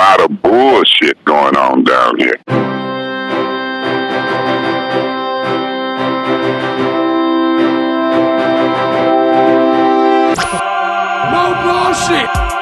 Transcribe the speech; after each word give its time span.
lot 0.00 0.22
of 0.22 0.40
bullshit 0.40 1.22
going 1.26 1.54
on 1.58 1.84
down 1.84 2.16
here. 2.18 2.40
No 11.30 12.59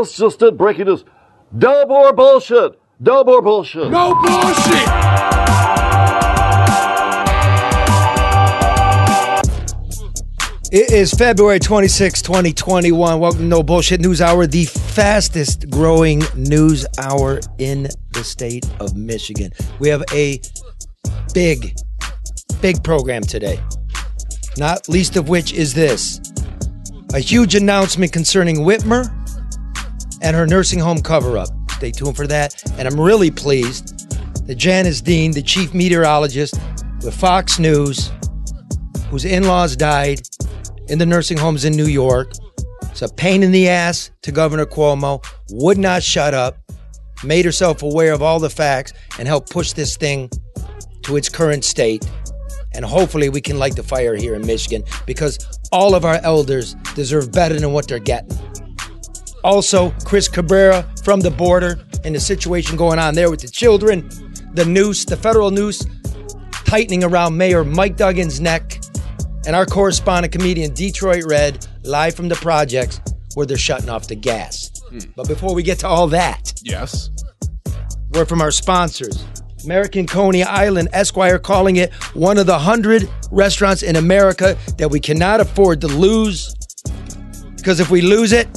Let's 0.00 0.16
just 0.16 0.38
did 0.38 0.56
breaking 0.56 0.86
news. 0.86 1.04
No 1.52 1.84
more 1.84 2.14
bullshit. 2.14 2.80
No 3.00 3.22
more 3.22 3.42
bullshit. 3.42 3.90
No 3.90 4.14
bullshit. 4.14 4.88
It 10.72 10.90
is 10.90 11.12
February 11.12 11.58
26, 11.58 12.22
2021. 12.22 13.20
Welcome 13.20 13.40
to 13.40 13.44
No 13.44 13.62
Bullshit 13.62 14.00
News 14.00 14.22
Hour, 14.22 14.46
the 14.46 14.64
fastest 14.64 15.68
growing 15.68 16.22
news 16.34 16.86
hour 16.98 17.38
in 17.58 17.86
the 18.14 18.24
state 18.24 18.64
of 18.80 18.96
Michigan. 18.96 19.52
We 19.80 19.90
have 19.90 20.02
a 20.14 20.40
big, 21.34 21.76
big 22.62 22.82
program 22.82 23.20
today. 23.20 23.60
Not 24.56 24.88
least 24.88 25.16
of 25.16 25.28
which 25.28 25.52
is 25.52 25.74
this 25.74 26.22
a 27.12 27.18
huge 27.18 27.54
announcement 27.54 28.12
concerning 28.12 28.58
Whitmer 28.58 29.19
and 30.22 30.36
her 30.36 30.46
nursing 30.46 30.78
home 30.78 31.00
cover 31.00 31.38
up. 31.38 31.48
Stay 31.72 31.90
tuned 31.90 32.16
for 32.16 32.26
that. 32.26 32.62
And 32.78 32.86
I'm 32.86 33.00
really 33.00 33.30
pleased 33.30 34.08
that 34.46 34.56
Janice 34.56 35.00
Dean, 35.00 35.32
the 35.32 35.42
chief 35.42 35.72
meteorologist 35.74 36.60
with 37.02 37.14
Fox 37.14 37.58
News, 37.58 38.10
whose 39.08 39.24
in 39.24 39.44
laws 39.44 39.76
died 39.76 40.20
in 40.88 40.98
the 40.98 41.06
nursing 41.06 41.38
homes 41.38 41.64
in 41.64 41.74
New 41.74 41.86
York. 41.86 42.32
It's 42.82 43.02
a 43.02 43.08
pain 43.08 43.42
in 43.42 43.52
the 43.52 43.68
ass 43.68 44.10
to 44.22 44.32
Governor 44.32 44.66
Cuomo, 44.66 45.24
would 45.52 45.78
not 45.78 46.02
shut 46.02 46.34
up, 46.34 46.58
made 47.24 47.44
herself 47.44 47.82
aware 47.82 48.12
of 48.12 48.22
all 48.22 48.38
the 48.38 48.50
facts, 48.50 48.92
and 49.18 49.26
helped 49.26 49.50
push 49.50 49.72
this 49.72 49.96
thing 49.96 50.28
to 51.02 51.16
its 51.16 51.28
current 51.28 51.64
state. 51.64 52.08
And 52.72 52.84
hopefully, 52.84 53.28
we 53.28 53.40
can 53.40 53.58
light 53.58 53.74
the 53.74 53.82
fire 53.82 54.14
here 54.14 54.34
in 54.34 54.46
Michigan 54.46 54.84
because 55.06 55.38
all 55.72 55.94
of 55.94 56.04
our 56.04 56.20
elders 56.22 56.74
deserve 56.94 57.32
better 57.32 57.58
than 57.58 57.72
what 57.72 57.88
they're 57.88 57.98
getting. 57.98 58.36
Also, 59.42 59.90
Chris 60.04 60.28
Cabrera 60.28 60.86
from 61.02 61.20
the 61.20 61.30
border 61.30 61.78
and 62.04 62.14
the 62.14 62.20
situation 62.20 62.76
going 62.76 62.98
on 62.98 63.14
there 63.14 63.30
with 63.30 63.40
the 63.40 63.48
children, 63.48 64.08
the 64.54 64.64
noose, 64.64 65.04
the 65.04 65.16
federal 65.16 65.50
noose 65.50 65.84
tightening 66.64 67.02
around 67.02 67.36
Mayor 67.36 67.64
Mike 67.64 67.96
Duggan's 67.96 68.40
neck, 68.40 68.80
and 69.46 69.56
our 69.56 69.66
correspondent 69.66 70.32
comedian 70.32 70.72
Detroit 70.74 71.24
Red 71.26 71.66
live 71.82 72.14
from 72.14 72.28
the 72.28 72.36
projects 72.36 73.00
where 73.34 73.46
they're 73.46 73.56
shutting 73.56 73.88
off 73.88 74.06
the 74.06 74.14
gas. 74.14 74.70
Hmm. 74.90 74.98
But 75.16 75.26
before 75.28 75.54
we 75.54 75.62
get 75.62 75.78
to 75.80 75.88
all 75.88 76.06
that, 76.08 76.52
Yes. 76.62 77.10
word 78.12 78.28
from 78.28 78.40
our 78.40 78.50
sponsors. 78.50 79.24
American 79.64 80.06
Coney 80.06 80.42
Island 80.42 80.88
Esquire 80.92 81.38
calling 81.38 81.76
it 81.76 81.92
one 82.14 82.38
of 82.38 82.46
the 82.46 82.58
hundred 82.58 83.08
restaurants 83.30 83.82
in 83.82 83.96
America 83.96 84.56
that 84.78 84.90
we 84.90 85.00
cannot 85.00 85.40
afford 85.40 85.80
to 85.82 85.86
lose. 85.88 86.54
Because 87.56 87.78
if 87.78 87.90
we 87.90 88.00
lose 88.00 88.32
it, 88.32 88.48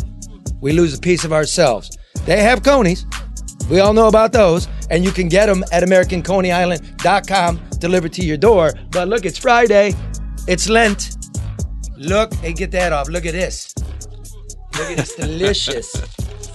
we 0.64 0.72
lose 0.72 0.98
a 0.98 1.00
piece 1.00 1.26
of 1.26 1.34
ourselves. 1.34 1.98
They 2.26 2.42
have 2.42 2.64
conies. 2.64 3.06
We 3.70 3.82
all 3.82 3.94
know 3.94 4.08
about 4.08 4.32
those. 4.32 4.70
And 4.90 5.04
you 5.04 5.12
can 5.12 5.28
get 5.28 5.48
them 5.48 5.62
at 5.74 5.84
AmericanConeyIsland.com 5.84 7.70
delivered 7.80 8.14
to 8.14 8.24
your 8.24 8.38
door. 8.38 8.72
But 8.92 9.10
look, 9.10 9.26
it's 9.26 9.38
Friday. 9.38 9.94
It's 10.48 10.70
Lent. 10.70 11.18
Look, 11.98 12.34
hey, 12.36 12.54
get 12.54 12.72
that 12.72 12.94
off. 12.94 13.10
Look 13.10 13.26
at 13.26 13.34
this. 13.34 13.74
Look 14.78 14.90
at 14.92 14.98
this 14.98 15.16
delicious 15.18 15.92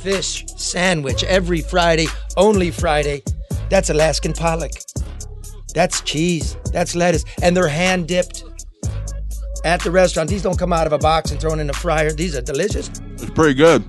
fish 0.02 0.46
sandwich 0.56 1.22
every 1.24 1.60
Friday, 1.60 2.06
only 2.38 2.70
Friday. 2.70 3.22
That's 3.68 3.90
Alaskan 3.90 4.32
pollock. 4.32 4.72
That's 5.74 6.00
cheese. 6.00 6.56
That's 6.72 6.94
lettuce. 6.94 7.26
And 7.42 7.54
they're 7.54 7.68
hand 7.68 8.08
dipped 8.08 8.42
at 9.64 9.80
the 9.82 9.90
restaurant. 9.90 10.30
These 10.30 10.42
don't 10.42 10.58
come 10.58 10.72
out 10.72 10.86
of 10.86 10.92
a 10.92 10.98
box 10.98 11.30
and 11.30 11.40
thrown 11.40 11.60
in 11.60 11.66
the 11.66 11.72
fryer. 11.72 12.12
These 12.12 12.36
are 12.36 12.40
delicious. 12.40 12.90
It's 13.14 13.30
pretty 13.30 13.54
good. 13.54 13.84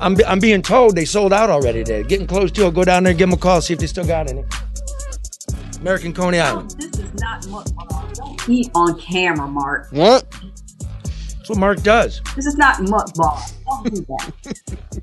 I'm, 0.00 0.16
I'm 0.26 0.40
being 0.40 0.62
told 0.62 0.96
they 0.96 1.04
sold 1.04 1.32
out 1.32 1.50
already. 1.50 1.82
They're 1.82 2.02
getting 2.02 2.26
close 2.26 2.50
to 2.52 2.66
it. 2.66 2.74
Go 2.74 2.84
down 2.84 3.04
there 3.04 3.12
and 3.12 3.18
give 3.18 3.28
them 3.28 3.38
a 3.38 3.40
call, 3.40 3.60
see 3.60 3.74
if 3.74 3.80
they 3.80 3.86
still 3.86 4.06
got 4.06 4.28
any. 4.28 4.44
American 5.80 6.12
Coney 6.12 6.40
Island. 6.40 6.74
This 6.78 6.98
is 6.98 7.14
not 7.20 7.42
mukbang. 7.42 8.14
Don't 8.14 8.48
eat 8.48 8.70
on 8.74 8.98
camera, 9.00 9.46
Mark. 9.46 9.88
What? 9.90 10.30
That's 11.02 11.48
what 11.48 11.58
Mark 11.58 11.82
does. 11.82 12.20
This 12.36 12.46
is 12.46 12.56
not 12.56 12.76
mukbang. 12.76 13.52
Don't 13.64 13.94
do 13.94 14.06
that. 14.08 15.02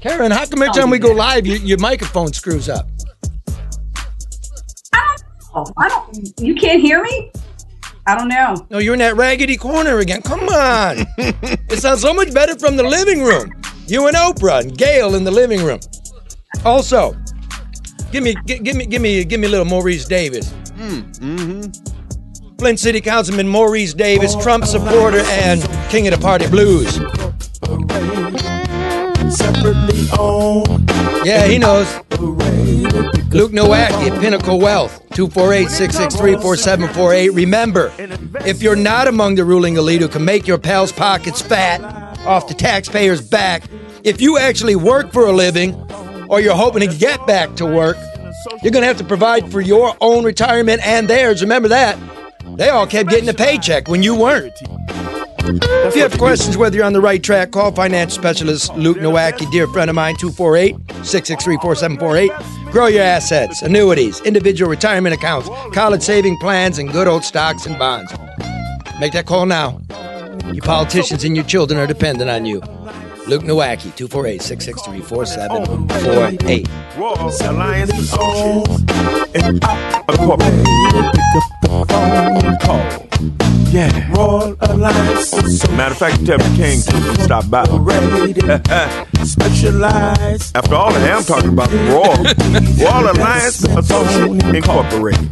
Karen, 0.00 0.30
how 0.30 0.46
come 0.46 0.62
every 0.62 0.74
time 0.80 0.90
we 0.90 0.98
go 1.00 1.10
live, 1.12 1.46
your, 1.46 1.56
your 1.56 1.78
microphone 1.78 2.32
screws 2.32 2.68
up? 2.68 2.88
Oh, 5.54 5.64
I 5.76 5.88
don't. 5.88 6.40
You 6.40 6.54
can't 6.54 6.80
hear 6.80 7.02
me. 7.02 7.32
I 8.08 8.16
don't 8.16 8.28
know. 8.28 8.66
No, 8.70 8.78
you're 8.78 8.94
in 8.94 9.00
that 9.00 9.16
raggedy 9.16 9.58
corner 9.58 9.98
again. 9.98 10.22
Come 10.22 10.48
on. 10.48 11.04
it 11.18 11.78
sounds 11.78 12.00
so 12.00 12.14
much 12.14 12.32
better 12.32 12.58
from 12.58 12.76
the 12.76 12.82
living 12.82 13.22
room. 13.22 13.52
You 13.86 14.06
and 14.06 14.16
Oprah 14.16 14.62
and 14.62 14.78
Gail 14.78 15.14
in 15.14 15.24
the 15.24 15.30
living 15.30 15.62
room. 15.62 15.78
Also, 16.64 17.14
give 18.10 18.24
me, 18.24 18.34
gi- 18.46 18.60
give 18.60 18.76
me, 18.76 18.86
give 18.86 19.02
me, 19.02 19.22
give 19.24 19.40
me 19.40 19.46
a 19.46 19.50
little 19.50 19.66
Maurice 19.66 20.06
Davis. 20.06 20.48
Mm 20.78 21.18
hmm. 21.18 22.56
Flint 22.58 22.80
City 22.80 23.02
Councilman 23.02 23.46
Maurice 23.46 23.92
Davis, 23.92 24.34
Trump 24.36 24.64
supporter 24.64 25.20
and 25.28 25.60
king 25.90 26.08
of 26.08 26.14
the 26.14 26.20
party 26.20 26.48
blues. 26.48 26.98
Yeah, 31.28 31.46
he 31.46 31.58
knows. 31.58 31.86
Luke 33.32 33.52
Nowacki 33.52 34.10
at 34.10 34.18
Pinnacle 34.18 34.58
Wealth, 34.58 35.06
248-663-4748. 35.10 37.36
Remember, 37.36 37.92
if 38.46 38.62
you're 38.62 38.74
not 38.74 39.06
among 39.06 39.34
the 39.34 39.44
ruling 39.44 39.76
elite 39.76 40.00
who 40.00 40.08
can 40.08 40.24
make 40.24 40.46
your 40.46 40.56
pals' 40.56 40.90
pockets 40.90 41.42
fat 41.42 41.82
off 42.26 42.48
the 42.48 42.54
taxpayers' 42.54 43.20
back, 43.20 43.64
if 44.04 44.22
you 44.22 44.38
actually 44.38 44.74
work 44.74 45.12
for 45.12 45.26
a 45.26 45.32
living 45.32 45.74
or 46.30 46.40
you're 46.40 46.56
hoping 46.56 46.88
to 46.88 46.96
get 46.96 47.26
back 47.26 47.54
to 47.56 47.66
work, 47.66 47.98
you're 48.62 48.72
going 48.72 48.80
to 48.80 48.88
have 48.88 48.96
to 48.96 49.04
provide 49.04 49.52
for 49.52 49.60
your 49.60 49.94
own 50.00 50.24
retirement 50.24 50.80
and 50.82 51.08
theirs. 51.08 51.42
Remember 51.42 51.68
that. 51.68 51.98
They 52.56 52.70
all 52.70 52.86
kept 52.86 53.10
getting 53.10 53.28
a 53.28 53.34
paycheck 53.34 53.86
when 53.86 54.02
you 54.02 54.14
weren't. 54.14 54.58
If 55.40 55.96
you 55.96 56.02
have 56.02 56.18
questions 56.18 56.56
whether 56.56 56.76
you're 56.76 56.84
on 56.84 56.92
the 56.92 57.00
right 57.00 57.22
track, 57.22 57.52
call 57.52 57.72
financial 57.72 58.20
specialist 58.20 58.74
Luke 58.74 58.98
Nowacki, 58.98 59.50
dear 59.50 59.66
friend 59.68 59.88
of 59.88 59.96
mine, 59.96 60.16
248 60.16 60.76
663 61.04 61.56
4748. 61.58 62.72
Grow 62.72 62.86
your 62.86 63.02
assets, 63.02 63.62
annuities, 63.62 64.20
individual 64.22 64.70
retirement 64.70 65.14
accounts, 65.14 65.48
college 65.72 66.02
saving 66.02 66.36
plans, 66.38 66.78
and 66.78 66.92
good 66.92 67.08
old 67.08 67.24
stocks 67.24 67.66
and 67.66 67.78
bonds. 67.78 68.12
Make 69.00 69.12
that 69.12 69.26
call 69.26 69.46
now. 69.46 69.80
Your 70.52 70.62
politicians 70.62 71.24
and 71.24 71.36
your 71.36 71.44
children 71.44 71.78
are 71.78 71.86
dependent 71.86 72.30
on 72.30 72.44
you. 72.44 72.60
Luke 73.28 73.42
Nowacki, 73.42 73.94
248 73.94 74.40
663 74.40 75.02
4748. 75.02 76.66
Alliance 77.42 77.92
is 77.98 78.14
owned 78.14 78.90
and 79.36 79.62
incorporated. 80.08 80.66
Yeah. 83.70 84.12
Royal 84.12 84.56
Alliance. 84.62 85.68
Matter 85.72 85.92
of 85.92 85.98
fact, 85.98 86.24
tell 86.24 86.38
the 86.38 86.54
king 86.56 86.80
to 86.80 87.22
stop 87.22 87.50
by. 87.50 87.64
Specialized. 89.24 90.56
After 90.56 90.74
all, 90.74 90.94
I 90.94 91.00
am 91.00 91.22
talking 91.22 91.50
about 91.50 91.70
Royal. 91.70 92.24
Royal 92.80 93.10
Alliance 93.14 93.62
Associate 93.64 94.42
Incorporated. 94.56 95.28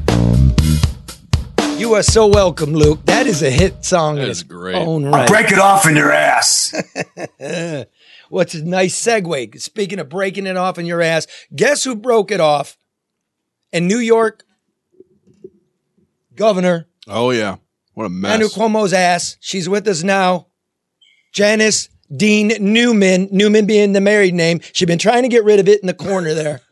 You 1.77 1.93
are 1.95 2.03
so 2.03 2.27
welcome, 2.27 2.73
Luke. 2.73 3.05
That 3.05 3.27
is 3.27 3.43
a 3.43 3.51
hit 3.51 3.85
song 3.85 4.17
in 4.17 4.25
is 4.25 4.41
its 4.41 4.43
great. 4.43 4.77
own 4.77 5.13
I'll 5.13 5.27
break 5.27 5.53
it 5.53 5.59
off 5.59 5.87
in 5.87 5.95
your 5.95 6.11
ass. 6.11 6.75
What's 8.31 8.55
a 8.55 8.65
nice 8.65 8.99
segue? 8.99 9.61
Speaking 9.61 9.99
of 9.99 10.09
breaking 10.09 10.47
it 10.47 10.57
off 10.57 10.79
in 10.79 10.87
your 10.87 11.03
ass, 11.03 11.27
guess 11.55 11.85
who 11.85 11.95
broke 11.95 12.31
it 12.31 12.41
off? 12.41 12.79
In 13.73 13.87
New 13.87 13.99
York, 13.99 14.45
Governor 16.35 16.87
Oh 17.09 17.31
yeah. 17.31 17.57
What 17.95 18.05
a 18.05 18.09
mess. 18.09 18.33
Andrew 18.33 18.49
Cuomo's 18.49 18.93
ass. 18.93 19.37
She's 19.41 19.69
with 19.69 19.87
us 19.87 20.03
now. 20.03 20.49
Janice 21.33 21.89
Dean 22.15 22.53
Newman, 22.61 23.29
Newman 23.31 23.67
being 23.67 23.93
the 23.93 24.01
married 24.01 24.35
name. 24.35 24.61
She's 24.73 24.87
been 24.87 24.99
trying 24.99 25.23
to 25.23 25.29
get 25.29 25.45
rid 25.45 25.61
of 25.61 25.69
it 25.69 25.81
in 25.81 25.87
the 25.87 25.95
corner 25.95 26.35
there. 26.35 26.63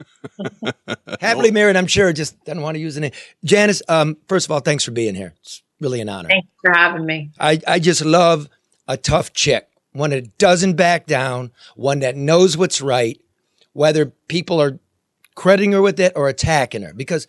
Happily 1.20 1.50
married, 1.50 1.76
I'm 1.76 1.86
sure. 1.86 2.12
Just 2.12 2.42
doesn't 2.44 2.62
want 2.62 2.76
to 2.76 2.80
use 2.80 2.94
the 2.94 3.02
name. 3.02 3.12
Janice, 3.44 3.82
um, 3.88 4.16
first 4.28 4.46
of 4.46 4.52
all, 4.52 4.60
thanks 4.60 4.84
for 4.84 4.90
being 4.90 5.14
here. 5.14 5.34
It's 5.40 5.62
really 5.80 6.00
an 6.00 6.08
honor. 6.08 6.28
Thanks 6.28 6.48
for 6.62 6.72
having 6.72 7.06
me. 7.06 7.30
I, 7.38 7.60
I 7.66 7.78
just 7.78 8.04
love 8.04 8.48
a 8.88 8.96
tough 8.96 9.32
chick, 9.32 9.68
one 9.92 10.10
that 10.10 10.38
doesn't 10.38 10.74
back 10.74 11.06
down, 11.06 11.52
one 11.76 12.00
that 12.00 12.16
knows 12.16 12.56
what's 12.56 12.80
right, 12.80 13.20
whether 13.72 14.06
people 14.06 14.60
are 14.60 14.78
crediting 15.34 15.72
her 15.72 15.82
with 15.82 15.98
it 16.00 16.12
or 16.16 16.28
attacking 16.28 16.82
her. 16.82 16.94
Because 16.94 17.26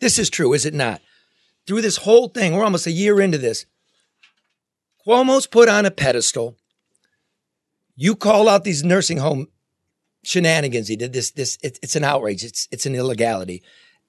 this 0.00 0.18
is 0.18 0.30
true, 0.30 0.52
is 0.52 0.66
it 0.66 0.74
not? 0.74 1.00
Through 1.66 1.82
this 1.82 1.98
whole 1.98 2.28
thing, 2.28 2.54
we're 2.54 2.64
almost 2.64 2.86
a 2.86 2.92
year 2.92 3.20
into 3.20 3.38
this. 3.38 3.66
Cuomo's 5.06 5.46
put 5.46 5.68
on 5.68 5.86
a 5.86 5.90
pedestal. 5.90 6.56
You 7.96 8.16
call 8.16 8.48
out 8.48 8.64
these 8.64 8.84
nursing 8.84 9.18
home 9.18 9.48
shenanigans. 10.22 10.88
He 10.88 10.96
did 10.96 11.12
this. 11.12 11.30
This 11.30 11.58
it, 11.62 11.78
it's 11.82 11.96
an 11.96 12.04
outrage. 12.04 12.44
It's 12.44 12.68
it's 12.70 12.86
an 12.86 12.94
illegality, 12.94 13.62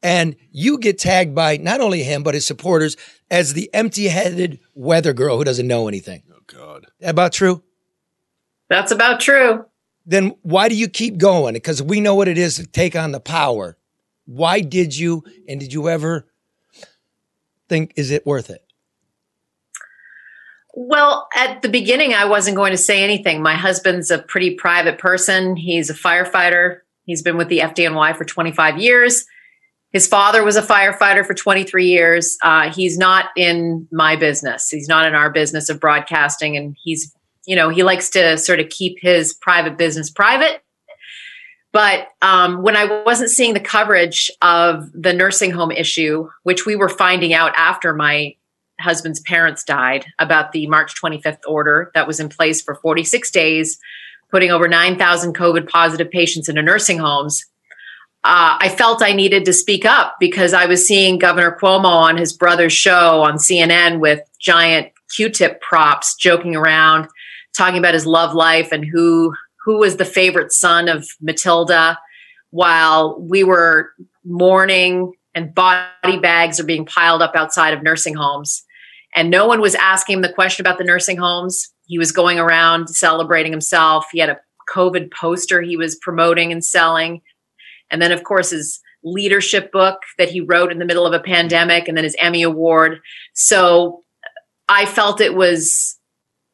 and 0.03 0.35
you 0.51 0.77
get 0.77 0.99
tagged 0.99 1.35
by 1.35 1.57
not 1.57 1.81
only 1.81 2.03
him 2.03 2.23
but 2.23 2.33
his 2.33 2.45
supporters 2.45 2.97
as 3.29 3.53
the 3.53 3.69
empty-headed 3.73 4.59
weather 4.73 5.13
girl 5.13 5.37
who 5.37 5.43
doesn't 5.43 5.67
know 5.67 5.87
anything. 5.87 6.23
Oh 6.31 6.41
God. 6.47 6.87
About 7.01 7.33
true? 7.33 7.63
That's 8.69 8.91
about 8.91 9.19
true. 9.19 9.65
Then 10.05 10.35
why 10.41 10.69
do 10.69 10.75
you 10.75 10.87
keep 10.87 11.17
going? 11.17 11.53
Because 11.53 11.81
we 11.81 12.01
know 12.01 12.15
what 12.15 12.27
it 12.27 12.37
is 12.37 12.55
to 12.55 12.65
take 12.65 12.95
on 12.95 13.11
the 13.11 13.19
power. 13.19 13.77
Why 14.25 14.61
did 14.61 14.97
you? 14.97 15.23
And 15.47 15.59
did 15.59 15.73
you 15.73 15.89
ever 15.89 16.27
think 17.69 17.93
is 17.95 18.11
it 18.11 18.25
worth 18.25 18.49
it? 18.49 18.63
Well, 20.73 21.27
at 21.35 21.61
the 21.61 21.69
beginning, 21.69 22.13
I 22.13 22.25
wasn't 22.25 22.55
going 22.55 22.71
to 22.71 22.77
say 22.77 23.03
anything. 23.03 23.41
My 23.41 23.55
husband's 23.55 24.09
a 24.09 24.19
pretty 24.19 24.55
private 24.55 24.97
person. 24.97 25.55
He's 25.55 25.89
a 25.89 25.93
firefighter. 25.93 26.79
He's 27.05 27.21
been 27.21 27.37
with 27.37 27.49
the 27.49 27.59
FDNY 27.59 28.15
for 28.15 28.23
25 28.23 28.77
years. 28.77 29.25
His 29.91 30.07
father 30.07 30.43
was 30.43 30.55
a 30.55 30.61
firefighter 30.61 31.25
for 31.25 31.33
23 31.33 31.87
years. 31.87 32.37
Uh, 32.41 32.71
he's 32.71 32.97
not 32.97 33.25
in 33.35 33.87
my 33.91 34.15
business. 34.15 34.69
He's 34.69 34.87
not 34.87 35.05
in 35.05 35.13
our 35.13 35.29
business 35.29 35.67
of 35.67 35.81
broadcasting. 35.81 36.55
And 36.55 36.77
he's, 36.81 37.13
you 37.45 37.57
know, 37.57 37.67
he 37.67 37.83
likes 37.83 38.09
to 38.11 38.37
sort 38.37 38.61
of 38.61 38.69
keep 38.69 38.97
his 39.01 39.33
private 39.33 39.77
business 39.77 40.09
private. 40.09 40.63
But 41.73 42.07
um, 42.21 42.61
when 42.61 42.77
I 42.77 43.03
wasn't 43.03 43.29
seeing 43.29 43.53
the 43.53 43.59
coverage 43.59 44.31
of 44.41 44.89
the 44.93 45.13
nursing 45.13 45.51
home 45.51 45.71
issue, 45.71 46.29
which 46.43 46.65
we 46.65 46.75
were 46.75 46.89
finding 46.89 47.33
out 47.33 47.53
after 47.55 47.93
my 47.93 48.35
husband's 48.81 49.19
parents 49.21 49.63
died 49.63 50.05
about 50.19 50.51
the 50.51 50.67
March 50.67 50.93
25th 51.01 51.39
order 51.47 51.91
that 51.93 52.07
was 52.07 52.19
in 52.19 52.29
place 52.29 52.61
for 52.61 52.75
46 52.75 53.31
days, 53.31 53.79
putting 54.29 54.51
over 54.51 54.67
9,000 54.67 55.35
COVID 55.35 55.69
positive 55.69 56.09
patients 56.09 56.49
into 56.49 56.61
nursing 56.61 56.97
homes. 56.97 57.45
Uh, 58.23 58.57
I 58.59 58.69
felt 58.69 59.01
I 59.01 59.13
needed 59.13 59.45
to 59.45 59.53
speak 59.53 59.83
up 59.83 60.17
because 60.19 60.53
I 60.53 60.65
was 60.65 60.87
seeing 60.87 61.17
Governor 61.17 61.57
Cuomo 61.59 61.85
on 61.85 62.17
his 62.17 62.33
brother's 62.33 62.73
show 62.73 63.21
on 63.23 63.37
CNN 63.37 63.99
with 63.99 64.21
giant 64.39 64.91
Q-tip 65.15 65.59
props, 65.61 66.15
joking 66.15 66.55
around, 66.55 67.07
talking 67.57 67.79
about 67.79 67.95
his 67.95 68.05
love 68.05 68.33
life 68.33 68.71
and 68.71 68.85
who 68.85 69.33
who 69.63 69.77
was 69.77 69.97
the 69.97 70.05
favorite 70.05 70.51
son 70.51 70.87
of 70.87 71.07
Matilda, 71.21 71.97
while 72.49 73.19
we 73.19 73.43
were 73.43 73.91
mourning 74.23 75.13
and 75.33 75.53
body 75.53 76.19
bags 76.19 76.59
are 76.59 76.65
being 76.65 76.85
piled 76.85 77.21
up 77.21 77.35
outside 77.35 77.73
of 77.73 77.83
nursing 77.83 78.15
homes 78.15 78.63
and 79.13 79.29
no 79.29 79.45
one 79.45 79.61
was 79.61 79.75
asking 79.75 80.17
him 80.17 80.21
the 80.21 80.33
question 80.33 80.65
about 80.65 80.77
the 80.77 80.83
nursing 80.83 81.17
homes. 81.17 81.73
He 81.85 81.97
was 81.97 82.11
going 82.11 82.39
around 82.39 82.89
celebrating 82.89 83.51
himself. 83.51 84.07
He 84.11 84.19
had 84.19 84.29
a 84.29 84.39
COVID 84.69 85.11
poster 85.11 85.61
he 85.61 85.77
was 85.77 85.95
promoting 85.95 86.51
and 86.51 86.63
selling. 86.63 87.21
And 87.89 88.01
then, 88.01 88.11
of 88.11 88.23
course, 88.23 88.51
his 88.51 88.79
leadership 89.03 89.71
book 89.71 89.99
that 90.17 90.29
he 90.29 90.41
wrote 90.41 90.71
in 90.71 90.79
the 90.79 90.85
middle 90.85 91.05
of 91.05 91.13
a 91.13 91.19
pandemic, 91.19 91.87
and 91.87 91.97
then 91.97 92.03
his 92.03 92.15
Emmy 92.19 92.43
Award. 92.43 93.01
So 93.33 94.03
I 94.69 94.85
felt 94.85 95.19
it 95.19 95.35
was 95.35 95.97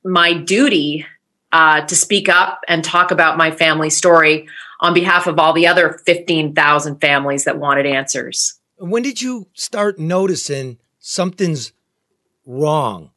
my 0.03 0.33
duty 0.33 1.05
uh, 1.51 1.81
to 1.85 1.95
speak 1.95 2.29
up 2.29 2.61
and 2.67 2.83
talk 2.83 3.11
about 3.11 3.37
my 3.37 3.51
family 3.51 3.89
story 3.89 4.47
on 4.79 4.93
behalf 4.93 5.27
of 5.27 5.39
all 5.39 5.53
the 5.53 5.67
other 5.67 5.99
15,000 6.05 6.99
families 6.99 7.43
that 7.45 7.59
wanted 7.59 7.85
answers. 7.85 8.59
When 8.77 9.03
did 9.03 9.21
you 9.21 9.47
start 9.53 9.99
noticing 9.99 10.77
something's 10.99 11.73
wrong 12.47 13.11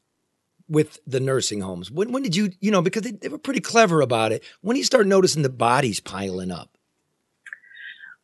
with 0.68 0.98
the 1.06 1.20
nursing 1.20 1.62
homes? 1.62 1.90
When, 1.90 2.12
when 2.12 2.22
did 2.22 2.36
you, 2.36 2.52
you 2.60 2.70
know, 2.70 2.82
because 2.82 3.02
they, 3.02 3.12
they 3.12 3.28
were 3.28 3.38
pretty 3.38 3.60
clever 3.60 4.02
about 4.02 4.32
it. 4.32 4.44
When 4.60 4.74
did 4.74 4.80
you 4.80 4.84
start 4.84 5.06
noticing 5.06 5.42
the 5.42 5.48
bodies 5.48 6.00
piling 6.00 6.50
up? 6.50 6.76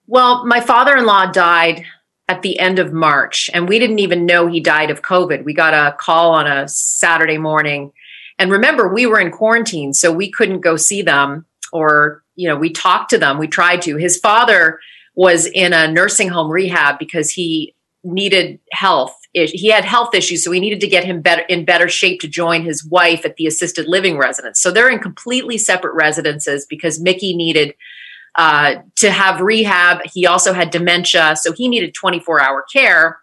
Well, 0.06 0.44
my 0.44 0.60
father 0.60 0.96
in 0.96 1.06
law 1.06 1.26
died 1.26 1.84
at 2.28 2.42
the 2.42 2.58
end 2.58 2.78
of 2.78 2.92
March, 2.92 3.48
and 3.54 3.68
we 3.68 3.78
didn't 3.78 4.00
even 4.00 4.26
know 4.26 4.46
he 4.46 4.60
died 4.60 4.90
of 4.90 5.02
COVID. 5.02 5.44
We 5.44 5.54
got 5.54 5.74
a 5.74 5.96
call 5.96 6.32
on 6.32 6.46
a 6.46 6.68
Saturday 6.68 7.38
morning. 7.38 7.92
And 8.38 8.50
remember, 8.50 8.92
we 8.92 9.06
were 9.06 9.20
in 9.20 9.30
quarantine, 9.30 9.94
so 9.94 10.12
we 10.12 10.30
couldn't 10.30 10.60
go 10.60 10.76
see 10.76 11.02
them 11.02 11.46
or, 11.72 12.22
you 12.34 12.48
know, 12.48 12.56
we 12.56 12.70
talked 12.70 13.10
to 13.10 13.18
them. 13.18 13.38
We 13.38 13.48
tried 13.48 13.82
to. 13.82 13.96
His 13.96 14.18
father 14.18 14.80
was 15.14 15.46
in 15.46 15.72
a 15.72 15.90
nursing 15.90 16.28
home 16.28 16.50
rehab 16.50 16.98
because 16.98 17.30
he 17.30 17.74
needed 18.12 18.60
health 18.72 19.16
he 19.44 19.68
had 19.68 19.84
health 19.84 20.14
issues, 20.14 20.42
so 20.42 20.50
we 20.50 20.60
needed 20.60 20.80
to 20.80 20.86
get 20.86 21.04
him 21.04 21.20
better 21.20 21.42
in 21.42 21.64
better 21.64 21.88
shape 21.88 22.20
to 22.20 22.28
join 22.28 22.62
his 22.62 22.84
wife 22.86 23.24
at 23.24 23.36
the 23.36 23.46
assisted 23.46 23.86
living 23.86 24.16
residence. 24.16 24.60
So 24.60 24.70
they're 24.70 24.88
in 24.88 24.98
completely 24.98 25.58
separate 25.58 25.94
residences 25.94 26.64
because 26.64 27.00
Mickey 27.00 27.36
needed 27.36 27.74
uh, 28.36 28.76
to 28.96 29.10
have 29.10 29.40
rehab. 29.40 30.00
He 30.06 30.26
also 30.26 30.54
had 30.54 30.70
dementia, 30.70 31.36
so 31.36 31.52
he 31.52 31.68
needed 31.68 31.94
24 31.94 32.40
hour 32.40 32.64
care. 32.72 33.18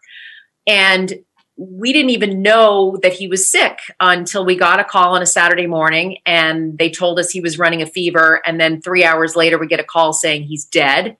And 0.68 1.14
we 1.56 1.94
didn't 1.94 2.12
even 2.12 2.42
know 2.42 2.98
that 3.02 3.14
he 3.14 3.28
was 3.28 3.50
sick 3.50 3.80
until 4.00 4.46
we 4.46 4.56
got 4.56 4.80
a 4.80 4.84
call 4.84 5.16
on 5.16 5.22
a 5.22 5.26
Saturday 5.26 5.68
morning 5.68 6.18
and 6.26 6.78
they 6.80 6.90
told 6.90 7.20
us 7.20 7.30
he 7.30 7.42
was 7.42 7.60
running 7.60 7.82
a 7.82 7.86
fever. 7.86 8.42
And 8.46 8.60
then 8.60 8.82
three 8.82 9.04
hours 9.04 9.36
later, 9.36 9.60
we 9.60 9.68
get 9.68 9.80
a 9.80 9.84
call 9.84 10.14
saying 10.14 10.44
he's 10.44 10.66
dead. 10.66 11.16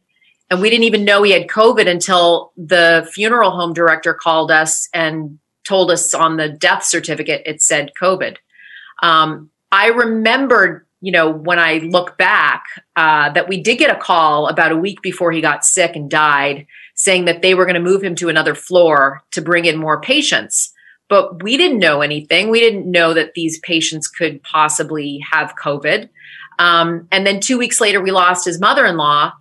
And 0.54 0.62
we 0.62 0.70
didn't 0.70 0.84
even 0.84 1.04
know 1.04 1.24
he 1.24 1.32
had 1.32 1.48
COVID 1.48 1.90
until 1.90 2.52
the 2.56 3.10
funeral 3.12 3.50
home 3.50 3.74
director 3.74 4.14
called 4.14 4.52
us 4.52 4.88
and 4.94 5.40
told 5.64 5.90
us 5.90 6.14
on 6.14 6.38
the 6.38 6.48
death 6.48 6.84
certificate 6.84 7.42
it 7.48 7.60
said 7.60 7.90
COVID. 8.00 8.38
Um, 9.02 9.50
I 9.72 9.88
remembered, 9.88 10.86
you 11.02 11.12
know, 11.12 11.32
when 11.32 11.58
I 11.58 11.80
look 11.80 12.20
back, 12.20 12.66
uh, 12.96 13.32
that 13.32 13.50
we 13.50 13.64
did 13.64 13.80
get 13.80 13.90
a 13.90 14.00
call 14.00 14.48
about 14.48 14.72
a 14.72 14.78
week 14.78 15.02
before 15.02 15.32
he 15.32 15.42
got 15.42 15.66
sick 15.66 15.96
and 15.96 16.08
died 16.08 16.68
saying 16.94 17.26
that 17.26 17.42
they 17.42 17.56
were 17.56 17.66
going 17.66 17.74
to 17.74 17.82
move 17.82 18.04
him 18.04 18.14
to 18.18 18.30
another 18.30 18.54
floor 18.54 19.24
to 19.32 19.42
bring 19.42 19.66
in 19.66 19.76
more 19.76 20.02
patients. 20.02 20.72
But 21.10 21.42
we 21.42 21.58
didn't 21.58 21.80
know 21.80 22.02
anything. 22.02 22.52
We 22.52 22.60
didn't 22.60 22.86
know 22.86 23.16
that 23.16 23.34
these 23.34 23.58
patients 23.62 24.08
could 24.08 24.44
possibly 24.44 25.20
have 25.32 25.56
COVID. 25.56 26.10
Um, 26.60 27.08
and 27.12 27.26
then 27.26 27.40
two 27.40 27.58
weeks 27.58 27.82
later, 27.82 28.00
we 28.00 28.12
lost 28.12 28.46
his 28.46 28.60
mother 28.60 28.86
in 28.86 28.98
law 28.98 29.34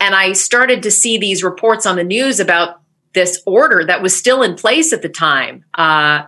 and 0.00 0.14
I 0.14 0.32
started 0.32 0.82
to 0.84 0.90
see 0.90 1.18
these 1.18 1.42
reports 1.42 1.86
on 1.86 1.96
the 1.96 2.04
news 2.04 2.40
about 2.40 2.80
this 3.14 3.42
order 3.46 3.84
that 3.84 4.02
was 4.02 4.16
still 4.16 4.42
in 4.42 4.54
place 4.54 4.92
at 4.92 5.02
the 5.02 5.08
time. 5.08 5.64
Uh, 5.74 6.22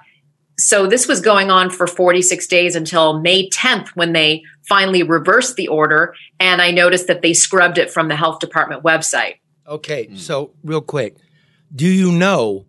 so 0.58 0.86
this 0.86 1.08
was 1.08 1.20
going 1.20 1.50
on 1.50 1.70
for 1.70 1.86
46 1.86 2.46
days 2.46 2.76
until 2.76 3.18
May 3.20 3.48
10th 3.48 3.88
when 3.90 4.12
they 4.12 4.42
finally 4.68 5.02
reversed 5.02 5.56
the 5.56 5.68
order. 5.68 6.14
And 6.38 6.60
I 6.60 6.70
noticed 6.70 7.06
that 7.06 7.22
they 7.22 7.32
scrubbed 7.32 7.78
it 7.78 7.90
from 7.90 8.08
the 8.08 8.16
health 8.16 8.40
department 8.40 8.82
website. 8.82 9.36
Okay. 9.66 10.08
Mm. 10.08 10.18
So, 10.18 10.52
real 10.62 10.80
quick, 10.80 11.16
do 11.74 11.86
you 11.86 12.12
know 12.12 12.66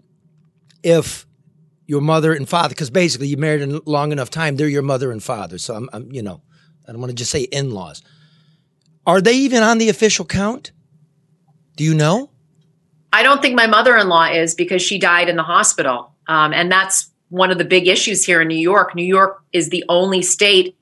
if 0.84 1.26
your 1.88 2.02
mother 2.02 2.34
and 2.34 2.48
father, 2.48 2.70
because 2.70 2.90
basically 2.90 3.28
you 3.28 3.38
married 3.38 3.62
a 3.64 3.82
long 3.86 4.12
enough 4.12 4.30
time, 4.30 4.56
they're 4.56 4.68
your 4.68 4.82
mother 4.82 5.12
and 5.12 5.22
father. 5.22 5.58
So, 5.58 5.76
I'm, 5.76 5.90
I'm 5.92 6.12
you 6.12 6.22
know, 6.22 6.42
I 6.88 6.92
don't 6.92 7.02
want 7.02 7.10
to 7.10 7.16
just 7.16 7.32
say 7.32 7.42
in 7.42 7.72
laws. 7.72 8.02
Are 9.06 9.20
they 9.20 9.34
even 9.34 9.64
on 9.64 9.80
the 9.80 9.90
official 9.90 10.26
count? 10.26 10.72
Do 11.76 11.84
you 11.84 11.94
know? 11.94 12.30
I 13.14 13.24
don't 13.24 13.42
think 13.42 13.56
my 13.56 13.68
mother 13.68 13.98
in 13.98 14.08
law 14.08 14.26
is 14.26 14.56
because 14.56 14.82
she 14.82 14.98
died 14.98 15.30
in 15.30 15.36
the 15.36 15.44
hospital. 15.44 16.14
Um, 16.28 16.54
and 16.54 16.72
that's 16.72 17.12
one 17.30 17.52
of 17.52 17.58
the 17.58 17.66
big 17.66 17.88
issues 17.88 18.26
here 18.26 18.42
in 18.42 18.48
New 18.48 18.56
York. 18.56 18.96
New 18.96 19.06
York 19.06 19.44
is 19.54 19.70
the 19.70 19.84
only 19.90 20.22
state 20.22 20.78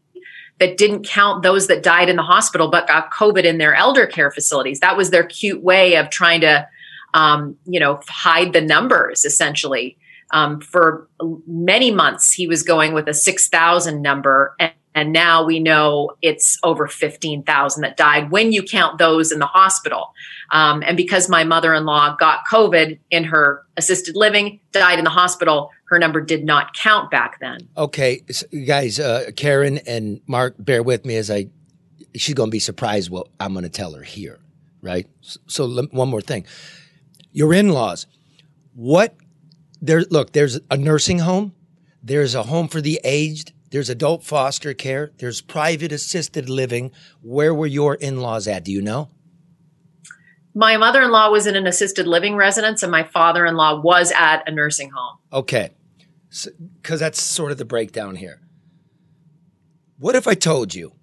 that 0.60 0.78
didn't 0.78 1.08
count 1.08 1.42
those 1.42 1.68
that 1.68 1.84
died 1.84 2.10
in 2.10 2.18
the 2.18 2.24
hospital 2.24 2.70
but 2.70 2.88
got 2.88 3.12
COVID 3.12 3.46
in 3.46 3.58
their 3.58 3.74
elder 3.74 4.06
care 4.06 4.30
facilities. 4.30 4.80
That 4.82 4.98
was 4.98 5.10
their 5.10 5.24
cute 5.24 5.64
way 5.64 5.96
of 5.96 6.10
trying 6.10 6.42
to, 6.42 6.68
um, 7.14 7.56
you 7.66 7.80
know, 7.80 8.02
hide 8.08 8.54
the 8.54 8.62
numbers 8.62 9.26
essentially. 9.26 9.98
Um, 10.32 10.60
for 10.60 11.08
many 11.48 11.90
months, 11.90 12.32
he 12.32 12.48
was 12.48 12.62
going 12.62 12.94
with 12.94 13.08
a 13.08 13.14
6,000 13.14 14.02
number. 14.02 14.56
And, 14.60 14.72
and 14.96 15.14
now 15.14 15.46
we 15.46 15.60
know 15.60 16.12
it's 16.22 16.58
over 16.64 16.88
15,000 16.88 17.82
that 17.82 17.96
died 17.98 18.32
when 18.32 18.52
you 18.52 18.64
count 18.64 18.98
those 18.98 19.32
in 19.32 19.40
the 19.40 19.46
hospital. 19.46 20.14
Um, 20.52 20.84
and 20.86 20.98
because 20.98 21.30
my 21.30 21.44
mother 21.44 21.74
in 21.74 21.86
law 21.86 22.16
got 22.16 22.40
COVID 22.52 23.00
in 23.12 23.24
her 23.26 23.64
assisted 23.78 24.16
living, 24.16 24.60
died 24.72 24.98
in 24.98 25.04
the 25.06 25.12
hospital, 25.12 25.70
her 25.86 26.00
number 26.00 26.22
did 26.22 26.44
not 26.44 26.74
count 26.76 27.12
back 27.12 27.40
then. 27.40 27.60
Okay, 27.78 28.24
so 28.32 28.46
guys, 28.66 29.00
uh, 29.00 29.30
Karen 29.36 29.78
and 29.88 30.22
Mark, 30.28 30.56
bear 30.58 30.82
with 30.84 31.06
me 31.06 31.16
as 31.18 31.30
I, 31.30 31.48
she's 32.16 32.34
going 32.36 32.50
to 32.50 32.52
be 32.52 32.60
surprised 32.60 33.10
what 33.12 33.28
I'm 33.40 33.54
going 33.54 33.64
to 33.64 33.70
tell 33.70 33.94
her 33.94 34.02
here. 34.04 34.40
right? 34.82 35.08
S- 35.24 35.38
So 35.48 35.84
one 35.92 36.10
more 36.10 36.22
thing, 36.22 36.46
your 37.32 37.54
in-laws. 37.54 38.08
What 38.74 39.16
there? 39.82 40.02
Look, 40.10 40.32
there's 40.34 40.60
a 40.72 40.78
nursing 40.78 41.20
home. 41.20 41.54
There's 42.02 42.34
a 42.34 42.44
home 42.44 42.68
for 42.70 42.82
the 42.82 43.00
aged. 43.04 43.52
There's 43.72 43.90
adult 43.90 44.24
foster 44.24 44.74
care. 44.74 45.12
There's 45.18 45.42
private 45.42 45.92
assisted 45.92 46.50
living. 46.50 46.92
Where 47.22 47.54
were 47.54 47.68
your 47.68 47.96
in-laws 47.96 48.48
at? 48.48 48.66
Do 48.66 48.72
you 48.72 48.82
know? 48.82 49.10
My 50.56 50.78
mother 50.78 51.04
in 51.04 51.12
law 51.12 51.30
was 51.30 51.46
in 51.46 51.56
an 51.56 51.68
assisted 51.68 52.08
living 52.08 52.36
residence, 52.36 52.82
and 52.82 52.92
my 52.92 53.04
father 53.04 53.46
in 53.46 53.56
law 53.56 53.80
was 53.80 54.12
at 54.12 54.48
a 54.48 54.52
nursing 54.52 54.90
home. 54.90 55.18
Okay. 55.32 55.72
Because 56.82 57.00
that's 57.00 57.22
sort 57.22 57.52
of 57.52 57.58
the 57.58 57.66
breakdown 57.66 58.16
here. 58.16 58.42
What 60.00 60.16
if 60.16 60.28
I 60.28 60.34
told 60.34 60.74
you 60.74 60.94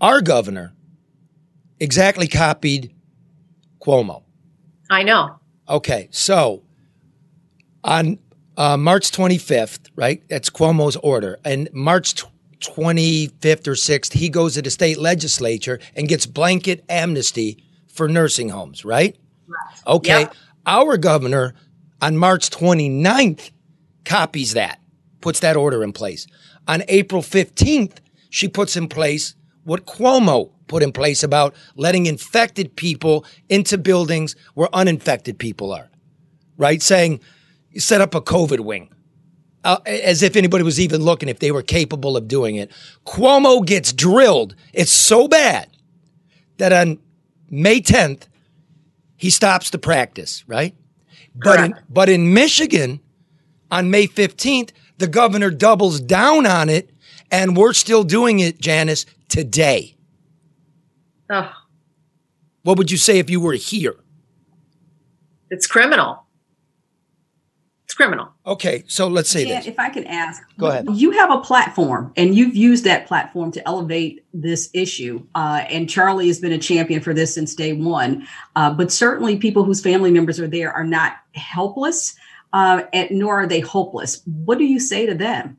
our 0.00 0.20
governor 0.20 0.74
exactly 1.78 2.26
copied 2.26 2.92
Cuomo? 3.80 4.22
I 4.90 5.02
know. 5.02 5.38
Okay. 5.68 6.08
So 6.10 6.62
on 7.82 8.18
uh, 8.56 8.76
March 8.76 9.10
25th, 9.10 9.90
right? 9.96 10.22
That's 10.28 10.50
Cuomo's 10.50 10.96
order. 10.96 11.38
And 11.44 11.68
March 11.72 12.14
25th 12.60 13.66
or 13.66 13.72
6th, 13.72 14.12
he 14.12 14.28
goes 14.28 14.54
to 14.54 14.62
the 14.62 14.70
state 14.70 14.98
legislature 14.98 15.80
and 15.94 16.08
gets 16.08 16.26
blanket 16.26 16.84
amnesty 16.88 17.64
for 17.92 18.08
nursing 18.08 18.48
homes, 18.48 18.84
right? 18.84 19.16
Okay. 19.86 20.20
Yep. 20.20 20.34
Our 20.66 20.96
governor 20.96 21.54
on 22.00 22.16
March 22.16 22.50
29th 22.50 23.50
copies 24.04 24.54
that, 24.54 24.80
puts 25.20 25.40
that 25.40 25.56
order 25.56 25.82
in 25.82 25.92
place. 25.92 26.26
On 26.66 26.82
April 26.88 27.22
15th, 27.22 27.98
she 28.30 28.48
puts 28.48 28.76
in 28.76 28.88
place 28.88 29.34
what 29.64 29.86
Cuomo 29.86 30.50
put 30.66 30.82
in 30.82 30.92
place 30.92 31.22
about 31.22 31.54
letting 31.76 32.06
infected 32.06 32.76
people 32.76 33.24
into 33.48 33.78
buildings 33.78 34.34
where 34.54 34.68
uninfected 34.74 35.38
people 35.38 35.72
are, 35.72 35.90
right? 36.56 36.82
Saying, 36.82 37.20
set 37.78 38.00
up 38.00 38.14
a 38.14 38.20
COVID 38.20 38.60
wing. 38.60 38.90
Uh, 39.64 39.78
as 39.86 40.22
if 40.22 40.36
anybody 40.36 40.62
was 40.62 40.78
even 40.78 41.00
looking 41.02 41.30
if 41.30 41.38
they 41.38 41.50
were 41.50 41.62
capable 41.62 42.18
of 42.18 42.28
doing 42.28 42.56
it. 42.56 42.70
Cuomo 43.06 43.64
gets 43.64 43.94
drilled. 43.94 44.54
It's 44.74 44.92
so 44.92 45.26
bad 45.26 45.74
that 46.58 46.70
on 46.70 46.98
May 47.48 47.80
10th, 47.80 48.24
he 49.16 49.30
stops 49.30 49.70
the 49.70 49.78
practice, 49.78 50.44
right? 50.46 50.74
But 51.34 51.60
in, 51.60 51.74
but 51.88 52.08
in 52.10 52.34
Michigan, 52.34 53.00
on 53.70 53.90
May 53.90 54.06
15th, 54.06 54.70
the 54.98 55.06
governor 55.06 55.50
doubles 55.50 55.98
down 55.98 56.44
on 56.46 56.68
it, 56.68 56.90
and 57.30 57.56
we're 57.56 57.72
still 57.72 58.04
doing 58.04 58.40
it, 58.40 58.60
Janice, 58.60 59.06
today. 59.28 59.96
Ugh, 61.30 61.50
What 62.64 62.76
would 62.76 62.90
you 62.90 62.98
say 62.98 63.18
if 63.18 63.30
you 63.30 63.40
were 63.40 63.54
here? 63.54 63.96
it's 65.50 65.66
criminal. 65.66 66.23
It's 67.84 67.94
criminal. 67.94 68.32
Okay, 68.46 68.82
so 68.86 69.08
let's 69.08 69.28
say 69.28 69.44
Jan, 69.44 69.56
this. 69.56 69.66
if 69.66 69.78
I 69.78 69.90
can 69.90 70.06
ask, 70.06 70.42
Go 70.58 70.66
ahead. 70.66 70.86
You 70.90 71.10
have 71.12 71.30
a 71.30 71.38
platform, 71.38 72.12
and 72.16 72.34
you've 72.34 72.56
used 72.56 72.84
that 72.84 73.06
platform 73.06 73.52
to 73.52 73.68
elevate 73.68 74.24
this 74.32 74.70
issue. 74.72 75.26
Uh, 75.34 75.64
and 75.68 75.88
Charlie 75.88 76.28
has 76.28 76.40
been 76.40 76.52
a 76.52 76.58
champion 76.58 77.02
for 77.02 77.12
this 77.12 77.34
since 77.34 77.54
day 77.54 77.74
one. 77.74 78.26
Uh, 78.56 78.72
but 78.72 78.90
certainly, 78.90 79.36
people 79.36 79.64
whose 79.64 79.82
family 79.82 80.10
members 80.10 80.40
are 80.40 80.48
there 80.48 80.72
are 80.72 80.84
not 80.84 81.18
helpless, 81.34 82.16
uh, 82.54 82.82
and 82.94 83.10
nor 83.10 83.40
are 83.42 83.46
they 83.46 83.60
hopeless. 83.60 84.22
What 84.24 84.56
do 84.56 84.64
you 84.64 84.80
say 84.80 85.04
to 85.04 85.14
them? 85.14 85.58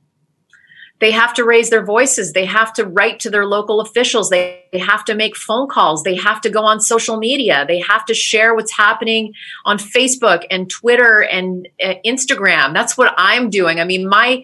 They 1.00 1.12
have 1.12 1.34
to 1.34 1.44
raise 1.44 1.70
their 1.70 1.84
voices. 1.84 2.32
They 2.32 2.46
have 2.46 2.72
to 2.74 2.86
write 2.86 3.20
to 3.22 3.30
their 3.30 3.46
local 3.46 3.82
officials. 3.82 4.30
They, 4.30 4.64
they 4.72 4.80
have 4.80 5.04
to 5.06 5.16
make 5.16 5.36
phone 5.36 5.68
calls. 5.68 6.04
They 6.04 6.16
have 6.16 6.40
to 6.42 6.50
go 6.50 6.64
on 6.64 6.80
social 6.80 7.18
media. 7.18 7.66
They 7.68 7.80
have 7.80 8.06
to 8.06 8.14
share 8.14 8.56
what's 8.56 8.72
happening 8.72 9.34
on 9.66 9.78
Facebook 9.78 10.46
and 10.50 10.70
Twitter 10.70 11.22
and 11.24 11.68
uh, 11.84 11.96
Instagram. 12.06 12.74
That's 12.74 12.98
what 12.98 13.14
I'm 13.18 13.50
doing. 13.50 13.80
I 13.80 13.84
mean, 13.84 14.08
my 14.08 14.44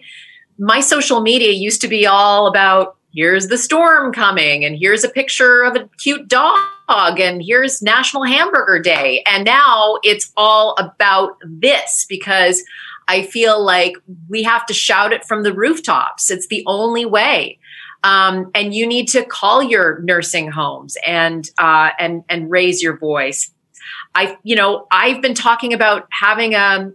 my 0.58 0.80
social 0.80 1.22
media 1.22 1.52
used 1.52 1.80
to 1.80 1.88
be 1.88 2.06
all 2.06 2.46
about 2.46 2.96
here's 3.14 3.48
the 3.48 3.58
storm 3.58 4.12
coming 4.12 4.64
and 4.64 4.76
here's 4.78 5.04
a 5.04 5.08
picture 5.08 5.62
of 5.62 5.76
a 5.76 5.88
cute 5.98 6.28
dog 6.28 6.58
and 6.88 7.42
here's 7.44 7.82
National 7.82 8.24
Hamburger 8.24 8.78
Day. 8.78 9.22
And 9.26 9.44
now 9.44 9.98
it's 10.02 10.32
all 10.36 10.74
about 10.78 11.36
this 11.44 12.06
because 12.08 12.62
I 13.08 13.22
feel 13.22 13.62
like 13.62 13.94
we 14.28 14.42
have 14.42 14.66
to 14.66 14.74
shout 14.74 15.12
it 15.12 15.24
from 15.24 15.42
the 15.42 15.52
rooftops. 15.52 16.30
It's 16.30 16.46
the 16.46 16.62
only 16.66 17.04
way. 17.04 17.58
Um, 18.04 18.50
and 18.54 18.74
you 18.74 18.86
need 18.86 19.08
to 19.08 19.24
call 19.24 19.62
your 19.62 20.00
nursing 20.00 20.50
homes 20.50 20.96
and 21.06 21.48
uh, 21.58 21.90
and 21.98 22.24
and 22.28 22.50
raise 22.50 22.82
your 22.82 22.96
voice. 22.96 23.50
I, 24.14 24.36
you 24.42 24.56
know, 24.56 24.86
I've 24.90 25.22
been 25.22 25.34
talking 25.34 25.72
about 25.72 26.08
having 26.10 26.54
a 26.54 26.92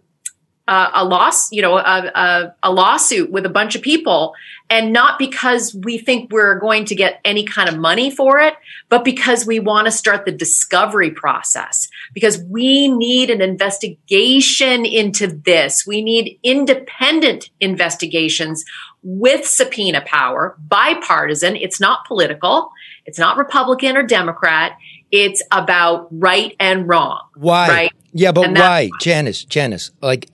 a, 0.68 0.90
a 0.96 1.06
loss, 1.06 1.52
you 1.52 1.62
know, 1.62 1.78
a, 1.78 2.12
a, 2.14 2.56
a 2.64 2.72
lawsuit 2.72 3.32
with 3.32 3.46
a 3.46 3.50
bunch 3.50 3.76
of 3.76 3.82
people, 3.82 4.34
and 4.70 4.92
not 4.92 5.18
because 5.18 5.74
we 5.74 5.98
think 5.98 6.32
we're 6.32 6.60
going 6.60 6.86
to 6.86 6.96
get 6.96 7.22
any 7.24 7.46
kind 7.46 7.70
of 7.70 7.78
money 7.78 8.12
for 8.12 8.40
it, 8.40 8.54
but 8.90 9.06
because 9.06 9.46
we 9.46 9.60
want 9.60 9.86
to 9.86 9.92
start 9.92 10.26
the 10.26 10.32
discovery 10.32 11.12
process. 11.12 11.88
Because 12.18 12.44
we 12.50 12.88
need 12.88 13.30
an 13.30 13.42
investigation 13.44 14.88
into 14.88 15.28
this. 15.28 15.86
We 15.86 16.02
need 16.02 16.40
independent 16.42 17.52
investigations 17.60 18.66
with 19.04 19.46
subpoena 19.46 20.02
power, 20.02 20.58
bipartisan. 20.58 21.56
It's 21.56 21.80
not 21.80 22.08
political. 22.08 22.72
It's 23.06 23.20
not 23.20 23.38
Republican 23.38 23.96
or 23.96 24.02
Democrat. 24.02 24.72
It's 25.12 25.44
about 25.52 26.08
right 26.10 26.56
and 26.60 26.88
wrong. 26.88 27.22
Why? 27.36 27.68
Right. 27.70 27.92
Yeah, 28.14 28.32
but 28.32 28.50
why, 28.50 28.90
Janice? 29.00 29.46
Janice, 29.46 29.92
like 30.02 30.28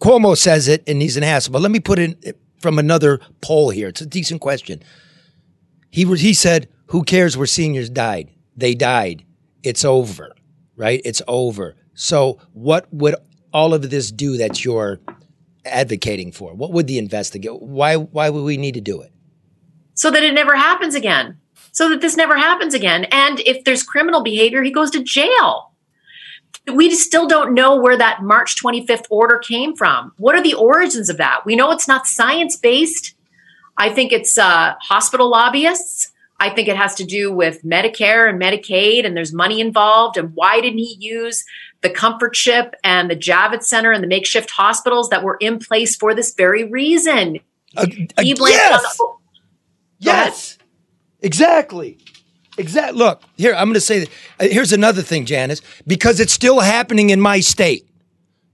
Cuomo 0.00 0.36
says 0.36 0.66
it, 0.66 0.82
and 0.88 1.00
he's 1.00 1.16
an 1.16 1.22
ass. 1.22 1.46
But 1.46 1.62
let 1.62 1.70
me 1.70 1.78
put 1.78 2.00
it 2.00 2.36
from 2.58 2.80
another 2.80 3.20
poll 3.40 3.70
here. 3.70 3.86
It's 3.86 4.00
a 4.00 4.06
decent 4.06 4.40
question. 4.40 4.82
He 5.90 6.04
was. 6.04 6.22
He 6.22 6.34
said, 6.34 6.68
"Who 6.86 7.04
cares 7.04 7.36
where 7.36 7.46
seniors 7.46 7.88
died? 7.88 8.30
They 8.56 8.74
died. 8.74 9.24
It's 9.64 9.84
over, 9.84 10.34
right? 10.76 11.00
It's 11.04 11.22
over." 11.26 11.76
So, 11.94 12.38
what 12.52 12.92
would 12.92 13.14
all 13.52 13.74
of 13.74 13.90
this 13.90 14.10
do 14.10 14.36
that 14.36 14.64
you're 14.64 15.00
advocating 15.64 16.32
for? 16.32 16.54
What 16.54 16.72
would 16.72 16.86
the 16.86 16.98
investigate? 16.98 17.60
Why? 17.60 17.96
Why 17.96 18.30
would 18.30 18.42
we 18.42 18.56
need 18.56 18.74
to 18.74 18.80
do 18.80 19.00
it? 19.00 19.14
so 19.94 20.10
that 20.10 20.22
it 20.22 20.34
never 20.34 20.56
happens 20.56 20.94
again. 20.94 21.38
So 21.72 21.88
that 21.88 22.00
this 22.00 22.16
never 22.16 22.36
happens 22.36 22.74
again. 22.74 23.04
And 23.04 23.40
if 23.40 23.64
there's 23.64 23.82
criminal 23.82 24.22
behavior, 24.22 24.62
he 24.62 24.70
goes 24.70 24.90
to 24.90 25.02
jail. 25.02 25.72
We 26.72 26.94
still 26.94 27.26
don't 27.26 27.54
know 27.54 27.76
where 27.76 27.96
that 27.96 28.22
March 28.22 28.62
25th 28.62 29.06
order 29.10 29.38
came 29.38 29.74
from. 29.74 30.12
What 30.18 30.34
are 30.34 30.42
the 30.42 30.54
origins 30.54 31.08
of 31.08 31.16
that? 31.16 31.40
We 31.44 31.56
know 31.56 31.72
it's 31.72 31.88
not 31.88 32.06
science 32.06 32.56
based. 32.56 33.14
I 33.76 33.92
think 33.92 34.12
it's 34.12 34.38
uh, 34.38 34.74
hospital 34.80 35.28
lobbyists. 35.28 36.12
I 36.44 36.50
think 36.54 36.68
it 36.68 36.76
has 36.76 36.94
to 36.96 37.04
do 37.04 37.32
with 37.32 37.62
Medicare 37.64 38.28
and 38.28 38.38
Medicaid, 38.40 39.06
and 39.06 39.16
there's 39.16 39.32
money 39.32 39.60
involved. 39.62 40.18
And 40.18 40.32
why 40.34 40.60
didn't 40.60 40.78
he 40.78 40.96
use 41.00 41.42
the 41.80 41.88
Comfort 41.88 42.36
Ship 42.36 42.74
and 42.84 43.10
the 43.10 43.16
Javits 43.16 43.64
Center 43.64 43.92
and 43.92 44.02
the 44.04 44.08
makeshift 44.08 44.50
hospitals 44.50 45.08
that 45.08 45.22
were 45.22 45.38
in 45.40 45.58
place 45.58 45.96
for 45.96 46.14
this 46.14 46.34
very 46.34 46.64
reason? 46.64 47.38
Uh, 47.76 47.86
uh, 48.18 48.22
He 48.22 48.34
blames 48.34 48.56
yes! 48.58 48.96
the- 48.98 49.14
Yes, 50.00 50.58
exactly. 51.22 51.96
Exact. 52.58 52.94
Look, 52.94 53.22
here 53.38 53.54
I'm 53.54 53.68
going 53.68 53.74
to 53.74 53.80
say. 53.80 54.00
That, 54.00 54.08
uh, 54.38 54.48
here's 54.50 54.72
another 54.72 55.00
thing, 55.00 55.24
Janice, 55.24 55.62
because 55.86 56.20
it's 56.20 56.32
still 56.32 56.60
happening 56.60 57.08
in 57.08 57.20
my 57.22 57.40
state. 57.40 57.88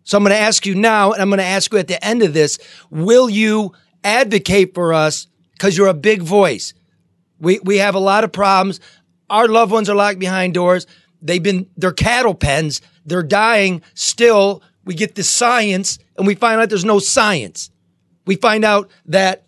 So 0.05 0.17
I'm 0.17 0.23
going 0.23 0.31
to 0.35 0.41
ask 0.41 0.65
you 0.65 0.77
now, 0.77 1.13
and 1.13 1.21
I'm 1.21 1.29
going 1.29 1.39
to 1.39 1.45
ask 1.45 1.73
you 1.73 1.79
at 1.81 1.89
the 1.89 2.03
end 2.05 2.23
of 2.23 2.35
this: 2.35 2.59
Will 2.91 3.29
you 3.29 3.73
advocate 4.05 4.75
for 4.75 4.95
us? 4.95 5.27
Because 5.53 5.77
you're 5.77 5.89
a 5.89 5.95
big 5.95 6.23
voice. 6.23 6.73
We 7.41 7.59
we 7.65 7.79
have 7.79 7.95
a 7.95 8.01
lot 8.01 8.25
of 8.25 8.33
problems. 8.33 8.81
Our 9.29 9.49
loved 9.49 9.73
ones 9.73 9.89
are 9.89 9.95
locked 9.95 10.19
behind 10.19 10.55
doors. 10.55 10.87
They've 11.23 11.43
been 11.43 11.69
they're 11.77 11.93
cattle 11.93 12.35
pens. 12.35 12.81
They're 13.05 13.23
dying 13.23 13.83
still. 13.95 14.63
We 14.85 14.95
get 14.95 15.15
the 15.15 15.23
science, 15.23 15.99
and 16.17 16.27
we 16.27 16.35
find 16.35 16.61
out 16.61 16.69
there's 16.69 16.85
no 16.85 16.99
science. 16.99 17.71
We 18.27 18.37
find 18.37 18.65
out 18.65 18.91
that 19.07 19.47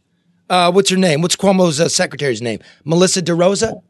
uh, 0.51 0.71
what's 0.71 0.91
her 0.91 0.97
name? 0.97 1.23
What's 1.23 1.37
Cuomo's 1.37 1.81
uh, 1.81 1.89
secretary's 1.89 2.43
name? 2.43 2.61
Melissa 2.85 3.23
DeRosa. 3.23 3.81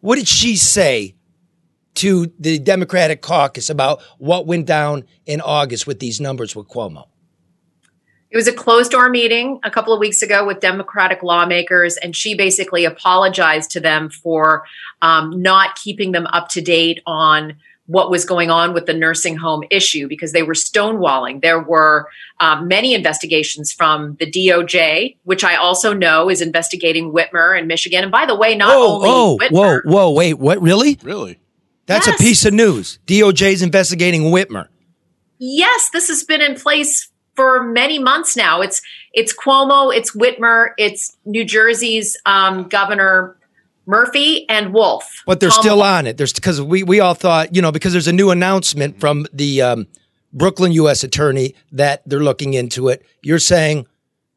What 0.00 0.16
did 0.16 0.28
she 0.28 0.56
say 0.56 1.14
to 1.94 2.32
the 2.38 2.58
Democratic 2.58 3.22
caucus 3.22 3.68
about 3.68 4.00
what 4.18 4.46
went 4.46 4.66
down 4.66 5.04
in 5.26 5.40
August 5.40 5.86
with 5.86 5.98
these 5.98 6.20
numbers 6.20 6.54
with 6.54 6.68
Cuomo? 6.68 7.06
It 8.30 8.36
was 8.36 8.46
a 8.46 8.52
closed 8.52 8.90
door 8.90 9.08
meeting 9.08 9.58
a 9.64 9.70
couple 9.70 9.92
of 9.94 10.00
weeks 10.00 10.20
ago 10.20 10.46
with 10.46 10.60
Democratic 10.60 11.22
lawmakers, 11.22 11.96
and 11.96 12.14
she 12.14 12.34
basically 12.34 12.84
apologized 12.84 13.70
to 13.70 13.80
them 13.80 14.10
for 14.10 14.64
um, 15.00 15.40
not 15.40 15.76
keeping 15.76 16.12
them 16.12 16.26
up 16.26 16.48
to 16.50 16.60
date 16.60 17.00
on 17.06 17.56
what 17.86 18.10
was 18.10 18.26
going 18.26 18.50
on 18.50 18.74
with 18.74 18.84
the 18.84 18.92
nursing 18.92 19.34
home 19.34 19.64
issue 19.70 20.06
because 20.06 20.32
they 20.32 20.42
were 20.42 20.52
stonewalling. 20.52 21.40
There 21.40 21.58
were 21.58 22.06
um, 22.38 22.68
many 22.68 22.92
investigations 22.92 23.72
from 23.72 24.16
the 24.20 24.30
DOJ, 24.30 25.16
which 25.24 25.42
I 25.42 25.56
also 25.56 25.94
know 25.94 26.28
is 26.28 26.42
investigating 26.42 27.12
Whitmer 27.12 27.58
in 27.58 27.66
Michigan. 27.66 28.02
And 28.02 28.12
by 28.12 28.26
the 28.26 28.34
way, 28.34 28.54
not 28.54 28.76
Whoa, 28.76 28.96
only 28.96 29.08
whoa, 29.08 29.38
Whitmer, 29.38 29.84
whoa, 29.86 29.90
whoa! 29.90 30.10
Wait, 30.10 30.34
what? 30.34 30.60
Really? 30.60 30.98
Really? 31.02 31.38
That's 31.86 32.06
Yes. 32.06 32.20
a 32.20 32.22
piece 32.22 32.44
of 32.44 32.52
news. 32.52 32.98
DOJ 33.06 33.52
is 33.52 33.62
investigating 33.62 34.24
Whitmer. 34.24 34.68
yes, 35.38 35.88
this 35.90 36.08
has 36.08 36.22
been 36.24 36.42
in 36.42 36.56
place 36.56 37.08
for 37.38 37.62
many 37.62 38.00
months 38.00 38.36
now. 38.36 38.60
It's 38.60 38.82
it's 39.12 39.32
Cuomo, 39.32 39.94
it's 39.94 40.10
Whitmer, 40.10 40.70
it's 40.76 41.16
New 41.24 41.44
Jersey's 41.44 42.16
um, 42.26 42.64
Governor 42.64 43.36
Murphy 43.86 44.44
and 44.48 44.74
Wolf. 44.74 45.22
But 45.24 45.38
they're 45.38 45.52
still 45.52 45.80
on 45.80 46.08
it. 46.08 46.16
There's 46.16 46.32
because 46.32 46.60
we 46.60 46.82
we 46.82 46.98
all 46.98 47.14
thought 47.14 47.54
you 47.54 47.62
know 47.62 47.70
because 47.70 47.92
there's 47.92 48.08
a 48.08 48.12
new 48.12 48.30
announcement 48.30 48.98
from 48.98 49.24
the 49.32 49.62
um, 49.62 49.86
Brooklyn 50.32 50.72
U.S. 50.72 51.04
attorney 51.04 51.54
that 51.70 52.02
they're 52.06 52.24
looking 52.24 52.54
into 52.54 52.88
it. 52.88 53.06
You're 53.22 53.38
saying 53.38 53.86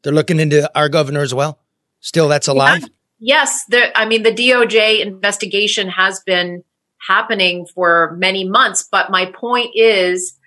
they're 0.04 0.12
looking 0.12 0.38
into 0.38 0.70
our 0.78 0.88
governor 0.88 1.22
as 1.22 1.34
well. 1.34 1.58
Still, 1.98 2.28
that's 2.28 2.46
alive. 2.46 2.84
Yes, 3.18 3.64
the, 3.64 3.98
I 3.98 4.06
mean 4.06 4.22
the 4.22 4.32
DOJ 4.32 5.00
investigation 5.00 5.88
has 5.88 6.20
been 6.20 6.62
happening 7.08 7.66
for 7.66 8.14
many 8.16 8.48
months, 8.48 8.88
but 8.88 9.10
my 9.10 9.26
point 9.26 9.70
is 9.74 10.38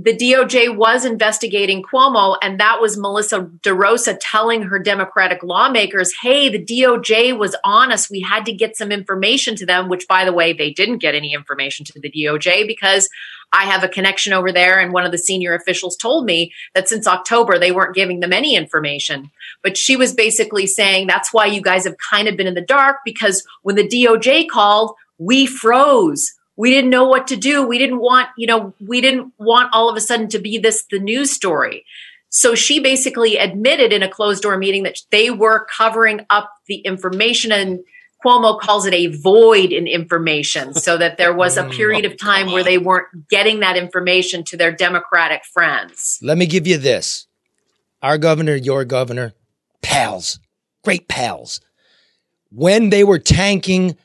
the 0.00 0.16
DOJ 0.16 0.76
was 0.76 1.04
investigating 1.04 1.82
Cuomo, 1.82 2.36
and 2.40 2.60
that 2.60 2.80
was 2.80 2.96
Melissa 2.96 3.50
DeRosa 3.62 4.16
telling 4.20 4.62
her 4.62 4.78
Democratic 4.78 5.42
lawmakers, 5.42 6.12
hey, 6.22 6.48
the 6.48 6.64
DOJ 6.64 7.36
was 7.36 7.56
on 7.64 7.90
us. 7.90 8.08
We 8.08 8.20
had 8.20 8.46
to 8.46 8.52
get 8.52 8.76
some 8.76 8.92
information 8.92 9.56
to 9.56 9.66
them, 9.66 9.88
which, 9.88 10.06
by 10.06 10.24
the 10.24 10.32
way, 10.32 10.52
they 10.52 10.70
didn't 10.70 10.98
get 10.98 11.16
any 11.16 11.34
information 11.34 11.84
to 11.86 12.00
the 12.00 12.12
DOJ 12.12 12.64
because 12.64 13.08
I 13.52 13.64
have 13.64 13.82
a 13.82 13.88
connection 13.88 14.32
over 14.32 14.52
there. 14.52 14.78
And 14.78 14.92
one 14.92 15.04
of 15.04 15.10
the 15.10 15.18
senior 15.18 15.52
officials 15.54 15.96
told 15.96 16.26
me 16.26 16.52
that 16.76 16.88
since 16.88 17.08
October, 17.08 17.58
they 17.58 17.72
weren't 17.72 17.96
giving 17.96 18.20
them 18.20 18.32
any 18.32 18.54
information. 18.54 19.32
But 19.64 19.76
she 19.76 19.96
was 19.96 20.14
basically 20.14 20.68
saying 20.68 21.08
that's 21.08 21.32
why 21.32 21.46
you 21.46 21.60
guys 21.60 21.84
have 21.84 21.96
kind 22.08 22.28
of 22.28 22.36
been 22.36 22.46
in 22.46 22.54
the 22.54 22.60
dark 22.60 22.98
because 23.04 23.44
when 23.62 23.74
the 23.74 23.88
DOJ 23.88 24.48
called, 24.48 24.94
we 25.18 25.46
froze 25.46 26.37
we 26.58 26.70
didn't 26.70 26.90
know 26.90 27.06
what 27.06 27.28
to 27.28 27.36
do. 27.36 27.66
We 27.66 27.78
didn't 27.78 28.00
want 28.00 28.28
you 28.36 28.46
know 28.46 28.74
we 28.80 29.00
didn't 29.00 29.32
want 29.38 29.70
all 29.72 29.88
of 29.88 29.96
a 29.96 30.00
sudden 30.00 30.28
to 30.30 30.38
be 30.38 30.58
this 30.58 30.84
the 30.90 30.98
news 30.98 31.30
story. 31.30 31.86
So 32.28 32.54
she 32.54 32.80
basically 32.80 33.38
admitted 33.38 33.90
in 33.90 34.02
a 34.02 34.08
closed 34.08 34.42
door 34.42 34.58
meeting 34.58 34.82
that 34.82 34.98
they 35.10 35.30
were 35.30 35.66
covering 35.74 36.26
up 36.28 36.52
the 36.66 36.76
information 36.80 37.52
and 37.52 37.78
Cuomo 38.22 38.58
calls 38.60 38.84
it 38.84 38.92
a 38.92 39.06
void 39.06 39.70
in 39.70 39.86
information 39.86 40.74
so 40.74 40.98
that 40.98 41.16
there 41.16 41.32
was 41.32 41.56
a 41.56 41.62
mm. 41.64 41.70
period 41.70 42.04
of 42.04 42.18
time 42.18 42.50
where 42.50 42.64
they 42.64 42.76
weren't 42.76 43.28
getting 43.30 43.60
that 43.60 43.76
information 43.76 44.42
to 44.44 44.56
their 44.56 44.72
democratic 44.72 45.44
friends. 45.44 46.18
Let 46.20 46.36
me 46.36 46.46
give 46.46 46.66
you 46.66 46.76
this: 46.76 47.28
our 48.02 48.18
governor, 48.18 48.56
your 48.56 48.84
governor, 48.84 49.34
pals, 49.80 50.40
great 50.82 51.08
pals. 51.08 51.60
When 52.50 52.90
they 52.90 53.04
were 53.04 53.18
tanking 53.18 53.96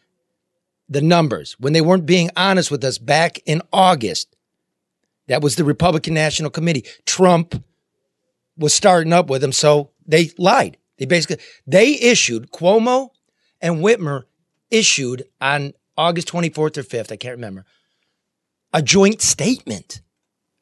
the 0.94 1.02
numbers, 1.02 1.56
when 1.60 1.74
they 1.74 1.82
weren't 1.82 2.06
being 2.06 2.30
honest 2.36 2.72
with 2.72 2.84
us 2.84 2.98
back 2.98 3.40
in 3.46 3.62
August, 3.74 4.36
that 5.28 5.42
was 5.42 5.56
the 5.56 5.64
Republican 5.64 6.14
National 6.14 6.50
Committee. 6.50 6.86
Trump 7.06 7.64
was 8.58 8.74
starting 8.74 9.14
up 9.14 9.30
with 9.30 9.42
them, 9.42 9.52
so 9.52 9.90
they 10.06 10.30
lied. 10.38 10.78
They 10.98 11.06
basically 11.06 11.44
they 11.66 12.00
issued 12.00 12.52
Cuomo 12.52 13.10
and 13.62 13.78
Whitmer 13.78 14.24
issued 14.70 15.24
on 15.42 15.74
August 15.98 16.28
24th 16.28 16.78
or 16.78 16.84
5th, 16.84 17.12
I 17.12 17.16
can't 17.16 17.36
remember, 17.36 17.66
a 18.72 18.82
joint 18.82 19.22
statement 19.22 20.02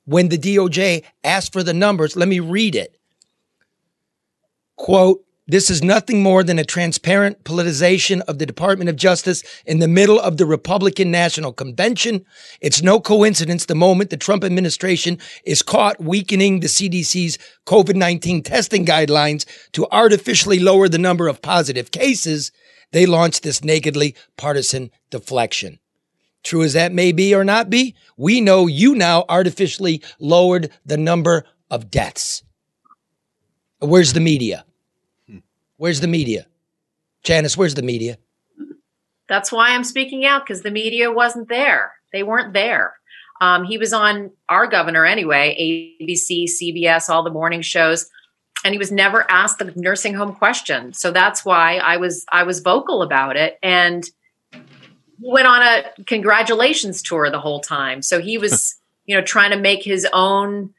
when 0.05 0.29
the 0.29 0.37
DOJ 0.37 1.03
asked 1.23 1.53
for 1.53 1.63
the 1.63 1.73
numbers. 1.73 2.15
Let 2.15 2.27
me 2.27 2.39
read 2.39 2.75
it. 2.75 2.97
Quote, 4.75 5.23
this 5.51 5.69
is 5.69 5.83
nothing 5.83 6.23
more 6.23 6.45
than 6.45 6.57
a 6.57 6.63
transparent 6.63 7.43
politicization 7.43 8.21
of 8.21 8.39
the 8.39 8.45
Department 8.45 8.89
of 8.89 8.95
Justice 8.95 9.43
in 9.65 9.79
the 9.79 9.87
middle 9.87 10.17
of 10.17 10.37
the 10.37 10.45
Republican 10.45 11.11
National 11.11 11.51
Convention. 11.51 12.25
It's 12.61 12.81
no 12.81 13.01
coincidence 13.01 13.65
the 13.65 13.75
moment 13.75 14.11
the 14.11 14.17
Trump 14.17 14.45
administration 14.45 15.17
is 15.43 15.61
caught 15.61 15.99
weakening 15.99 16.61
the 16.61 16.67
CDC's 16.67 17.37
COVID 17.65 17.95
19 17.95 18.43
testing 18.43 18.85
guidelines 18.85 19.45
to 19.73 19.85
artificially 19.91 20.57
lower 20.57 20.87
the 20.87 20.97
number 20.97 21.27
of 21.27 21.41
positive 21.41 21.91
cases, 21.91 22.53
they 22.93 23.05
launch 23.05 23.41
this 23.41 23.61
nakedly 23.61 24.15
partisan 24.37 24.89
deflection. 25.09 25.79
True 26.43 26.63
as 26.63 26.71
that 26.73 26.93
may 26.93 27.11
be 27.11 27.35
or 27.35 27.43
not 27.43 27.69
be, 27.69 27.93
we 28.15 28.39
know 28.39 28.67
you 28.67 28.95
now 28.95 29.25
artificially 29.27 30.01
lowered 30.17 30.71
the 30.85 30.97
number 30.97 31.43
of 31.69 31.91
deaths. 31.91 32.41
Where's 33.79 34.13
the 34.13 34.21
media? 34.21 34.63
Where's 35.81 35.99
the 35.99 36.07
media? 36.07 36.45
Janice, 37.23 37.57
where's 37.57 37.73
the 37.73 37.81
media? 37.81 38.19
That's 39.27 39.51
why 39.51 39.71
I'm 39.71 39.83
speaking 39.83 40.27
out 40.27 40.45
because 40.45 40.61
the 40.61 40.69
media 40.69 41.11
wasn't 41.11 41.49
there. 41.49 41.93
They 42.13 42.21
weren't 42.21 42.53
there. 42.53 42.93
Um, 43.41 43.63
he 43.63 43.79
was 43.79 43.91
on 43.91 44.29
our 44.47 44.67
governor 44.67 45.07
anyway, 45.07 45.57
ABC, 45.99 46.45
CBS, 46.45 47.09
all 47.09 47.23
the 47.23 47.31
morning 47.31 47.63
shows, 47.63 48.07
and 48.63 48.75
he 48.75 48.77
was 48.77 48.91
never 48.91 49.25
asked 49.27 49.57
the 49.57 49.73
nursing 49.75 50.13
home 50.13 50.35
question. 50.35 50.93
So 50.93 51.09
that's 51.09 51.43
why 51.43 51.77
I 51.77 51.97
was 51.97 52.27
I 52.31 52.43
was 52.43 52.59
vocal 52.59 53.01
about 53.01 53.35
it 53.35 53.57
and 53.63 54.07
went 55.19 55.47
on 55.47 55.63
a 55.63 56.03
congratulations 56.05 57.01
tour 57.01 57.31
the 57.31 57.39
whole 57.39 57.59
time. 57.59 58.03
So 58.03 58.21
he 58.21 58.37
was, 58.37 58.75
you 59.05 59.15
know, 59.15 59.23
trying 59.23 59.49
to 59.49 59.57
make 59.57 59.81
his 59.81 60.05
own, 60.13 60.75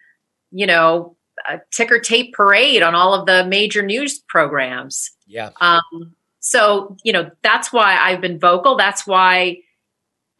you 0.53 0.69
know, 0.69 1.17
uh, 1.49 1.59
ticker 1.71 1.99
tape 1.99 2.35
parade 2.35 2.83
on 2.83 2.95
all 2.95 3.15
of 3.15 3.27
the 3.27 3.45
major 3.47 3.83
news 3.83 4.19
programs. 4.29 5.11
Yeah. 5.27 5.51
Um, 5.61 6.15
so, 6.41 6.97
you 7.05 7.13
know, 7.13 7.31
that's 7.43 7.73
why 7.73 7.97
I've 7.97 8.21
been 8.21 8.39
vocal. 8.39 8.77
That's 8.77 9.07
why 9.07 9.59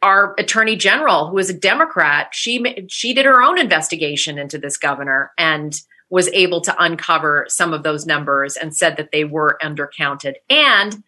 our 0.01 0.35
attorney 0.37 0.75
general, 0.75 1.27
who 1.27 1.37
is 1.37 1.49
a 1.49 1.53
Democrat, 1.53 2.29
she 2.33 2.85
she 2.89 3.13
did 3.13 3.25
her 3.25 3.41
own 3.41 3.57
investigation 3.57 4.37
into 4.37 4.57
this 4.57 4.77
governor 4.77 5.31
and 5.37 5.79
was 6.09 6.27
able 6.29 6.61
to 6.61 6.75
uncover 6.83 7.45
some 7.47 7.73
of 7.73 7.83
those 7.83 8.05
numbers 8.05 8.55
and 8.57 8.75
said 8.75 8.97
that 8.97 9.11
they 9.11 9.23
were 9.23 9.57
undercounted. 9.63 10.33
And 10.49 11.03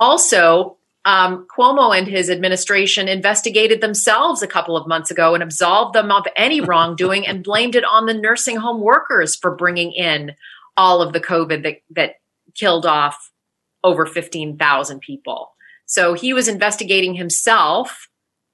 also, 0.00 0.78
um, 1.04 1.46
Cuomo 1.56 1.96
and 1.96 2.06
his 2.06 2.30
administration 2.30 3.08
investigated 3.08 3.80
themselves 3.80 4.42
a 4.42 4.46
couple 4.46 4.76
of 4.76 4.86
months 4.86 5.10
ago 5.10 5.34
and 5.34 5.42
absolved 5.42 5.94
them 5.94 6.10
of 6.12 6.24
any 6.36 6.60
wrongdoing 6.68 7.26
and 7.26 7.42
blamed 7.42 7.74
it 7.74 7.84
on 7.84 8.06
the 8.06 8.14
nursing 8.14 8.56
home 8.56 8.80
workers 8.80 9.34
for 9.36 9.54
bringing 9.54 9.92
in 9.92 10.32
all 10.76 11.02
of 11.02 11.12
the 11.12 11.20
COVID 11.20 11.62
that 11.64 11.76
that 11.90 12.14
killed 12.54 12.86
off 12.86 13.30
over 13.84 14.06
15,000 14.06 15.00
people. 15.00 15.54
So 15.86 16.14
he 16.14 16.32
was 16.32 16.46
investigating 16.48 17.14
himself. 17.14 18.08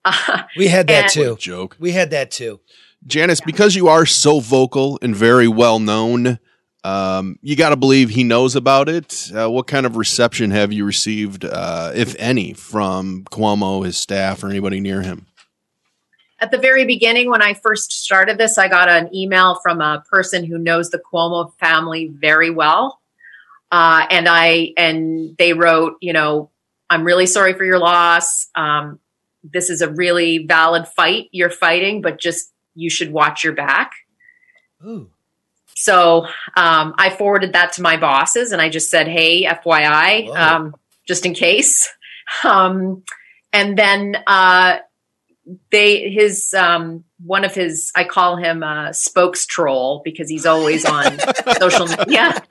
Uh, 0.04 0.42
We 0.56 0.68
had 0.68 0.86
that 0.88 1.04
And- 1.04 1.12
too. 1.12 1.36
Joke. 1.38 1.76
We 1.78 1.92
had 1.92 2.10
that 2.10 2.30
too. 2.30 2.60
Janice, 3.06 3.40
because 3.40 3.76
you 3.76 3.86
are 3.88 4.06
so 4.06 4.40
vocal 4.40 4.98
and 5.02 5.14
very 5.14 5.46
well 5.48 5.78
known, 5.78 6.38
um, 6.84 7.38
you 7.42 7.56
got 7.56 7.70
to 7.70 7.76
believe 7.76 8.10
he 8.10 8.24
knows 8.24 8.56
about 8.56 8.88
it. 8.88 9.30
Uh, 9.34 9.50
what 9.50 9.66
kind 9.66 9.86
of 9.86 9.96
reception 9.96 10.50
have 10.50 10.72
you 10.72 10.84
received, 10.84 11.44
uh, 11.44 11.92
if 11.94 12.14
any, 12.18 12.52
from 12.52 13.24
Cuomo, 13.30 13.84
his 13.84 13.96
staff, 13.96 14.42
or 14.42 14.48
anybody 14.48 14.80
near 14.80 15.02
him? 15.02 15.26
at 16.40 16.50
the 16.50 16.58
very 16.58 16.84
beginning, 16.84 17.30
when 17.30 17.42
I 17.42 17.54
first 17.54 17.92
started 17.92 18.38
this, 18.38 18.58
I 18.58 18.68
got 18.68 18.88
an 18.88 19.14
email 19.14 19.58
from 19.62 19.80
a 19.80 20.04
person 20.10 20.44
who 20.44 20.56
knows 20.56 20.90
the 20.90 20.98
Cuomo 20.98 21.52
family 21.58 22.12
very 22.12 22.50
well. 22.50 23.00
Uh, 23.70 24.06
and 24.08 24.28
I, 24.28 24.72
and 24.76 25.36
they 25.36 25.52
wrote, 25.52 25.96
you 26.00 26.12
know, 26.12 26.50
I'm 26.88 27.04
really 27.04 27.26
sorry 27.26 27.54
for 27.54 27.64
your 27.64 27.78
loss. 27.78 28.48
Um, 28.54 29.00
this 29.42 29.68
is 29.68 29.82
a 29.82 29.90
really 29.90 30.46
valid 30.46 30.86
fight 30.86 31.28
you're 31.32 31.50
fighting, 31.50 32.02
but 32.02 32.18
just 32.18 32.52
you 32.74 32.88
should 32.88 33.12
watch 33.12 33.42
your 33.42 33.52
back. 33.52 33.92
Ooh. 34.86 35.10
So 35.78 36.26
um, 36.56 36.94
I 36.98 37.14
forwarded 37.16 37.52
that 37.52 37.74
to 37.74 37.82
my 37.82 37.96
bosses 37.96 38.50
and 38.50 38.60
I 38.60 38.68
just 38.68 38.90
said, 38.90 39.06
hey, 39.06 39.44
FYI, 39.44 40.28
um, 40.36 40.74
just 41.06 41.24
in 41.24 41.34
case. 41.34 41.88
Um, 42.44 43.04
and 43.54 43.78
then 43.78 44.14
uh, 44.26 44.80
they, 45.70 46.10
his, 46.10 46.52
um, 46.52 47.04
one 47.24 47.46
of 47.46 47.54
his, 47.54 47.90
I 47.96 48.04
call 48.04 48.36
him 48.36 48.62
a 48.62 48.92
spokes 48.92 49.46
troll 49.46 50.02
because 50.04 50.28
he's 50.28 50.44
always 50.44 50.84
on 50.84 51.18
social 51.58 51.86
media. 51.86 52.42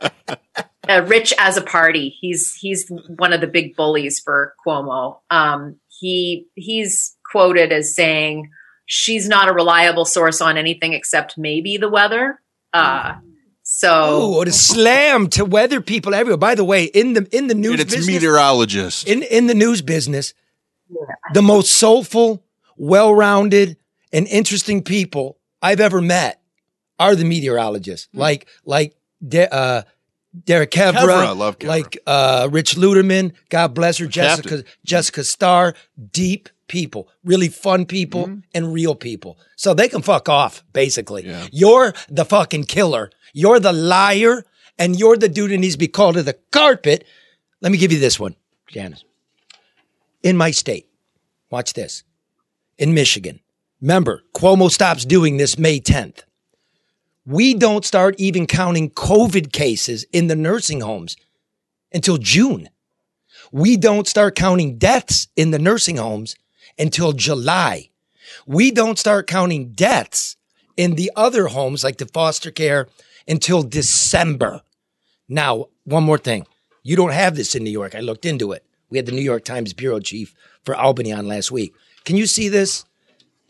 Uh, 0.90 1.06
Rich 1.06 1.36
Azzopardi, 1.38 2.12
he's 2.20 2.56
he's 2.56 2.92
one 3.08 3.34
of 3.34 3.42
the 3.42 3.46
big 3.46 3.76
bullies 3.76 4.20
for 4.20 4.56
Cuomo. 4.66 5.20
Um, 5.30 5.76
he 6.00 6.48
he's 6.56 7.16
quoted 7.32 7.72
as 7.72 7.94
saying, 7.94 8.50
"She's 8.88 9.30
not 9.30 9.48
a 9.48 9.54
reliable 9.54 10.06
source 10.06 10.42
on 10.42 10.58
anything 10.58 10.94
except 10.94 11.38
maybe 11.38 11.78
the 11.78 11.90
weather." 11.90 12.42
Uh, 12.74 13.16
so 13.64 13.90
Oh, 13.94 14.30
what 14.38 14.48
a 14.48 14.52
slam 14.52 15.28
to 15.30 15.46
weather 15.46 15.82
people 15.82 16.14
everywhere. 16.16 16.38
By 16.38 16.56
the 16.56 16.64
way, 16.64 16.86
in 16.86 17.14
the 17.14 17.28
in 17.32 17.48
the 17.48 17.56
news 17.56 17.74
And 17.74 17.82
it's 17.82 17.96
business, 17.96 18.16
meteorologist. 18.16 19.08
in 19.08 19.24
in 19.24 19.48
the 19.48 19.54
news 19.56 19.82
business, 19.82 20.34
the 21.34 21.42
most 21.42 21.72
soulful, 21.76 22.44
well 22.78 23.14
rounded, 23.14 23.78
and 24.14 24.28
interesting 24.28 24.84
people 24.84 25.38
I've 25.62 25.80
ever 25.80 26.02
met 26.02 26.42
are 27.00 27.16
the 27.16 27.26
meteorologists, 27.26 28.08
like 28.14 28.48
like 28.66 28.96
De- 29.28 29.54
uh, 29.54 29.82
Derek 30.46 30.72
Kevra, 30.72 30.94
Kevra, 30.94 31.26
I 31.28 31.32
love 31.32 31.58
Kevra. 31.60 31.68
like 31.68 31.98
uh, 32.08 32.48
Rich 32.52 32.76
Luterman. 32.76 33.34
God 33.50 33.74
bless 33.74 33.98
her, 33.98 34.06
Jessica 34.08 34.50
Captain. 34.50 34.66
Jessica 34.86 35.24
Starr. 35.24 35.74
Deep 36.12 36.50
people, 36.68 37.10
really 37.24 37.48
fun 37.48 37.86
people, 37.86 38.40
and 38.54 38.74
real 38.74 38.96
people. 38.96 39.38
So 39.56 39.74
they 39.74 39.88
can 39.90 40.02
fuck 40.02 40.30
off. 40.30 40.64
Basically, 40.74 41.24
Mm-hmm. 41.24 41.30
Yeah. 41.32 41.48
you're 41.52 41.94
the 42.10 42.26
fucking 42.26 42.66
killer. 42.66 43.10
You're 43.34 43.60
the 43.60 43.74
liar, 43.74 44.44
and 44.80 44.98
you're 45.00 45.18
the 45.18 45.30
dude 45.30 45.52
that 45.52 45.58
needs 45.58 45.76
to 45.76 45.80
be 45.80 45.88
called 45.88 46.16
to 46.16 46.24
the 46.24 46.38
carpet. 46.52 47.06
Let 47.62 47.72
me 47.72 47.78
give 47.78 47.92
you 47.92 48.00
this 48.00 48.20
one, 48.20 48.36
Janice. 48.70 49.04
In 50.24 50.38
my 50.38 50.52
state, 50.52 50.88
watch 51.50 51.74
this. 51.74 52.04
In 52.78 52.94
Michigan, 52.94 53.40
remember 53.82 54.24
Cuomo 54.36 54.70
stops 54.70 55.06
doing 55.06 55.38
this 55.38 55.58
May 55.58 55.80
10th 55.80 56.24
we 57.26 57.54
don't 57.54 57.84
start 57.84 58.16
even 58.18 58.48
counting 58.48 58.90
COVID 58.90 59.52
cases 59.52 60.06
in 60.14 60.28
the 60.28 60.36
nursing 60.36 60.80
homes 60.80 61.18
until 61.92 62.16
June. 62.18 62.70
We 63.52 63.76
don't 63.76 64.08
start 64.08 64.34
counting 64.36 64.78
deaths 64.78 65.28
in 65.36 65.52
the 65.52 65.60
nursing 65.60 65.98
homes 65.98 66.38
until 66.78 67.14
July. 67.14 67.90
We 68.46 68.72
don't 68.72 69.00
start 69.00 69.28
counting 69.28 69.72
deaths 69.72 70.36
in 70.76 70.96
the 70.96 71.12
other 71.16 71.48
homes 71.48 71.84
like 71.84 71.98
the 71.98 72.06
foster 72.06 72.52
care 72.52 72.88
until 73.28 73.64
December. 73.64 74.62
Now, 75.28 75.68
one 75.84 76.04
more 76.04 76.18
thing. 76.18 76.46
You 76.84 76.96
don't 76.96 77.12
have 77.12 77.36
this 77.36 77.56
in 77.56 77.64
New 77.64 77.72
York. 77.72 77.96
I 77.96 78.00
looked 78.00 78.26
into 78.26 78.52
it. 78.52 78.64
We 78.90 78.98
had 78.98 79.06
the 79.06 79.12
New 79.12 79.22
York 79.22 79.44
Times 79.44 79.74
bureau 79.74 80.00
chief 80.00 80.34
for 80.64 80.76
Albany 80.76 81.12
on 81.12 81.28
last 81.28 81.52
week. 81.52 81.74
Can 82.06 82.16
you 82.16 82.26
see 82.26 82.48
this? 82.48 82.86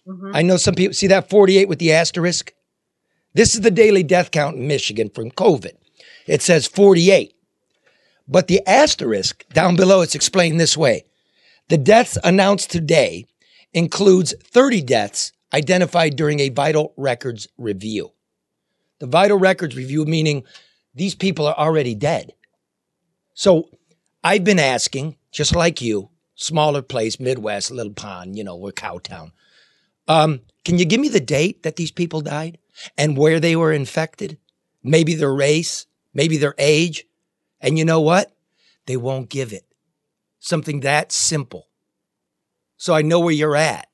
Mm-hmm. 0.07 0.31
I 0.33 0.41
know 0.41 0.57
some 0.57 0.73
people 0.73 0.93
see 0.93 1.07
that 1.07 1.29
48 1.29 1.67
with 1.67 1.79
the 1.79 1.93
asterisk. 1.93 2.53
This 3.33 3.53
is 3.53 3.61
the 3.61 3.69
daily 3.69 4.01
death 4.03 4.31
count 4.31 4.57
in 4.57 4.67
Michigan 4.67 5.09
from 5.09 5.29
COVID. 5.31 5.73
It 6.25 6.41
says 6.41 6.65
48. 6.65 7.35
But 8.27 8.47
the 8.47 8.65
asterisk 8.67 9.47
down 9.49 9.75
below, 9.75 10.01
it's 10.01 10.15
explained 10.15 10.59
this 10.59 10.75
way. 10.75 11.05
The 11.69 11.77
deaths 11.77 12.17
announced 12.23 12.71
today 12.71 13.25
includes 13.73 14.33
30 14.41 14.81
deaths 14.81 15.33
identified 15.53 16.15
during 16.15 16.39
a 16.39 16.49
vital 16.49 16.93
records 16.95 17.47
review. 17.57 18.11
The 18.99 19.07
vital 19.07 19.37
records 19.37 19.75
review 19.75 20.05
meaning 20.05 20.43
these 20.95 21.13
people 21.13 21.45
are 21.45 21.57
already 21.57 21.93
dead. 21.93 22.33
So 23.33 23.69
I've 24.23 24.45
been 24.45 24.59
asking, 24.59 25.17
just 25.31 25.55
like 25.55 25.81
you, 25.81 26.09
smaller 26.35 26.81
place, 26.81 27.19
Midwest, 27.19 27.69
little 27.69 27.93
pond, 27.93 28.37
you 28.37 28.43
know, 28.43 28.55
we're 28.55 28.71
Cowtown. 28.71 29.31
Um, 30.07 30.41
can 30.63 30.79
you 30.79 30.85
give 30.85 31.01
me 31.01 31.09
the 31.09 31.19
date 31.19 31.63
that 31.63 31.75
these 31.75 31.91
people 31.91 32.21
died 32.21 32.57
and 32.97 33.17
where 33.17 33.39
they 33.41 33.55
were 33.57 33.73
infected? 33.73 34.37
Maybe 34.83 35.15
their 35.15 35.33
race, 35.33 35.85
maybe 36.13 36.37
their 36.37 36.55
age. 36.57 37.05
And 37.59 37.77
you 37.77 37.83
know 37.83 37.99
what? 37.99 38.31
They 38.85 38.95
won't 38.95 39.29
give 39.29 39.51
it. 39.51 39.66
Something 40.39 40.81
that 40.81 41.11
simple. 41.11 41.67
So 42.77 42.93
I 42.93 43.01
know 43.01 43.19
where 43.19 43.33
you're 43.33 43.55
at. 43.55 43.87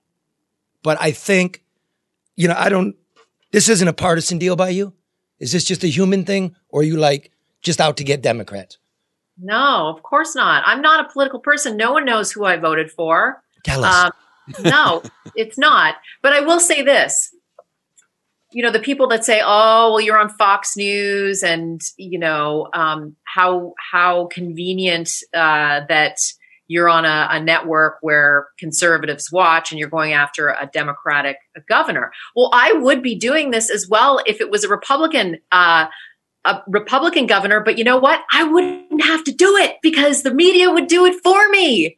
But 0.84 0.98
I 1.02 1.12
think, 1.12 1.64
you 2.36 2.48
know, 2.48 2.56
I 2.58 2.70
don't, 2.70 2.96
this 3.52 3.70
isn't 3.70 3.88
a 3.88 3.94
partisan 3.94 4.38
deal 4.38 4.56
by 4.56 4.70
you. 4.70 4.94
Is 5.40 5.52
this 5.52 5.64
just 5.64 5.84
a 5.84 5.88
human 5.88 6.26
thing 6.26 6.56
or 6.70 6.82
are 6.82 6.84
you 6.84 6.98
like 6.98 7.32
just 7.62 7.80
out 7.80 7.98
to 7.98 8.04
get 8.04 8.22
Democrats? 8.22 8.78
No, 9.38 9.88
of 9.88 10.04
course 10.04 10.36
not. 10.36 10.64
I'm 10.66 10.82
not 10.82 11.06
a 11.06 11.12
political 11.12 11.40
person. 11.40 11.78
No 11.78 11.94
one 11.94 12.06
knows 12.06 12.32
who 12.32 12.46
I 12.46 12.58
voted 12.58 12.92
for. 12.92 13.42
Tell 13.64 13.84
us. 13.84 14.06
Um, 14.06 14.12
no, 14.64 15.04
it's 15.36 15.58
not. 15.58 15.96
But 16.22 16.34
I 16.34 16.42
will 16.42 16.60
say 16.60 16.82
this. 16.82 17.33
You 18.54 18.64
know, 18.64 18.72
the 18.72 18.80
people 18.80 19.08
that 19.08 19.26
say, 19.26 19.42
"Oh, 19.44 19.92
well, 19.92 20.02
you're 20.02 20.18
on 20.18 20.30
Fox 20.30 20.78
News," 20.78 21.44
and 21.44 21.82
you 21.98 22.20
know, 22.20 22.70
um, 22.74 23.16
how 23.24 23.74
how 23.92 24.28
convenient 24.28 25.10
uh, 25.34 25.82
that 25.90 26.18
you're 26.68 26.90
on 26.90 27.06
a, 27.06 27.28
a 27.32 27.40
network 27.42 27.98
where 28.02 28.48
conservatives 28.58 29.32
watch, 29.32 29.72
and 29.72 29.80
you're 29.80 29.90
going 29.90 30.14
after 30.14 30.50
a 30.50 30.70
Democratic 30.72 31.38
governor. 31.68 32.12
Well, 32.36 32.50
I 32.54 32.74
would 32.74 33.02
be 33.02 33.16
doing 33.16 33.52
this 33.52 33.70
as 33.70 33.88
well 33.90 34.22
if 34.26 34.40
it 34.40 34.50
was 34.50 34.64
a 34.64 34.70
Republican. 34.70 35.40
Uh, 35.52 35.88
a 36.46 36.62
Republican 36.68 37.26
governor, 37.26 37.62
but 37.62 37.78
you 37.78 37.86
know 37.86 37.98
what? 37.98 38.22
I 38.34 38.44
wouldn't 38.44 39.02
have 39.02 39.24
to 39.24 39.32
do 39.32 39.56
it 39.56 39.78
because 39.82 40.24
the 40.24 40.34
media 40.34 40.70
would 40.70 40.88
do 40.88 41.06
it 41.06 41.16
for 41.24 41.48
me. 41.48 41.98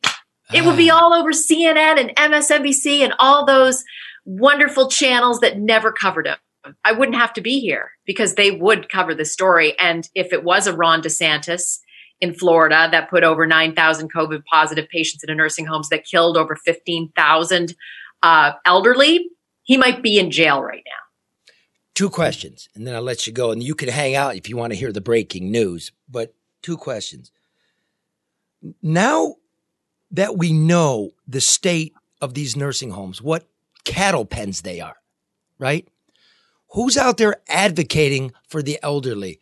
It 0.53 0.63
would 0.63 0.77
be 0.77 0.91
all 0.91 1.13
over 1.13 1.31
CNN 1.31 1.99
and 1.99 2.15
MSNBC 2.15 2.99
and 2.99 3.13
all 3.17 3.45
those 3.45 3.83
wonderful 4.25 4.89
channels 4.89 5.39
that 5.39 5.57
never 5.57 5.91
covered 5.91 6.27
him. 6.27 6.37
I 6.83 6.91
wouldn't 6.91 7.17
have 7.17 7.33
to 7.33 7.41
be 7.41 7.59
here 7.59 7.91
because 8.05 8.35
they 8.35 8.51
would 8.51 8.89
cover 8.89 9.13
the 9.13 9.25
story. 9.25 9.77
And 9.79 10.07
if 10.15 10.33
it 10.33 10.43
was 10.43 10.67
a 10.67 10.73
Ron 10.75 11.01
DeSantis 11.01 11.79
in 12.21 12.33
Florida 12.33 12.87
that 12.91 13.09
put 13.09 13.23
over 13.23 13.45
9,000 13.45 14.11
COVID 14.13 14.43
positive 14.45 14.87
patients 14.89 15.23
in 15.23 15.29
a 15.29 15.35
nursing 15.35 15.65
homes 15.65 15.89
that 15.89 16.05
killed 16.05 16.37
over 16.37 16.55
15,000 16.55 17.75
uh, 18.23 18.51
elderly, 18.65 19.29
he 19.63 19.77
might 19.77 20.01
be 20.01 20.17
in 20.17 20.31
jail 20.31 20.61
right 20.61 20.83
now. 20.85 20.91
two 21.93 22.09
questions, 22.09 22.69
and 22.75 22.85
then 22.85 22.93
I'll 22.95 23.01
let 23.01 23.25
you 23.25 23.33
go. 23.33 23.51
And 23.51 23.63
you 23.63 23.73
can 23.75 23.89
hang 23.89 24.15
out 24.15 24.35
if 24.35 24.49
you 24.49 24.57
want 24.57 24.73
to 24.73 24.79
hear 24.79 24.91
the 24.91 25.01
breaking 25.01 25.51
news. 25.51 25.91
But 26.09 26.33
two 26.61 26.77
questions. 26.77 27.31
Now 28.81 29.35
that 30.11 30.37
we 30.37 30.53
know 30.53 31.11
the 31.27 31.41
state 31.41 31.93
of 32.21 32.33
these 32.33 32.55
nursing 32.55 32.91
homes, 32.91 33.21
what 33.21 33.47
cattle 33.83 34.25
pens 34.25 34.61
they 34.61 34.79
are, 34.81 34.95
right? 35.59 35.87
Who's 36.71 36.97
out 36.97 37.17
there 37.17 37.37
advocating 37.47 38.31
for 38.47 38.61
the 38.61 38.79
elderly? 38.83 39.39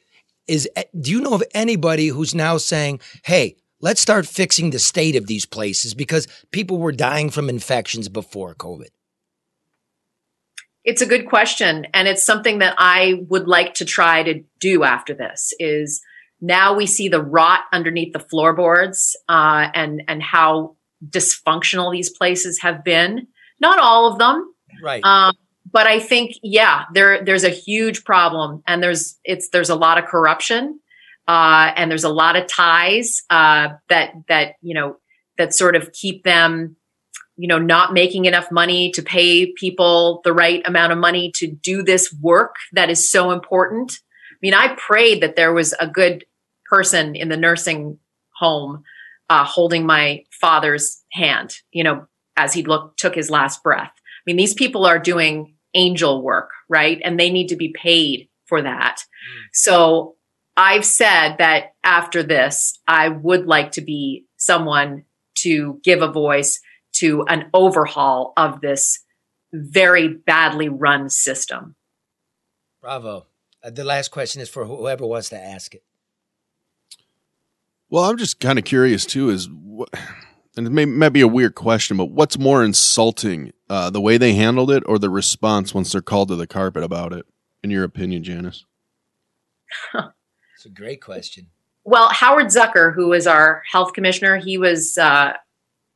Is 0.47 0.69
do 0.99 1.12
you 1.12 1.21
know 1.21 1.33
of 1.33 1.43
anybody 1.53 2.07
who's 2.07 2.36
now 2.36 2.57
saying, 2.57 2.99
"Hey, 3.23 3.55
let's 3.79 4.01
start 4.01 4.27
fixing 4.27 4.69
the 4.69 4.79
state 4.79 5.15
of 5.15 5.27
these 5.27 5.45
places 5.45 5.93
because 5.93 6.27
people 6.51 6.77
were 6.77 6.91
dying 6.91 7.29
from 7.29 7.49
infections 7.49 8.09
before 8.09 8.53
COVID"? 8.55 8.89
It's 10.83 11.01
a 11.01 11.05
good 11.05 11.27
question, 11.29 11.88
and 11.93 12.09
it's 12.09 12.23
something 12.25 12.59
that 12.59 12.75
I 12.77 13.21
would 13.29 13.47
like 13.47 13.75
to 13.75 13.86
try 13.86 14.21
to 14.23 14.43
do 14.59 14.83
after 14.83 15.13
this. 15.13 15.53
Is 15.59 16.01
now 16.41 16.75
we 16.75 16.86
see 16.86 17.07
the 17.07 17.21
rot 17.23 17.62
underneath 17.71 18.12
the 18.12 18.19
floorboards, 18.19 19.15
uh, 19.29 19.69
and 19.73 20.03
and 20.09 20.21
how 20.21 20.75
dysfunctional 21.09 21.91
these 21.93 22.09
places 22.09 22.59
have 22.62 22.83
been. 22.83 23.27
Not 23.62 23.79
all 23.79 24.12
of 24.12 24.19
them, 24.19 24.53
Right. 24.81 25.01
um, 25.05 25.36
but 25.73 25.88
I 25.88 25.99
think 25.99 26.36
yeah, 26.43 26.86
there 26.93 27.25
there's 27.25 27.43
a 27.43 27.49
huge 27.49 28.05
problem, 28.05 28.62
and 28.67 28.81
there's 28.81 29.19
it's 29.25 29.49
there's 29.49 29.71
a 29.71 29.75
lot 29.75 29.97
of 29.97 30.05
corruption, 30.05 30.79
uh, 31.27 31.73
and 31.75 31.89
there's 31.89 32.03
a 32.03 32.09
lot 32.09 32.36
of 32.36 32.47
ties 32.47 33.23
uh, 33.31 33.69
that 33.89 34.13
that 34.29 34.53
you 34.62 34.75
know 34.75 34.97
that 35.39 35.53
sort 35.53 35.75
of 35.75 35.91
keep 35.91 36.23
them 36.23 36.77
you 37.36 37.47
know 37.47 37.57
not 37.57 37.91
making 37.91 38.25
enough 38.25 38.51
money 38.51 38.91
to 38.91 39.01
pay 39.01 39.51
people 39.51 40.21
the 40.23 40.31
right 40.31 40.62
amount 40.65 40.93
of 40.93 40.99
money 40.99 41.31
to 41.36 41.47
do 41.47 41.81
this 41.81 42.15
work 42.21 42.55
that 42.71 42.91
is 42.91 43.09
so 43.09 43.31
important. 43.31 43.99
I 44.31 44.36
mean 44.43 44.53
i 44.53 44.75
prayed 44.75 45.23
that 45.23 45.36
there 45.36 45.53
was 45.53 45.73
a 45.79 45.88
good 45.88 46.25
person 46.69 47.15
in 47.15 47.29
the 47.29 47.38
nursing 47.38 47.97
home 48.36 48.83
uh, 49.29 49.45
holding 49.45 49.86
my 49.86 50.23
father's 50.29 51.01
hand 51.12 51.55
you 51.71 51.83
know 51.83 52.05
as 52.38 52.53
he 52.53 52.62
looked 52.62 52.99
took 52.99 53.15
his 53.15 53.31
last 53.31 53.63
breath. 53.63 53.91
I 53.95 54.23
mean 54.27 54.38
these 54.38 54.53
people 54.53 54.86
are 54.86 54.99
doing 54.99 55.52
angel 55.73 56.21
work 56.21 56.51
right 56.69 56.99
and 57.03 57.19
they 57.19 57.29
need 57.29 57.47
to 57.47 57.55
be 57.55 57.73
paid 57.73 58.29
for 58.45 58.62
that 58.62 59.01
so 59.51 60.15
i've 60.55 60.86
said 60.86 61.36
that 61.38 61.73
after 61.83 62.23
this 62.23 62.79
i 62.88 63.09
would 63.09 63.45
like 63.45 63.71
to 63.71 63.81
be 63.81 64.25
someone 64.38 65.03
to 65.36 65.79
give 65.83 66.01
a 66.01 66.12
voice 66.12 66.59
to 66.93 67.23
an 67.27 67.49
overhaul 67.53 68.33
of 68.38 68.62
this 68.62 69.03
very 69.53 70.07
badly 70.07 70.69
run 70.69 71.09
system. 71.09 71.75
Bravo. 72.81 73.27
Uh, 73.63 73.69
the 73.69 73.83
last 73.83 74.09
question 74.09 74.41
is 74.41 74.49
for 74.49 74.65
whoever 74.65 75.05
wants 75.05 75.29
to 75.29 75.39
ask 75.39 75.73
it. 75.73 75.83
Well, 77.89 78.03
I'm 78.05 78.17
just 78.17 78.39
kind 78.39 78.57
of 78.57 78.65
curious 78.65 79.05
too. 79.05 79.29
Is 79.29 79.47
what, 79.49 79.89
and 80.55 80.67
it 80.67 80.71
may, 80.71 80.85
might 80.85 81.09
be 81.09 81.21
a 81.21 81.27
weird 81.27 81.55
question, 81.55 81.97
but 81.97 82.11
what's 82.11 82.37
more 82.37 82.63
insulting, 82.63 83.53
uh, 83.69 83.89
the 83.89 84.01
way 84.01 84.17
they 84.17 84.33
handled 84.33 84.71
it, 84.71 84.83
or 84.85 84.99
the 84.99 85.09
response 85.09 85.73
once 85.73 85.91
they're 85.91 86.01
called 86.01 86.29
to 86.29 86.35
the 86.35 86.47
carpet 86.47 86.83
about 86.83 87.13
it? 87.13 87.25
In 87.63 87.71
your 87.71 87.83
opinion, 87.83 88.23
Janice? 88.23 88.65
It's 89.93 90.65
a 90.65 90.69
great 90.69 91.01
question. 91.01 91.47
Well, 91.83 92.07
Howard 92.09 92.47
Zucker, 92.47 92.93
who 92.93 93.11
is 93.11 93.27
our 93.27 93.63
health 93.69 93.91
commissioner, 93.93 94.37
he 94.37 94.57
was 94.57 94.97
uh, 94.97 95.33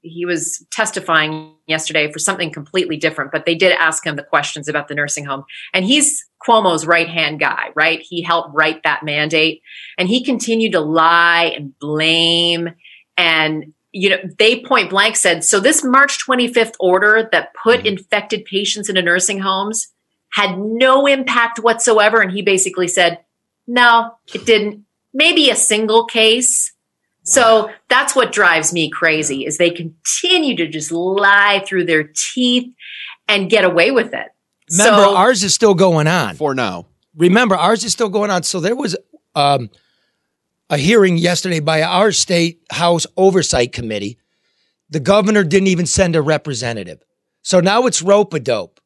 he 0.02 0.26
was 0.26 0.66
testifying 0.72 1.54
yesterday 1.68 2.12
for 2.12 2.20
something 2.20 2.52
completely 2.52 2.98
different, 2.98 3.32
but 3.32 3.46
they 3.46 3.56
did 3.56 3.72
ask 3.74 4.06
him 4.06 4.16
the 4.16 4.24
questions 4.24 4.68
about 4.68 4.90
the 4.90 4.96
nursing 4.96 5.24
home, 5.24 5.46
and 5.74 5.86
he's 5.86 6.26
Cuomo's 6.46 6.86
right 6.86 7.08
hand 7.08 7.40
guy, 7.40 7.70
right? 7.76 8.02
He 8.02 8.22
helped 8.22 8.54
write 8.54 8.84
that 8.84 9.04
mandate, 9.04 9.62
and 9.98 10.10
he 10.10 10.24
continued 10.24 10.74
to 10.74 10.82
lie 10.82 11.54
and 11.56 11.78
blame 11.80 12.72
and 13.16 13.74
you 13.98 14.10
know, 14.10 14.18
they 14.38 14.62
point 14.62 14.92
blank 14.92 15.16
said, 15.16 15.44
so 15.44 15.60
this 15.60 15.84
March 15.84 16.20
25th 16.26 16.76
order 16.80 17.28
that 17.32 17.54
put 17.56 17.80
Mm-hmm. 17.80 17.88
infected 17.88 18.46
patients 18.46 18.90
into 18.90 19.02
nursing 19.02 19.40
homes 19.40 19.88
had 20.32 20.58
no 20.60 21.08
impact 21.08 21.60
whatsoever. 21.60 22.22
And 22.22 22.32
he 22.32 22.42
basically 22.42 22.88
said, 22.88 23.20
no, 23.66 24.12
it 24.34 24.46
didn't. 24.46 24.86
Maybe 25.14 25.50
a 25.50 25.56
single 25.56 26.06
case. 26.06 26.74
So 27.24 27.70
that's 27.90 28.16
what 28.16 28.32
drives 28.32 28.72
me 28.72 28.90
crazy 28.90 29.46
is 29.46 29.58
they 29.58 29.72
continue 29.72 30.56
to 30.58 30.68
just 30.68 30.92
lie 30.92 31.64
through 31.68 31.86
their 31.86 32.10
teeth 32.34 32.74
and 33.28 33.50
get 33.50 33.66
away 33.66 33.92
with 33.92 34.14
it. 34.14 34.28
Remember, 34.72 35.04
so, 35.04 35.16
ours 35.16 35.44
is 35.44 35.54
still 35.54 35.74
going 35.74 36.08
on. 36.08 36.36
For 36.36 36.56
now. 36.56 36.86
Remember, 37.16 37.56
ours 37.56 37.84
is 37.84 37.92
still 37.92 38.10
going 38.10 38.32
on. 38.32 38.44
So 38.44 38.60
there 38.60 38.76
was 38.76 38.96
um, 39.36 39.70
a 40.70 40.78
hearing 40.78 41.18
yesterday 41.18 41.60
by 41.60 41.82
our 41.82 42.12
state 42.12 42.62
House 42.72 43.06
Oversight 43.16 43.72
Committee. 43.72 44.18
The 44.90 45.00
governor 45.00 45.44
didn't 45.44 45.68
even 45.68 45.86
send 45.86 46.16
a 46.16 46.22
representative. 46.22 47.04
So 47.42 47.60
now 47.60 47.86
it's 47.86 48.02
rope 48.02 48.34
a 48.34 48.40
dope. 48.40 48.80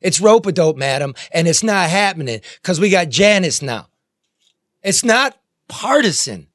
It's 0.00 0.20
rope 0.20 0.46
a 0.46 0.52
dope, 0.52 0.76
madam, 0.76 1.14
and 1.32 1.48
it's 1.48 1.62
not 1.62 1.88
happening 1.88 2.40
because 2.60 2.78
we 2.78 2.90
got 2.90 3.08
Janice 3.08 3.62
now. 3.62 3.88
It's 4.82 5.02
not 5.02 5.38
partisan. 5.66 6.48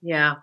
Yeah. 0.00 0.36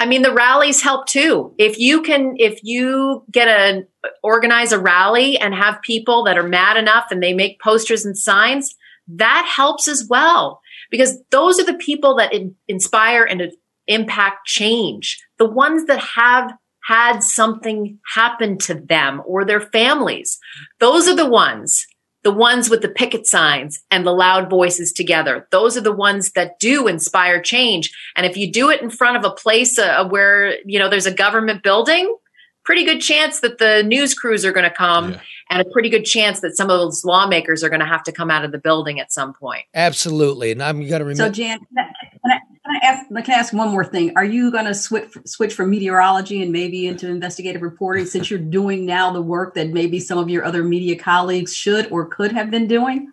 I 0.00 0.06
mean, 0.06 0.22
the 0.22 0.32
rallies 0.32 0.80
help 0.80 1.06
too. 1.06 1.54
If 1.58 1.78
you 1.78 2.02
can, 2.02 2.34
if 2.38 2.60
you 2.62 3.24
get 3.32 3.48
a, 3.48 3.86
organize 4.22 4.70
a 4.70 4.78
rally 4.78 5.36
and 5.36 5.52
have 5.52 5.82
people 5.82 6.22
that 6.24 6.38
are 6.38 6.46
mad 6.46 6.76
enough 6.76 7.06
and 7.10 7.20
they 7.20 7.34
make 7.34 7.60
posters 7.60 8.04
and 8.04 8.16
signs, 8.16 8.76
that 9.08 9.52
helps 9.54 9.88
as 9.88 10.06
well. 10.08 10.60
Because 10.90 11.18
those 11.30 11.58
are 11.58 11.66
the 11.66 11.74
people 11.74 12.16
that 12.16 12.32
in, 12.32 12.54
inspire 12.66 13.24
and 13.24 13.52
impact 13.86 14.46
change. 14.46 15.22
The 15.38 15.48
ones 15.48 15.86
that 15.86 16.00
have 16.00 16.52
had 16.84 17.22
something 17.22 17.98
happen 18.14 18.56
to 18.58 18.74
them 18.74 19.22
or 19.26 19.44
their 19.44 19.60
families. 19.60 20.38
Those 20.80 21.06
are 21.06 21.16
the 21.16 21.28
ones 21.28 21.86
the 22.24 22.32
ones 22.32 22.68
with 22.68 22.82
the 22.82 22.88
picket 22.88 23.26
signs 23.26 23.82
and 23.90 24.06
the 24.06 24.12
loud 24.12 24.50
voices 24.50 24.92
together. 24.92 25.46
Those 25.50 25.76
are 25.76 25.82
the 25.82 25.92
ones 25.92 26.32
that 26.32 26.58
do 26.58 26.88
inspire 26.88 27.40
change. 27.40 27.90
And 28.16 28.26
if 28.26 28.36
you 28.36 28.52
do 28.52 28.70
it 28.70 28.82
in 28.82 28.90
front 28.90 29.16
of 29.16 29.24
a 29.24 29.34
place 29.34 29.78
uh, 29.78 30.06
where, 30.08 30.58
you 30.66 30.78
know, 30.78 30.88
there's 30.88 31.06
a 31.06 31.14
government 31.14 31.62
building, 31.62 32.14
pretty 32.68 32.84
good 32.84 33.00
chance 33.00 33.40
that 33.40 33.56
the 33.56 33.82
news 33.82 34.12
crews 34.12 34.44
are 34.44 34.52
going 34.52 34.68
to 34.68 34.76
come 34.76 35.12
Yeah. 35.12 35.20
and 35.48 35.62
a 35.62 35.64
pretty 35.70 35.88
good 35.88 36.04
chance 36.04 36.40
that 36.40 36.54
some 36.54 36.68
of 36.68 36.78
those 36.78 37.02
lawmakers 37.02 37.64
are 37.64 37.70
going 37.70 37.80
to 37.80 37.86
have 37.86 38.02
to 38.02 38.12
come 38.12 38.30
out 38.30 38.44
of 38.44 38.52
the 38.52 38.58
building 38.58 39.00
at 39.00 39.10
some 39.10 39.32
point. 39.32 39.64
Absolutely. 39.72 40.52
And 40.52 40.62
I'm 40.62 40.80
going 40.80 41.00
to 41.00 41.06
remember. 41.06 41.14
So. 41.14 41.30
Jan, 41.30 41.60
can 41.60 41.78
I, 41.78 41.82
can 41.82 42.30
I, 42.30 42.38
can 42.38 42.76
I 42.76 42.86
ask? 42.86 43.08
Can 43.08 43.34
I 43.34 43.38
ask 43.38 43.54
one 43.54 43.70
more 43.70 43.86
thing? 43.86 44.12
Are 44.16 44.24
you 44.24 44.50
going 44.50 44.66
to 44.66 44.74
switch 44.74 45.16
switch 45.24 45.54
from 45.54 45.70
meteorology 45.70 46.42
and 46.42 46.52
maybe 46.52 46.86
into 46.86 47.08
investigative 47.08 47.62
reporting 47.62 48.04
since 48.04 48.28
you're 48.28 48.38
doing 48.38 48.84
now 48.84 49.10
the 49.14 49.22
work 49.22 49.54
that 49.54 49.70
maybe 49.70 49.98
some 49.98 50.18
of 50.18 50.28
your 50.28 50.44
other 50.44 50.62
media 50.62 50.98
colleagues 50.98 51.54
should 51.54 51.90
or 51.90 52.04
could 52.04 52.32
have 52.32 52.50
been 52.50 52.66
doing? 52.66 53.10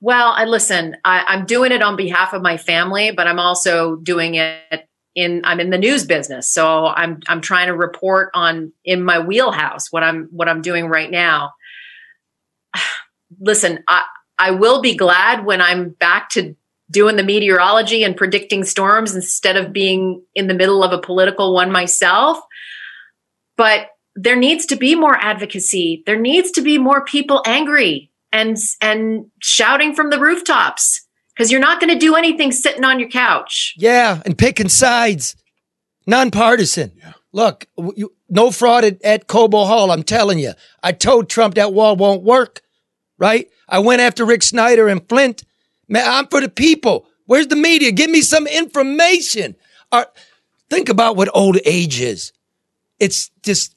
Well, 0.00 0.32
I 0.36 0.44
listen, 0.44 0.96
I, 1.04 1.24
I'm 1.28 1.46
doing 1.46 1.70
it 1.70 1.82
on 1.82 1.94
behalf 1.94 2.32
of 2.32 2.42
my 2.42 2.56
family, 2.56 3.12
but 3.12 3.28
I'm 3.28 3.38
also 3.38 3.94
doing 3.94 4.34
it 4.34 4.87
in 5.18 5.40
I'm 5.44 5.58
in 5.58 5.70
the 5.70 5.78
news 5.78 6.06
business. 6.06 6.48
So 6.48 6.86
I'm 6.86 7.20
I'm 7.26 7.40
trying 7.40 7.66
to 7.66 7.74
report 7.74 8.30
on 8.34 8.72
in 8.84 9.02
my 9.02 9.18
wheelhouse 9.18 9.90
what 9.90 10.04
I'm 10.04 10.28
what 10.30 10.48
I'm 10.48 10.62
doing 10.62 10.86
right 10.86 11.10
now. 11.10 11.54
Listen, 13.40 13.82
I 13.88 14.04
I 14.38 14.52
will 14.52 14.80
be 14.80 14.94
glad 14.94 15.44
when 15.44 15.60
I'm 15.60 15.90
back 15.90 16.30
to 16.30 16.54
doing 16.90 17.16
the 17.16 17.24
meteorology 17.24 18.04
and 18.04 18.16
predicting 18.16 18.62
storms 18.62 19.14
instead 19.14 19.56
of 19.56 19.72
being 19.72 20.22
in 20.36 20.46
the 20.46 20.54
middle 20.54 20.84
of 20.84 20.92
a 20.92 21.02
political 21.02 21.52
one 21.52 21.72
myself. 21.72 22.38
But 23.56 23.88
there 24.14 24.36
needs 24.36 24.66
to 24.66 24.76
be 24.76 24.94
more 24.94 25.16
advocacy. 25.16 26.04
There 26.06 26.18
needs 26.18 26.52
to 26.52 26.62
be 26.62 26.78
more 26.78 27.04
people 27.04 27.42
angry 27.44 28.12
and 28.30 28.56
and 28.80 29.26
shouting 29.40 29.96
from 29.96 30.10
the 30.10 30.20
rooftops 30.20 31.07
because 31.38 31.52
you're 31.52 31.60
not 31.60 31.80
going 31.80 31.92
to 31.92 31.98
do 31.98 32.16
anything 32.16 32.50
sitting 32.50 32.82
on 32.82 32.98
your 32.98 33.08
couch. 33.08 33.74
Yeah, 33.76 34.20
and 34.26 34.36
picking 34.36 34.68
sides, 34.68 35.36
nonpartisan. 36.04 36.92
Yeah. 36.96 37.12
Look, 37.32 37.66
you, 37.94 38.12
no 38.28 38.50
fraud 38.50 38.84
at, 38.84 39.00
at 39.02 39.28
Cobo 39.28 39.64
Hall. 39.64 39.92
I'm 39.92 40.02
telling 40.02 40.40
you. 40.40 40.54
I 40.82 40.90
told 40.90 41.30
Trump 41.30 41.54
that 41.54 41.72
wall 41.72 41.94
won't 41.94 42.24
work. 42.24 42.62
Right? 43.18 43.48
I 43.68 43.78
went 43.78 44.00
after 44.00 44.24
Rick 44.24 44.42
Snyder 44.42 44.88
and 44.88 45.08
Flint. 45.08 45.44
Man, 45.88 46.04
I'm 46.06 46.26
for 46.26 46.40
the 46.40 46.48
people. 46.48 47.06
Where's 47.26 47.46
the 47.46 47.56
media? 47.56 47.92
Give 47.92 48.10
me 48.10 48.20
some 48.20 48.46
information. 48.46 49.54
Uh, 49.92 50.04
think 50.70 50.88
about 50.88 51.16
what 51.16 51.28
old 51.34 51.58
age 51.64 52.00
is. 52.00 52.32
It's 52.98 53.30
just 53.42 53.74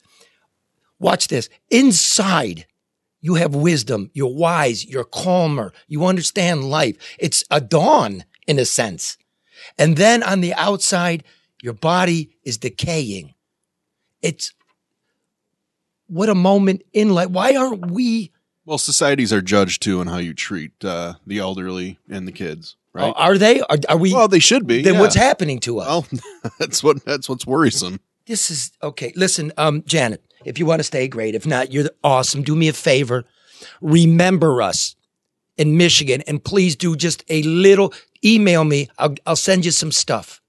watch 0.99 1.27
this. 1.27 1.49
Inside, 1.69 2.65
you 3.21 3.35
have 3.35 3.55
wisdom. 3.55 4.09
You're 4.13 4.33
wise. 4.33 4.85
You're 4.85 5.03
calmer. 5.03 5.71
You 5.87 6.05
understand 6.05 6.69
life. 6.69 6.97
It's 7.19 7.43
a 7.51 7.61
dawn 7.61 8.25
in 8.47 8.59
a 8.59 8.65
sense. 8.65 9.17
And 9.77 9.95
then 9.95 10.23
on 10.23 10.41
the 10.41 10.53
outside, 10.55 11.23
your 11.61 11.73
body 11.73 12.31
is 12.43 12.57
decaying. 12.57 13.35
It's 14.21 14.53
what 16.07 16.29
a 16.29 16.35
moment 16.35 16.81
in 16.93 17.13
life. 17.13 17.29
Why 17.29 17.55
aren't 17.55 17.91
we? 17.91 18.31
Well, 18.65 18.77
societies 18.77 19.31
are 19.31 19.41
judged 19.41 19.81
too 19.81 19.99
on 19.99 20.07
how 20.07 20.17
you 20.17 20.33
treat 20.33 20.83
uh, 20.83 21.13
the 21.25 21.39
elderly 21.39 21.99
and 22.09 22.27
the 22.27 22.31
kids, 22.31 22.75
right? 22.93 23.13
Are 23.15 23.37
they? 23.37 23.61
Are, 23.61 23.77
are 23.89 23.97
we? 23.97 24.13
well, 24.13 24.27
they 24.27 24.39
should 24.39 24.67
be. 24.67 24.81
then 24.81 24.95
yeah. 24.95 24.99
what's 24.99 25.15
happening 25.15 25.59
to 25.61 25.79
us? 25.79 25.87
Well, 25.87 26.51
that's 26.59 26.83
what 26.83 27.03
that's 27.05 27.29
what's 27.29 27.45
worrisome. 27.45 27.99
This 28.25 28.51
is 28.51 28.71
okay. 28.83 29.13
Listen, 29.15 29.51
um, 29.57 29.83
Janet, 29.83 30.23
if 30.45 30.59
you 30.59 30.65
want 30.65 30.79
to 30.79 30.83
stay, 30.83 31.07
great. 31.07 31.35
If 31.35 31.45
not, 31.45 31.71
you're 31.71 31.89
awesome. 32.03 32.43
Do 32.43 32.55
me 32.55 32.67
a 32.67 32.73
favor. 32.73 33.25
Remember 33.81 34.61
us 34.61 34.95
in 35.57 35.77
Michigan 35.77 36.21
and 36.27 36.43
please 36.43 36.75
do 36.75 36.95
just 36.95 37.23
a 37.29 37.43
little 37.43 37.93
email 38.23 38.63
me. 38.63 38.89
I'll, 38.97 39.15
I'll 39.25 39.35
send 39.35 39.65
you 39.65 39.71
some 39.71 39.91
stuff. 39.91 40.41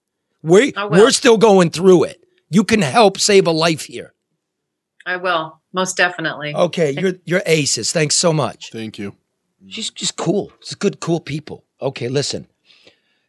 We, 0.43 0.75
I 0.75 0.85
will. 0.85 1.01
we're 1.01 1.11
still 1.11 1.39
going 1.39 1.71
through 1.71 2.05
it. 2.05 2.25
You 2.51 2.65
can 2.65 2.83
help 2.83 3.19
save 3.19 3.47
a 3.47 3.53
life 3.53 3.85
here. 3.85 4.15
I 5.07 5.17
will 5.17 5.61
most 5.73 5.97
definitely. 5.97 6.55
Okay. 6.55 6.93
You're, 6.93 7.15
you're 7.25 7.43
aces. 7.47 7.93
Thanks 7.93 8.15
so 8.15 8.33
much. 8.33 8.71
Thank 8.71 8.99
you. 8.99 9.17
She's 9.69 9.91
just 9.91 10.17
cool. 10.17 10.53
She's 10.61 10.75
good, 10.75 11.01
cool 11.01 11.21
people. 11.21 11.65
Okay, 11.81 12.09
listen. 12.09 12.47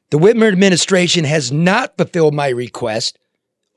The 0.10 0.18
Whitmer 0.18 0.48
administration 0.48 1.24
has 1.26 1.52
not 1.52 1.98
fulfilled 1.98 2.34
my 2.34 2.50
request 2.50 3.18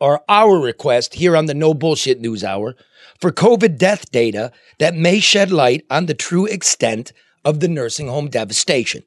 or 0.01 0.23
our 0.29 0.59
request 0.59 1.15
here 1.15 1.37
on 1.37 1.47
the 1.47 1.55
No 1.55 1.75
Bullshit 1.75 2.21
News 2.21 2.45
Hour 2.45 2.75
for 3.21 3.33
COVID 3.33 3.79
death 3.79 4.11
data 4.11 4.53
that 4.79 4.95
may 4.95 5.21
shed 5.21 5.51
light 5.51 5.85
on 5.91 6.07
the 6.07 6.15
true 6.15 6.47
extent 6.47 7.13
of 7.45 7.61
the 7.61 7.69
nursing 7.69 8.09
home 8.09 8.29
devastation. 8.29 9.03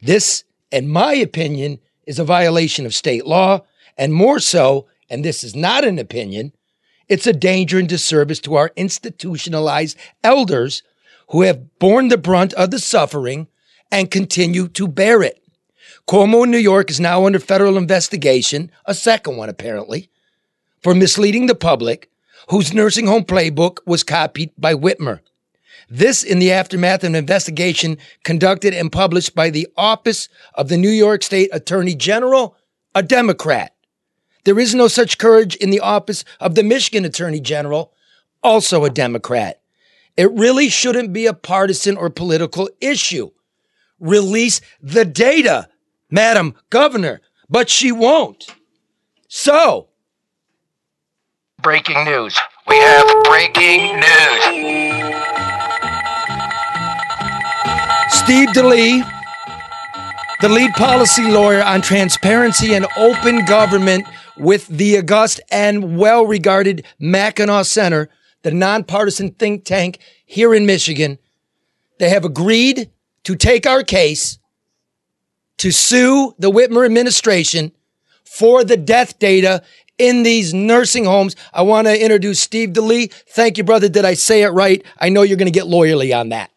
This, 0.00 0.44
in 0.70 0.88
my 0.88 1.14
opinion, 1.14 1.78
is 2.06 2.18
a 2.18 2.24
violation 2.24 2.86
of 2.86 2.94
state 2.94 3.26
law, 3.26 3.64
and 3.96 4.12
more 4.12 4.40
so, 4.40 4.86
and 5.10 5.24
this 5.24 5.44
is 5.44 5.54
not 5.54 5.84
an 5.84 5.98
opinion, 5.98 6.52
it's 7.08 7.26
a 7.26 7.32
danger 7.32 7.78
and 7.78 7.88
disservice 7.88 8.40
to 8.40 8.54
our 8.54 8.72
institutionalized 8.76 9.96
elders 10.22 10.82
who 11.28 11.42
have 11.42 11.78
borne 11.78 12.08
the 12.08 12.18
brunt 12.18 12.52
of 12.54 12.70
the 12.70 12.78
suffering 12.78 13.46
and 13.90 14.10
continue 14.10 14.68
to 14.68 14.88
bear 14.88 15.22
it. 15.22 15.42
Cuomo 16.08 16.44
in 16.44 16.50
New 16.50 16.58
York 16.58 16.90
is 16.90 17.00
now 17.00 17.26
under 17.26 17.38
federal 17.38 17.78
investigation, 17.78 18.70
a 18.84 18.94
second 18.94 19.36
one 19.36 19.48
apparently, 19.48 20.10
for 20.84 20.94
misleading 20.94 21.46
the 21.46 21.54
public, 21.54 22.10
whose 22.50 22.74
nursing 22.74 23.06
home 23.06 23.24
playbook 23.24 23.78
was 23.86 24.02
copied 24.02 24.50
by 24.58 24.74
Whitmer. 24.74 25.20
This 25.88 26.22
in 26.22 26.40
the 26.40 26.52
aftermath 26.52 27.02
of 27.02 27.08
an 27.08 27.14
investigation 27.14 27.96
conducted 28.22 28.74
and 28.74 28.92
published 28.92 29.34
by 29.34 29.48
the 29.48 29.66
Office 29.78 30.28
of 30.52 30.68
the 30.68 30.76
New 30.76 30.90
York 30.90 31.22
State 31.22 31.48
Attorney 31.54 31.94
General, 31.94 32.54
a 32.94 33.02
Democrat. 33.02 33.74
There 34.44 34.58
is 34.58 34.74
no 34.74 34.86
such 34.86 35.16
courage 35.16 35.56
in 35.56 35.70
the 35.70 35.80
office 35.80 36.22
of 36.38 36.54
the 36.54 36.62
Michigan 36.62 37.06
Attorney 37.06 37.40
General, 37.40 37.94
also 38.42 38.84
a 38.84 38.90
Democrat. 38.90 39.62
It 40.18 40.30
really 40.32 40.68
shouldn't 40.68 41.14
be 41.14 41.24
a 41.24 41.32
partisan 41.32 41.96
or 41.96 42.10
political 42.10 42.68
issue. 42.82 43.30
Release 44.00 44.60
the 44.82 45.06
data, 45.06 45.68
Madam 46.10 46.54
Governor, 46.68 47.22
but 47.48 47.70
she 47.70 47.90
won't. 47.90 48.54
So, 49.28 49.88
Breaking 51.64 52.04
news. 52.04 52.38
We 52.68 52.76
have 52.76 53.06
breaking 53.24 53.94
news. 53.94 54.44
Steve 58.10 58.50
Delie, 58.50 59.02
the 60.42 60.50
lead 60.50 60.72
policy 60.74 61.22
lawyer 61.22 61.62
on 61.62 61.80
transparency 61.80 62.74
and 62.74 62.86
open 62.98 63.46
government 63.46 64.06
with 64.36 64.68
the 64.68 64.98
august 64.98 65.40
and 65.50 65.96
well 65.96 66.26
regarded 66.26 66.84
Mackinac 66.98 67.64
Center, 67.64 68.10
the 68.42 68.50
nonpartisan 68.50 69.30
think 69.30 69.64
tank 69.64 70.00
here 70.26 70.54
in 70.54 70.66
Michigan, 70.66 71.18
they 71.98 72.10
have 72.10 72.26
agreed 72.26 72.90
to 73.22 73.36
take 73.36 73.66
our 73.66 73.82
case 73.82 74.36
to 75.56 75.70
sue 75.70 76.34
the 76.38 76.50
Whitmer 76.50 76.84
administration 76.84 77.72
for 78.22 78.64
the 78.64 78.76
death 78.76 79.18
data 79.18 79.62
in 79.98 80.22
these 80.22 80.52
nursing 80.52 81.04
homes. 81.04 81.36
I 81.52 81.62
want 81.62 81.86
to 81.86 82.00
introduce 82.00 82.40
Steve 82.40 82.70
Delie. 82.70 83.12
Thank 83.12 83.58
you, 83.58 83.64
brother. 83.64 83.88
Did 83.88 84.04
I 84.04 84.14
say 84.14 84.42
it 84.42 84.50
right? 84.50 84.84
I 84.98 85.08
know 85.08 85.22
you're 85.22 85.36
going 85.36 85.52
to 85.52 85.52
get 85.52 85.66
lawyerly 85.66 86.18
on 86.18 86.30
that. 86.30 86.50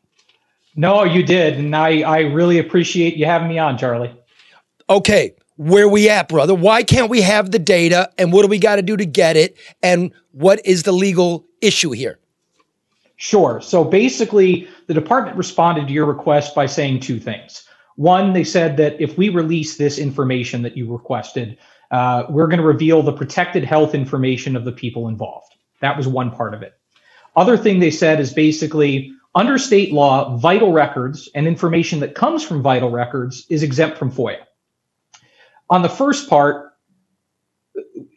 No, 0.76 1.04
you 1.04 1.23
did. 1.23 1.58
And 1.58 1.76
I, 1.76 2.02
I 2.02 2.19
really 2.19 2.60
appreciate 2.60 3.15
you 3.15 3.26
having 3.26 3.47
me 3.47 3.58
on, 3.58 3.78
Charlie. 3.78 4.15
Okay, 4.89 5.34
where 5.58 5.89
we 5.89 6.08
at, 6.08 6.30
brother? 6.30 6.54
Why 6.54 6.84
can't 6.84 7.10
we 7.10 7.21
have 7.21 7.52
the 7.52 7.60
data 7.60 8.12
and 8.17 8.32
what 8.32 8.43
do 8.43 8.47
we 8.47 8.60
got 8.60 8.78
to 8.78 8.82
do 8.82 8.95
to 8.95 9.06
get 9.06 9.36
it? 9.36 9.58
And 9.82 10.12
what 10.32 10.63
is 10.65 10.84
the 10.84 10.91
legal 10.91 11.45
issue 11.62 11.91
here? 11.91 12.19
Sure. 13.17 13.60
So 13.60 13.84
basically, 13.84 14.67
the 14.86 14.93
department 14.93 15.36
responded 15.36 15.88
to 15.88 15.93
your 15.93 16.06
request 16.06 16.54
by 16.54 16.67
saying 16.67 17.00
two 17.00 17.19
things. 17.19 17.63
One, 17.95 18.34
they 18.34 18.43
said 18.43 18.78
that 18.78 19.02
if 19.02 19.17
we 19.17 19.30
release 19.30 19.78
this 19.78 19.97
information 19.97 20.62
that 20.62 20.78
you 20.78 20.91
requested, 20.91 21.58
uh, 21.91 22.23
we're 22.30 22.47
going 22.47 22.60
to 22.60 22.65
reveal 22.65 23.02
the 23.02 23.13
protected 23.13 23.63
health 23.63 23.95
information 23.95 24.56
of 24.56 24.65
the 24.65 24.71
people 24.71 25.08
involved. 25.08 25.54
That 25.82 25.97
was 25.97 26.08
one 26.08 26.32
part 26.32 26.54
of 26.54 26.62
it. 26.62 26.73
Other 27.36 27.58
thing 27.58 27.80
they 27.80 27.91
said 27.91 28.19
is 28.19 28.34
basically 28.34 29.13
under 29.36 29.58
state 29.58 29.93
law, 29.93 30.36
vital 30.38 30.73
records 30.73 31.30
and 31.36 31.47
information 31.47 32.00
that 32.00 32.15
comes 32.15 32.43
from 32.43 32.63
vital 32.63 32.89
records 32.89 33.45
is 33.50 33.62
exempt 33.62 33.97
from 33.97 34.12
FOIA. 34.12 34.39
On 35.69 35.82
the 35.84 35.89
first 35.89 36.30
part, 36.30 36.73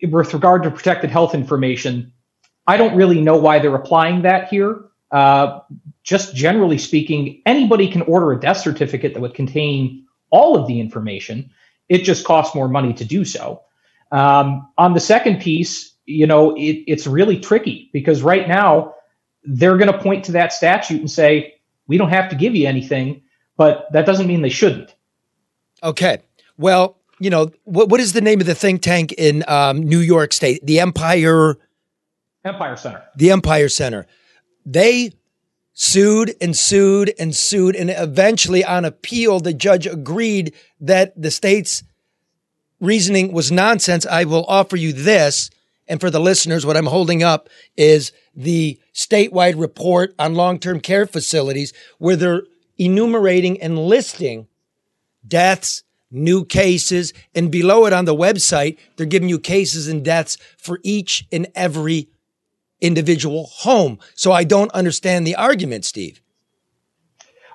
with 0.02 0.32
regard 0.32 0.62
to 0.62 0.70
protected 0.70 1.10
health 1.10 1.34
information, 1.34 2.12
I 2.66 2.76
don't 2.76 2.96
really 2.96 3.20
know 3.20 3.36
why 3.36 3.58
they're 3.58 3.74
applying 3.74 4.22
that 4.22 4.48
here. 4.48 4.84
Uh, 5.10 5.60
just 6.02 6.34
generally 6.34 6.78
speaking, 6.78 7.42
anybody 7.44 7.88
can 7.88 8.02
order 8.02 8.32
a 8.32 8.40
death 8.40 8.58
certificate 8.58 9.12
that 9.12 9.20
would 9.20 9.34
contain 9.34 10.06
all 10.30 10.56
of 10.56 10.66
the 10.66 10.80
information. 10.80 11.50
It 11.90 12.04
just 12.04 12.24
costs 12.24 12.54
more 12.54 12.68
money 12.68 12.94
to 12.94 13.04
do 13.04 13.26
so. 13.26 13.60
Um, 14.12 14.66
on 14.78 14.94
the 14.94 15.00
second 15.00 15.40
piece, 15.40 15.94
you 16.06 16.26
know, 16.26 16.56
it, 16.56 16.82
it's 16.86 17.06
really 17.06 17.38
tricky 17.38 17.90
because 17.92 18.22
right 18.22 18.48
now 18.48 18.94
they're 19.44 19.76
going 19.76 19.92
to 19.92 19.98
point 19.98 20.24
to 20.24 20.32
that 20.32 20.52
statute 20.52 21.00
and 21.00 21.10
say, 21.10 21.54
we 21.86 21.98
don't 21.98 22.08
have 22.08 22.30
to 22.30 22.36
give 22.36 22.54
you 22.54 22.66
anything, 22.66 23.22
but 23.56 23.86
that 23.92 24.06
doesn't 24.06 24.26
mean 24.26 24.42
they 24.42 24.48
shouldn't. 24.48 24.94
Okay. 25.82 26.18
Well, 26.56 26.96
you 27.18 27.30
know, 27.30 27.50
what, 27.64 27.88
what 27.88 28.00
is 28.00 28.12
the 28.12 28.20
name 28.20 28.40
of 28.40 28.46
the 28.46 28.54
think 28.54 28.82
tank 28.82 29.12
in 29.12 29.44
um, 29.48 29.82
New 29.82 29.98
York 29.98 30.32
State? 30.32 30.64
The 30.64 30.80
Empire. 30.80 31.58
Empire 32.44 32.76
Center. 32.76 33.02
The 33.16 33.30
Empire 33.30 33.68
Center. 33.68 34.06
They 34.64 35.12
sued 35.82 36.34
and 36.42 36.54
sued 36.54 37.10
and 37.18 37.34
sued. 37.34 37.74
And 37.74 37.88
eventually, 37.88 38.62
on 38.62 38.84
appeal, 38.84 39.40
the 39.40 39.54
judge 39.54 39.86
agreed 39.86 40.52
that 40.78 41.18
the 41.20 41.30
state's 41.30 41.82
reasoning 42.80 43.32
was 43.32 43.50
nonsense. 43.50 44.04
I 44.04 44.24
will 44.24 44.44
offer 44.46 44.76
you 44.76 44.92
this. 44.92 45.48
And 45.88 45.98
for 45.98 46.10
the 46.10 46.20
listeners, 46.20 46.66
what 46.66 46.76
I'm 46.76 46.84
holding 46.84 47.22
up 47.22 47.48
is 47.78 48.12
the 48.36 48.78
statewide 48.92 49.58
report 49.58 50.14
on 50.18 50.34
long 50.34 50.58
term 50.58 50.80
care 50.80 51.06
facilities 51.06 51.72
where 51.96 52.14
they're 52.14 52.42
enumerating 52.76 53.58
and 53.62 53.78
listing 53.78 54.48
deaths, 55.26 55.82
new 56.10 56.44
cases, 56.44 57.14
and 57.34 57.50
below 57.50 57.86
it 57.86 57.94
on 57.94 58.04
the 58.04 58.14
website, 58.14 58.76
they're 58.96 59.06
giving 59.06 59.30
you 59.30 59.38
cases 59.38 59.88
and 59.88 60.04
deaths 60.04 60.36
for 60.58 60.78
each 60.82 61.26
and 61.32 61.46
every 61.54 62.10
individual 62.80 63.46
home. 63.46 63.98
So 64.14 64.32
I 64.32 64.44
don't 64.44 64.70
understand 64.72 65.26
the 65.26 65.36
argument, 65.36 65.84
Steve. 65.84 66.20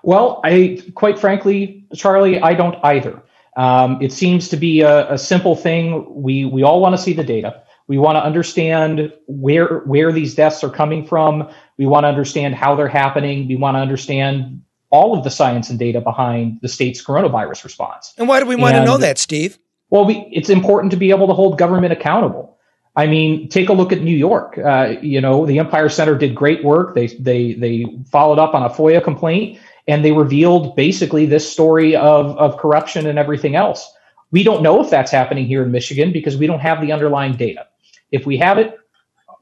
Well, 0.04 0.40
I 0.44 0.82
quite 0.94 1.18
frankly, 1.18 1.86
Charlie, 1.96 2.40
I 2.40 2.54
don't 2.54 2.78
either. 2.84 3.24
Um, 3.58 4.00
it 4.02 4.12
seems 4.12 4.50
to 4.50 4.58
be 4.58 4.82
a, 4.82 5.12
a 5.14 5.18
simple 5.18 5.56
thing. 5.56 6.06
We 6.10 6.46
we 6.46 6.64
all 6.64 6.80
want 6.80 6.96
to 6.96 7.02
see 7.02 7.14
the 7.14 7.24
data. 7.24 7.64
We 7.88 7.98
want 7.98 8.16
to 8.16 8.24
understand 8.24 9.14
where 9.28 9.80
where 9.80 10.12
these 10.12 10.36
deaths 10.36 10.64
are 10.64 10.70
coming 10.70 11.06
from. 11.06 11.50
We 11.78 11.86
want 11.86 12.04
to 12.04 12.08
understand 12.08 12.56
how 12.56 12.76
they're 12.76 12.88
happening. 12.88 13.48
We 13.48 13.56
want 13.56 13.76
to 13.76 13.80
understand 13.80 14.62
all 14.92 15.18
of 15.18 15.24
the 15.24 15.30
science 15.30 15.70
and 15.70 15.80
data 15.80 16.02
behind 16.02 16.60
the 16.62 16.68
state's 16.68 17.04
coronavirus 17.04 17.64
response. 17.64 18.14
And 18.18 18.28
why 18.28 18.40
do 18.40 18.46
we 18.46 18.56
want 18.56 18.76
and, 18.76 18.86
to 18.86 18.92
know 18.92 18.98
that, 18.98 19.18
Steve? 19.18 19.58
Well, 19.90 20.06
we, 20.06 20.28
it's 20.32 20.50
important 20.50 20.92
to 20.92 20.98
be 20.98 21.10
able 21.10 21.28
to 21.28 21.34
hold 21.34 21.58
government 21.58 21.94
accountable. 21.94 22.55
I 22.98 23.08
mean, 23.08 23.50
take 23.50 23.70
a 23.70 23.74
look 23.74 23.92
at 23.92 24.02
New 24.02 24.16
York. 24.16 24.58
Uh, 24.58 24.96
you 25.02 25.20
know, 25.20 25.46
the 25.46 25.60
Empire 25.60 25.90
Center 25.90 26.18
did 26.18 26.34
great 26.34 26.64
work. 26.64 26.96
They 26.96 27.08
they 27.08 27.54
they 27.54 27.86
followed 28.10 28.40
up 28.40 28.54
on 28.54 28.64
a 28.64 28.70
FOIA 28.70 29.04
complaint 29.04 29.60
and 29.88 30.04
they 30.04 30.12
revealed 30.12 30.76
basically 30.76 31.26
this 31.26 31.50
story 31.50 31.96
of 31.96 32.38
of 32.38 32.58
corruption 32.58 33.08
and 33.08 33.20
everything 33.20 33.56
else. 33.56 33.92
We 34.32 34.44
don't 34.44 34.64
know 34.64 34.82
if 34.84 34.90
that's 34.90 35.12
happening 35.12 35.46
here 35.46 35.64
in 35.64 35.72
Michigan 35.72 36.12
because 36.12 36.38
we 36.38 36.48
don't 36.48 36.60
have 36.60 36.82
the 36.82 36.92
underlying 36.92 37.34
data. 37.34 37.68
If 38.12 38.26
we 38.26 38.38
have 38.38 38.58
it, 38.58 38.78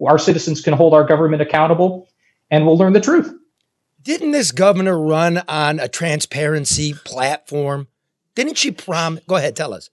our 0.06 0.20
citizens 0.20 0.62
can 0.62 0.74
hold 0.74 0.94
our 0.94 1.04
government 1.04 1.42
accountable, 1.42 2.10
and 2.52 2.66
we'll 2.66 2.78
learn 2.78 2.94
the 2.94 3.02
truth. 3.02 3.34
Didn't 4.02 4.32
this 4.32 4.52
governor 4.52 5.00
run 5.00 5.42
on 5.48 5.80
a 5.80 5.88
transparency 5.88 6.94
platform? 6.94 7.88
Didn't 8.36 8.58
she 8.58 8.72
prom? 8.72 9.20
Go 9.28 9.38
ahead, 9.38 9.56
tell 9.56 9.74
us. 9.74 9.89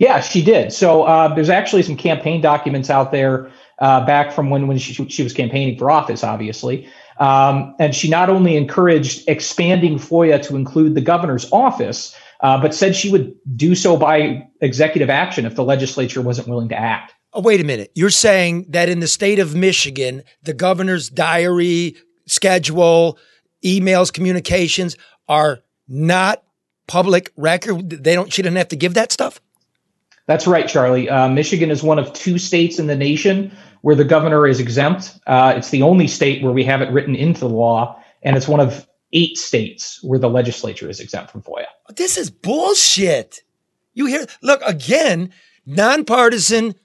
Yeah, 0.00 0.20
she 0.20 0.42
did. 0.42 0.72
So 0.72 1.02
uh, 1.02 1.34
there's 1.34 1.50
actually 1.50 1.82
some 1.82 1.94
campaign 1.94 2.40
documents 2.40 2.88
out 2.88 3.12
there 3.12 3.52
uh, 3.80 4.04
back 4.06 4.32
from 4.32 4.48
when 4.48 4.66
when 4.66 4.78
she, 4.78 4.94
she 5.08 5.22
was 5.22 5.34
campaigning 5.34 5.78
for 5.78 5.90
office, 5.90 6.24
obviously. 6.24 6.88
Um, 7.18 7.74
and 7.78 7.94
she 7.94 8.08
not 8.08 8.30
only 8.30 8.56
encouraged 8.56 9.28
expanding 9.28 9.98
FOIA 9.98 10.42
to 10.44 10.56
include 10.56 10.94
the 10.94 11.02
governor's 11.02 11.52
office, 11.52 12.16
uh, 12.40 12.58
but 12.58 12.74
said 12.74 12.96
she 12.96 13.12
would 13.12 13.34
do 13.54 13.74
so 13.74 13.98
by 13.98 14.48
executive 14.62 15.10
action 15.10 15.44
if 15.44 15.54
the 15.54 15.64
legislature 15.64 16.22
wasn't 16.22 16.48
willing 16.48 16.70
to 16.70 16.76
act. 16.76 17.12
Oh, 17.34 17.42
wait 17.42 17.60
a 17.60 17.64
minute. 17.64 17.92
You're 17.94 18.08
saying 18.08 18.66
that 18.70 18.88
in 18.88 19.00
the 19.00 19.06
state 19.06 19.38
of 19.38 19.54
Michigan, 19.54 20.22
the 20.42 20.54
governor's 20.54 21.10
diary, 21.10 21.94
schedule, 22.26 23.18
emails, 23.62 24.10
communications 24.10 24.96
are 25.28 25.60
not 25.86 26.42
public 26.86 27.32
record. 27.36 27.90
They 27.90 28.14
don't. 28.14 28.32
She 28.32 28.40
didn't 28.40 28.56
have 28.56 28.68
to 28.68 28.76
give 28.76 28.94
that 28.94 29.12
stuff. 29.12 29.42
That's 30.30 30.46
right, 30.46 30.68
Charlie. 30.68 31.10
Uh, 31.10 31.28
Michigan 31.28 31.72
is 31.72 31.82
one 31.82 31.98
of 31.98 32.12
two 32.12 32.38
states 32.38 32.78
in 32.78 32.86
the 32.86 32.94
nation 32.94 33.50
where 33.80 33.96
the 33.96 34.04
governor 34.04 34.46
is 34.46 34.60
exempt. 34.60 35.18
Uh, 35.26 35.54
it's 35.56 35.70
the 35.70 35.82
only 35.82 36.06
state 36.06 36.40
where 36.40 36.52
we 36.52 36.62
have 36.62 36.82
it 36.82 36.92
written 36.92 37.16
into 37.16 37.40
the 37.40 37.48
law, 37.48 38.00
and 38.22 38.36
it's 38.36 38.46
one 38.46 38.60
of 38.60 38.86
eight 39.12 39.36
states 39.36 39.98
where 40.04 40.20
the 40.20 40.30
legislature 40.30 40.88
is 40.88 41.00
exempt 41.00 41.32
from 41.32 41.42
FOIA. 41.42 41.64
This 41.96 42.16
is 42.16 42.30
bullshit. 42.30 43.42
You 43.92 44.06
hear? 44.06 44.24
Look 44.40 44.62
again, 44.64 45.32
nonpartisan, 45.66 46.76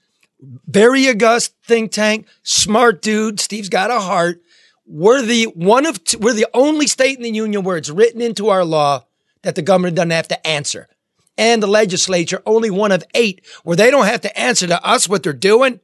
very 0.66 1.08
august 1.08 1.54
think 1.62 1.92
tank, 1.92 2.26
smart 2.42 3.00
dude. 3.00 3.38
Steve's 3.38 3.68
got 3.68 3.92
a 3.92 4.00
heart. 4.00 4.42
We're 4.86 5.22
the 5.22 5.44
one 5.54 5.86
of 5.86 6.02
two, 6.02 6.18
we're 6.18 6.32
the 6.32 6.48
only 6.52 6.88
state 6.88 7.16
in 7.16 7.22
the 7.22 7.30
union 7.30 7.62
where 7.62 7.76
it's 7.76 7.90
written 7.90 8.20
into 8.20 8.48
our 8.48 8.64
law 8.64 9.04
that 9.42 9.54
the 9.54 9.62
governor 9.62 9.92
doesn't 9.92 10.10
have 10.10 10.26
to 10.26 10.44
answer 10.44 10.88
and 11.38 11.62
the 11.62 11.66
legislature, 11.66 12.42
only 12.46 12.70
one 12.70 12.92
of 12.92 13.04
eight, 13.14 13.44
where 13.62 13.76
they 13.76 13.90
don't 13.90 14.06
have 14.06 14.22
to 14.22 14.38
answer 14.38 14.66
to 14.66 14.84
us 14.84 15.08
what 15.08 15.22
they're 15.22 15.32
doing. 15.32 15.80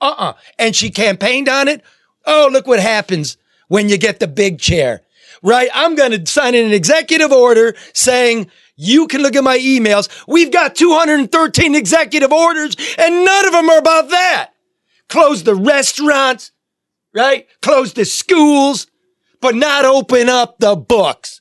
Uh 0.00 0.06
uh-uh. 0.06 0.30
uh 0.30 0.32
And 0.58 0.74
she 0.74 0.90
campaigned 0.90 1.48
on 1.48 1.68
it. 1.68 1.82
Oh, 2.26 2.48
look 2.52 2.66
what 2.66 2.80
happens 2.80 3.36
when 3.68 3.88
you 3.88 3.98
get 3.98 4.20
the 4.20 4.28
big 4.28 4.58
chair, 4.58 5.02
right? 5.42 5.68
I'm 5.74 5.94
going 5.94 6.12
to 6.12 6.30
sign 6.30 6.54
an 6.54 6.72
executive 6.72 7.32
order 7.32 7.74
saying, 7.92 8.50
you 8.76 9.08
can 9.08 9.22
look 9.22 9.34
at 9.34 9.42
my 9.42 9.58
emails. 9.58 10.08
We've 10.28 10.52
got 10.52 10.76
213 10.76 11.74
executive 11.74 12.32
orders 12.32 12.76
and 12.96 13.24
none 13.24 13.46
of 13.46 13.52
them 13.52 13.68
are 13.68 13.78
about 13.78 14.10
that. 14.10 14.50
Close 15.08 15.42
the 15.42 15.54
restaurants, 15.54 16.52
right? 17.12 17.46
Close 17.60 17.94
the 17.94 18.04
schools, 18.04 18.86
but 19.40 19.54
not 19.54 19.84
open 19.84 20.28
up 20.28 20.58
the 20.58 20.76
books. 20.76 21.40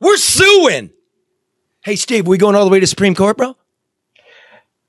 We're 0.00 0.16
suing. 0.16 0.90
Hey, 1.82 1.96
Steve, 1.96 2.26
we 2.26 2.36
going 2.36 2.54
all 2.54 2.66
the 2.66 2.70
way 2.70 2.78
to 2.78 2.86
Supreme 2.86 3.14
Court, 3.14 3.38
bro? 3.38 3.56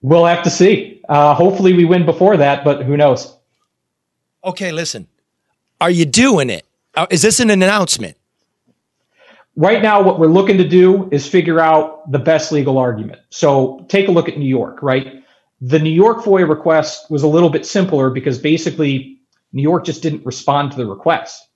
We'll 0.02 0.26
have 0.26 0.44
to 0.44 0.50
see. 0.50 1.02
Uh, 1.08 1.34
hopefully, 1.34 1.74
we 1.74 1.86
win 1.86 2.06
before 2.06 2.36
that, 2.36 2.66
but 2.66 2.84
who 2.84 2.98
knows? 2.98 3.34
Okay, 4.44 4.74
listen. 4.74 5.08
Are 5.80 5.90
you 5.90 6.04
doing 6.06 6.50
it? 6.50 6.66
Uh, 6.94 7.08
this 7.10 7.40
an 7.40 7.50
announcement? 7.50 8.18
Right 9.56 9.82
now, 9.82 10.02
what 10.02 10.20
we're 10.20 10.28
looking 10.28 10.58
to 10.58 10.68
do 10.68 11.08
is 11.14 11.26
figure 11.26 11.62
out 11.62 12.12
the 12.12 12.20
best 12.20 12.52
legal 12.52 12.78
argument. 12.78 13.22
So 13.30 13.86
take 13.88 14.10
a 14.10 14.12
look 14.12 14.28
at 14.28 14.38
New 14.38 14.50
York, 14.50 14.80
right? 14.82 15.24
The 15.62 15.80
New 15.80 15.92
York 15.92 16.24
FOIA 16.24 16.50
request 16.50 17.10
was 17.10 17.24
a 17.24 17.28
little 17.28 17.50
bit 17.50 17.66
simpler 17.66 18.10
because 18.10 18.38
basically 18.38 19.22
New 19.54 19.62
York 19.62 19.86
just 19.86 20.02
didn't 20.02 20.26
respond 20.26 20.72
to 20.72 20.78
the 20.78 20.86
request. 20.86 21.48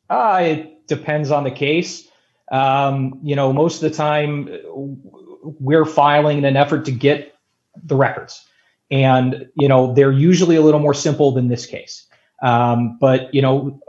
Uh, 0.10 0.40
it 0.42 0.88
depends 0.88 1.32
on 1.32 1.44
the 1.44 1.52
case. 1.52 2.08
Um, 2.50 3.20
you 3.22 3.36
know, 3.36 3.52
most 3.52 3.84
of 3.84 3.92
the 3.92 3.98
time 3.98 4.48
we're 5.44 5.84
filing 5.84 6.38
in 6.38 6.46
an 6.46 6.56
effort 6.56 6.86
to 6.86 6.94
get 6.94 7.36
the 7.84 7.98
records, 7.98 8.42
and 8.90 9.50
you 9.56 9.68
know 9.68 9.94
they're 9.94 10.14
usually 10.14 10.56
a 10.56 10.62
little 10.62 10.80
more 10.80 10.94
simple 10.94 11.34
than 11.34 11.50
this 11.50 11.66
case. 11.66 12.08
Um, 12.42 12.98
but 13.02 13.34
you 13.36 13.42
know, 13.42 13.82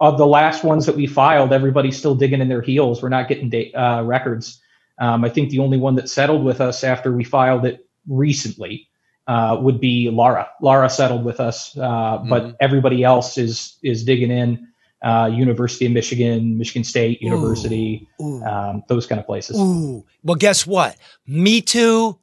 of 0.00 0.18
the 0.18 0.26
last 0.26 0.64
ones 0.64 0.86
that 0.86 0.96
we 0.96 1.06
filed, 1.06 1.52
everybody's 1.52 1.96
still 1.96 2.14
digging 2.14 2.40
in 2.40 2.48
their 2.48 2.62
heels. 2.62 3.02
We're 3.02 3.08
not 3.08 3.28
getting 3.28 3.50
da- 3.50 3.72
uh, 3.74 4.02
records. 4.02 4.60
Um, 4.98 5.24
I 5.24 5.28
think 5.28 5.50
the 5.50 5.60
only 5.60 5.78
one 5.78 5.94
that 5.96 6.08
settled 6.08 6.44
with 6.44 6.60
us 6.60 6.82
after 6.82 7.12
we 7.12 7.24
filed 7.24 7.64
it 7.64 7.86
recently 8.08 8.88
uh, 9.26 9.58
would 9.60 9.80
be 9.80 10.10
LARA. 10.10 10.48
LARA 10.60 10.90
settled 10.90 11.24
with 11.24 11.38
us, 11.38 11.76
uh, 11.76 11.80
mm-hmm. 11.80 12.28
but 12.28 12.56
everybody 12.60 13.04
else 13.04 13.38
is 13.38 13.78
is 13.82 14.04
digging 14.04 14.30
in. 14.30 14.66
Uh, 15.00 15.30
University 15.32 15.86
of 15.86 15.92
Michigan, 15.92 16.58
Michigan 16.58 16.82
State 16.82 17.22
University, 17.22 18.08
ooh, 18.20 18.24
ooh. 18.24 18.42
Um, 18.42 18.82
those 18.88 19.06
kind 19.06 19.20
of 19.20 19.26
places. 19.26 19.56
Ooh. 19.56 20.04
Well, 20.24 20.34
guess 20.34 20.66
what? 20.66 20.96
Me 21.24 21.60
too, 21.60 22.18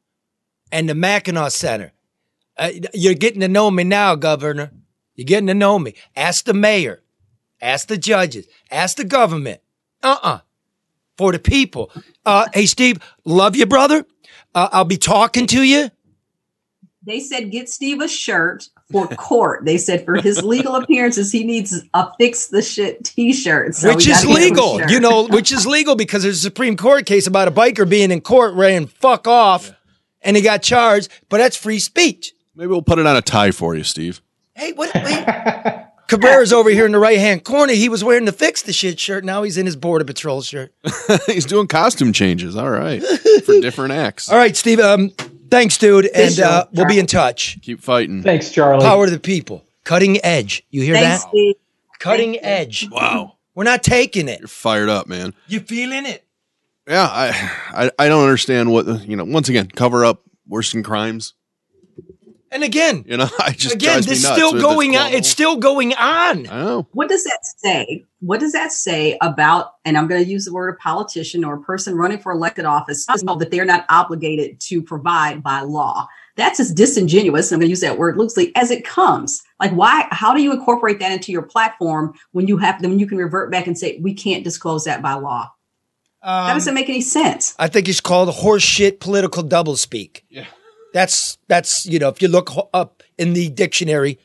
and 0.73 0.89
the 0.89 0.95
Mackinac 0.95 1.51
Center. 1.51 1.93
Uh, 2.57 2.71
you're 2.93 3.13
getting 3.13 3.39
to 3.39 3.47
know 3.47 3.71
me 3.71 3.85
now, 3.85 4.15
Governor. 4.15 4.71
You're 5.15 5.25
getting 5.25 5.47
to 5.47 5.53
know 5.53 5.79
me. 5.79 5.93
Ask 6.17 6.43
the 6.43 6.53
mayor. 6.53 7.01
Ask 7.65 7.87
the 7.87 7.97
judges. 7.97 8.47
Ask 8.69 8.97
the 8.97 9.03
government. 9.03 9.59
Uh-uh. 10.03 10.41
For 11.17 11.31
the 11.31 11.39
people. 11.39 11.91
Uh, 12.23 12.45
hey, 12.53 12.67
Steve, 12.67 12.99
love 13.23 13.55
you, 13.55 13.65
brother. 13.65 14.05
Uh, 14.53 14.69
I'll 14.71 14.85
be 14.85 14.97
talking 14.97 15.47
to 15.47 15.63
you. 15.63 15.89
They 17.01 17.19
said 17.19 17.51
get 17.51 17.69
Steve 17.69 18.01
a 18.01 18.07
shirt 18.07 18.69
for 18.91 19.07
court. 19.07 19.65
They 19.65 19.79
said 19.79 20.05
for 20.05 20.15
his 20.15 20.43
legal 20.43 20.75
appearances, 20.75 21.31
he 21.31 21.43
needs 21.43 21.83
a 21.95 22.11
fix 22.19 22.47
the 22.47 22.61
shit 22.61 23.03
T-shirt, 23.03 23.75
so 23.75 23.93
which 23.93 24.07
is 24.07 24.25
legal. 24.25 24.81
You 24.87 24.99
know, 24.99 25.27
which 25.27 25.51
is 25.51 25.65
legal 25.65 25.95
because 25.95 26.23
there's 26.23 26.37
a 26.37 26.41
Supreme 26.41 26.75
Court 26.77 27.05
case 27.05 27.27
about 27.27 27.47
a 27.47 27.51
biker 27.51 27.87
being 27.87 28.11
in 28.11 28.21
court 28.21 28.55
saying 28.57 28.87
"fuck 28.87 29.27
off," 29.27 29.67
yeah. 29.67 29.73
and 30.23 30.35
he 30.35 30.41
got 30.41 30.63
charged. 30.63 31.09
But 31.29 31.37
that's 31.37 31.55
free 31.55 31.79
speech. 31.79 32.33
Maybe 32.55 32.67
we'll 32.67 32.81
put 32.81 32.97
it 32.97 33.05
on 33.05 33.15
a 33.15 33.21
tie 33.21 33.51
for 33.51 33.75
you, 33.75 33.83
Steve. 33.83 34.21
Hey, 34.55 34.73
what? 34.73 34.91
Wait. 34.95 35.81
Cabrera's 36.07 36.53
over 36.53 36.69
here 36.69 36.85
in 36.85 36.91
the 36.91 36.99
right 36.99 37.17
hand 37.17 37.43
corner. 37.43 37.73
He 37.73 37.89
was 37.89 38.03
wearing 38.03 38.25
the 38.25 38.31
fix 38.31 38.61
the 38.61 38.73
shit 38.73 38.99
shirt. 38.99 39.23
Now 39.23 39.43
he's 39.43 39.57
in 39.57 39.65
his 39.65 39.75
border 39.75 40.05
patrol 40.05 40.41
shirt. 40.41 40.73
he's 41.25 41.45
doing 41.45 41.67
costume 41.67 42.13
changes. 42.13 42.55
All 42.55 42.69
right, 42.69 43.03
for 43.43 43.59
different 43.61 43.93
acts. 43.93 44.29
All 44.29 44.37
right, 44.37 44.55
Steve. 44.55 44.79
Um, 44.79 45.09
thanks, 45.49 45.77
dude, 45.77 46.05
and 46.07 46.39
uh, 46.39 46.67
we'll 46.71 46.85
be 46.85 46.99
in 46.99 47.07
touch. 47.07 47.59
Keep 47.61 47.81
fighting. 47.81 48.21
Thanks, 48.21 48.51
Charlie. 48.51 48.83
Power 48.83 49.05
to 49.05 49.11
the 49.11 49.19
people. 49.19 49.65
Cutting 49.83 50.23
edge. 50.23 50.63
You 50.69 50.81
hear 50.81 50.95
thanks, 50.95 51.23
that? 51.23 51.29
Steve. 51.29 51.55
Cutting 51.99 52.33
Thank 52.33 52.45
edge. 52.45 52.83
You. 52.83 52.89
Wow. 52.91 53.37
We're 53.53 53.63
not 53.63 53.83
taking 53.83 54.27
it. 54.27 54.39
You're 54.39 54.47
fired 54.47 54.89
up, 54.89 55.07
man. 55.07 55.33
You 55.47 55.61
feeling 55.61 56.05
it? 56.05 56.25
Yeah, 56.87 57.07
I, 57.09 57.51
I, 57.85 57.91
I 57.97 58.07
don't 58.09 58.23
understand 58.23 58.71
what 58.71 58.85
you 59.07 59.15
know. 59.15 59.23
Once 59.23 59.49
again, 59.49 59.67
cover 59.67 60.05
up 60.05 60.21
worsen 60.47 60.83
crimes. 60.83 61.33
And 62.55 62.63
again, 62.63 63.03
you 63.05 63.17
know, 63.17 63.27
I 63.39 63.51
just 63.51 63.75
again, 63.75 64.01
this 64.01 64.21
still 64.21 64.53
going 64.53 64.95
on. 64.95 65.11
It's 65.11 65.27
still 65.27 65.57
going 65.57 65.93
on. 65.93 66.47
I 66.47 66.63
know. 66.63 66.87
What 66.93 67.09
does 67.09 67.25
that 67.25 67.39
say? 67.43 68.05
What 68.21 68.39
does 68.39 68.53
that 68.53 68.71
say 68.71 69.17
about? 69.21 69.73
And 69.83 69.97
I'm 69.97 70.07
going 70.07 70.23
to 70.23 70.29
use 70.29 70.45
the 70.45 70.53
word 70.53 70.73
a 70.73 70.77
politician 70.77 71.43
or 71.43 71.55
a 71.55 71.61
person 71.61 71.95
running 71.95 72.17
for 72.17 72.31
elected 72.31 72.63
office 72.63 73.05
know 73.23 73.35
that 73.35 73.51
they're 73.51 73.65
not 73.65 73.85
obligated 73.89 74.61
to 74.61 74.81
provide 74.81 75.43
by 75.43 75.59
law. 75.59 76.07
That's 76.37 76.61
as 76.61 76.71
disingenuous. 76.71 77.51
I'm 77.51 77.59
going 77.59 77.67
to 77.67 77.71
use 77.71 77.81
that 77.81 77.97
word 77.97 78.15
loosely 78.17 78.55
as 78.55 78.71
it 78.71 78.85
comes. 78.85 79.43
Like, 79.59 79.71
why? 79.71 80.07
How 80.11 80.33
do 80.33 80.41
you 80.41 80.53
incorporate 80.53 80.99
that 80.99 81.11
into 81.11 81.33
your 81.33 81.41
platform 81.41 82.13
when 82.31 82.47
you 82.47 82.55
have 82.57 82.81
when 82.81 82.99
you 82.99 83.07
can 83.07 83.17
revert 83.17 83.51
back 83.51 83.67
and 83.67 83.77
say 83.77 83.99
we 84.01 84.13
can't 84.13 84.45
disclose 84.45 84.85
that 84.85 85.01
by 85.01 85.15
law? 85.15 85.51
Um, 86.21 86.47
that 86.47 86.53
doesn't 86.53 86.73
make 86.73 86.87
any 86.87 87.01
sense. 87.01 87.53
I 87.59 87.67
think 87.67 87.89
it's 87.89 87.99
called 87.99 88.29
horseshit 88.29 89.01
political 89.01 89.43
doublespeak. 89.43 90.21
Yeah. 90.29 90.45
That's 90.95 91.37
that's 91.49 91.85
you 91.85 91.99
know 91.99 92.07
if 92.07 92.21
you 92.21 92.29
look 92.29 92.49
up 92.73 93.03
in 93.17 93.33
the 93.33 93.49
dictionary, 93.49 94.17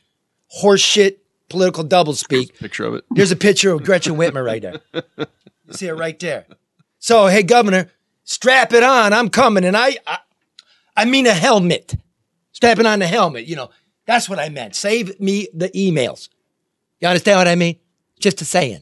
horseshit 0.63 1.17
political 1.49 1.83
doublespeak. 1.83 2.57
Picture 2.59 2.85
of 2.85 2.93
it. 2.93 3.03
Here's 3.13 3.29
a 3.29 3.35
picture 3.35 3.73
of 3.73 3.83
Gretchen 3.83 4.15
Whitmer 4.15 4.41
right 4.41 4.61
there. 4.61 4.79
You 4.93 5.73
see 5.73 5.87
it 5.87 5.95
right 5.95 6.17
there. 6.17 6.45
So 6.97 7.27
hey, 7.27 7.43
Governor, 7.43 7.91
strap 8.23 8.71
it 8.71 8.83
on. 8.83 9.11
I'm 9.11 9.29
coming, 9.29 9.65
and 9.65 9.75
I, 9.75 9.97
I, 10.07 10.19
I 10.95 11.03
mean 11.03 11.27
a 11.27 11.33
helmet. 11.33 11.95
Strapping 12.53 12.85
on 12.85 12.99
the 12.99 13.07
helmet. 13.07 13.47
You 13.47 13.57
know 13.57 13.69
that's 14.05 14.29
what 14.29 14.39
I 14.39 14.47
meant. 14.47 14.73
Save 14.73 15.19
me 15.19 15.49
the 15.53 15.67
emails. 15.71 16.29
You 17.01 17.09
understand 17.09 17.37
what 17.37 17.49
I 17.49 17.55
mean? 17.55 17.79
Just 18.21 18.39
a 18.39 18.45
saying. 18.45 18.81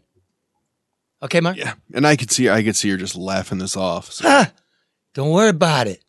Okay, 1.24 1.40
Mark. 1.40 1.58
Yeah, 1.58 1.74
and 1.96 2.06
I 2.06 2.16
could 2.16 2.30
see 2.30 2.52
I 2.52 2.62
could 2.62 2.76
see 2.76 2.92
her 2.92 2.98
just 2.98 3.16
laughing 3.16 3.58
this 3.58 3.76
off. 3.76 4.12
So. 4.12 4.26
Ah, 4.28 4.52
don't 5.16 5.32
worry 5.32 5.50
about 5.50 5.88
it. 5.88 6.04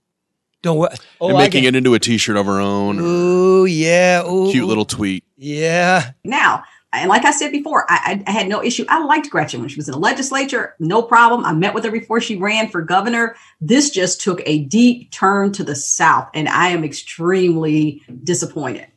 Don't 0.62 0.78
worry. 0.78 0.94
Oh, 1.20 1.28
and 1.28 1.38
making 1.38 1.64
it 1.64 1.74
into 1.74 1.94
a 1.94 1.98
T-shirt 1.98 2.36
of 2.36 2.46
her 2.46 2.60
own. 2.60 2.98
Ooh, 3.00 3.64
yeah. 3.64 4.22
Ooh, 4.26 4.50
cute 4.50 4.66
little 4.66 4.84
tweet. 4.84 5.24
Yeah. 5.36 6.12
Now, 6.24 6.64
and 6.92 7.08
like 7.08 7.24
I 7.24 7.30
said 7.30 7.52
before, 7.52 7.86
I, 7.88 8.22
I, 8.26 8.30
had 8.30 8.48
no 8.48 8.62
issue. 8.62 8.84
I 8.88 9.04
liked 9.04 9.30
Gretchen 9.30 9.60
when 9.60 9.68
she 9.68 9.76
was 9.76 9.88
in 9.88 9.92
the 9.92 9.98
legislature, 9.98 10.74
no 10.80 11.02
problem. 11.02 11.44
I 11.44 11.52
met 11.52 11.72
with 11.72 11.84
her 11.84 11.90
before 11.90 12.20
she 12.20 12.36
ran 12.36 12.68
for 12.68 12.82
governor. 12.82 13.36
This 13.60 13.90
just 13.90 14.20
took 14.20 14.42
a 14.44 14.64
deep 14.64 15.12
turn 15.12 15.52
to 15.52 15.64
the 15.64 15.76
south, 15.76 16.28
and 16.34 16.48
I 16.48 16.68
am 16.68 16.82
extremely 16.82 18.02
disappointed. 18.24 18.88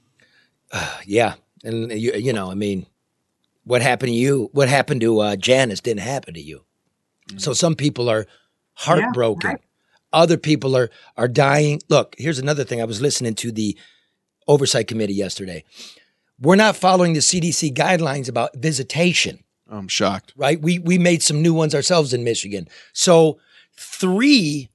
Uh, 0.71 0.97
yeah, 1.05 1.35
and 1.63 1.91
you, 1.91 2.13
you 2.13 2.33
know, 2.33 2.49
I 2.49 2.55
mean, 2.55 2.87
what 3.63 3.83
happened 3.83 4.09
to 4.09 4.15
you? 4.15 4.49
What 4.53 4.69
happened 4.69 5.01
to 5.01 5.19
uh, 5.19 5.35
Janice 5.35 5.79
didn't 5.79 6.01
happen 6.01 6.33
to 6.33 6.41
you. 6.41 6.63
Mm-hmm. 7.29 7.37
So 7.37 7.53
some 7.53 7.75
people 7.75 8.09
are 8.09 8.25
heartbroken. 8.73 9.51
Yeah, 9.51 9.53
right. 9.53 9.61
Other 10.13 10.37
people 10.37 10.75
are 10.77 10.89
are 11.17 11.27
dying. 11.27 11.81
Look, 11.89 12.15
here's 12.17 12.39
another 12.39 12.63
thing. 12.63 12.81
I 12.81 12.85
was 12.85 13.01
listening 13.01 13.35
to 13.35 13.51
the 13.51 13.77
oversight 14.47 14.87
committee 14.87 15.13
yesterday. 15.13 15.63
We're 16.39 16.55
not 16.55 16.75
following 16.75 17.13
the 17.13 17.19
CDC 17.19 17.73
guidelines 17.73 18.29
about 18.29 18.55
visitation. 18.55 19.43
I'm 19.69 19.87
shocked. 19.87 20.33
Right? 20.35 20.61
We 20.61 20.79
we 20.79 20.97
made 20.97 21.23
some 21.23 21.41
new 21.41 21.53
ones 21.53 21.73
ourselves 21.73 22.13
in 22.13 22.23
Michigan. 22.23 22.67
So 22.93 23.39
three 23.75 24.69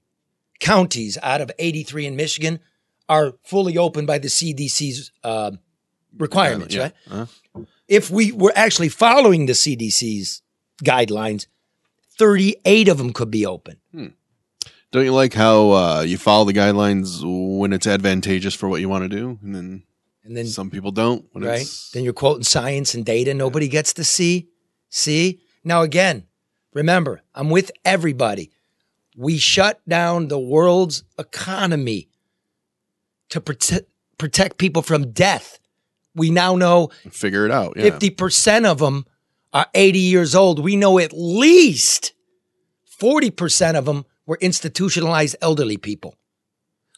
counties 0.60 1.16
out 1.22 1.40
of 1.40 1.52
83 1.58 2.06
in 2.06 2.16
Michigan 2.16 2.60
are 3.08 3.34
fully 3.44 3.78
open 3.78 4.06
by 4.06 4.18
the 4.18 4.28
CDC's 4.28 5.12
uh, 5.24 5.52
requirements, 6.16 6.74
yeah. 6.74 6.82
right? 6.82 6.92
Uh-huh. 7.10 7.62
If 7.86 8.10
we 8.10 8.32
were 8.32 8.52
actually 8.54 8.90
following 8.90 9.46
the 9.46 9.54
CDC's 9.54 10.42
guidelines, 10.84 11.46
38 12.18 12.88
of 12.88 12.98
them 12.98 13.12
could 13.12 13.30
be 13.30 13.46
open. 13.46 13.76
Hmm. 13.92 14.06
Don't 14.90 15.04
you 15.04 15.12
like 15.12 15.34
how 15.34 15.70
uh, 15.70 16.00
you 16.00 16.16
follow 16.16 16.44
the 16.44 16.52
guidelines 16.52 17.20
when 17.58 17.72
it's 17.72 17.86
advantageous 17.86 18.54
for 18.54 18.68
what 18.68 18.80
you 18.80 18.88
want 18.88 19.02
to 19.02 19.08
do, 19.08 19.38
and 19.42 19.54
then 19.54 19.82
and 20.24 20.36
then 20.36 20.46
some 20.46 20.70
people 20.70 20.92
don't. 20.92 21.26
right? 21.34 21.66
Then 21.92 22.04
you're 22.04 22.12
quoting 22.12 22.44
science 22.44 22.94
and 22.94 23.04
data. 23.04 23.34
Nobody 23.34 23.66
yeah. 23.66 23.72
gets 23.72 23.92
to 23.94 24.04
see. 24.04 24.48
See 24.88 25.40
now 25.64 25.82
again. 25.82 26.24
Remember, 26.72 27.22
I'm 27.34 27.50
with 27.50 27.70
everybody. 27.84 28.50
We 29.16 29.38
shut 29.38 29.80
down 29.88 30.28
the 30.28 30.38
world's 30.38 31.02
economy 31.18 32.08
to 33.30 33.40
protect 33.40 33.88
protect 34.16 34.58
people 34.58 34.82
from 34.82 35.12
death. 35.12 35.58
We 36.14 36.30
now 36.30 36.56
know 36.56 36.88
figure 37.10 37.44
it 37.44 37.50
out. 37.50 37.76
Fifty 37.76 38.10
percent 38.10 38.64
of 38.64 38.78
them 38.78 39.04
are 39.52 39.66
80 39.74 39.98
years 39.98 40.34
old. 40.34 40.62
We 40.62 40.76
know 40.76 40.98
at 40.98 41.12
least 41.12 42.12
40% 43.00 43.76
of 43.76 43.84
them 43.84 44.04
were 44.28 44.38
institutionalized 44.42 45.34
elderly 45.40 45.78
people. 45.78 46.14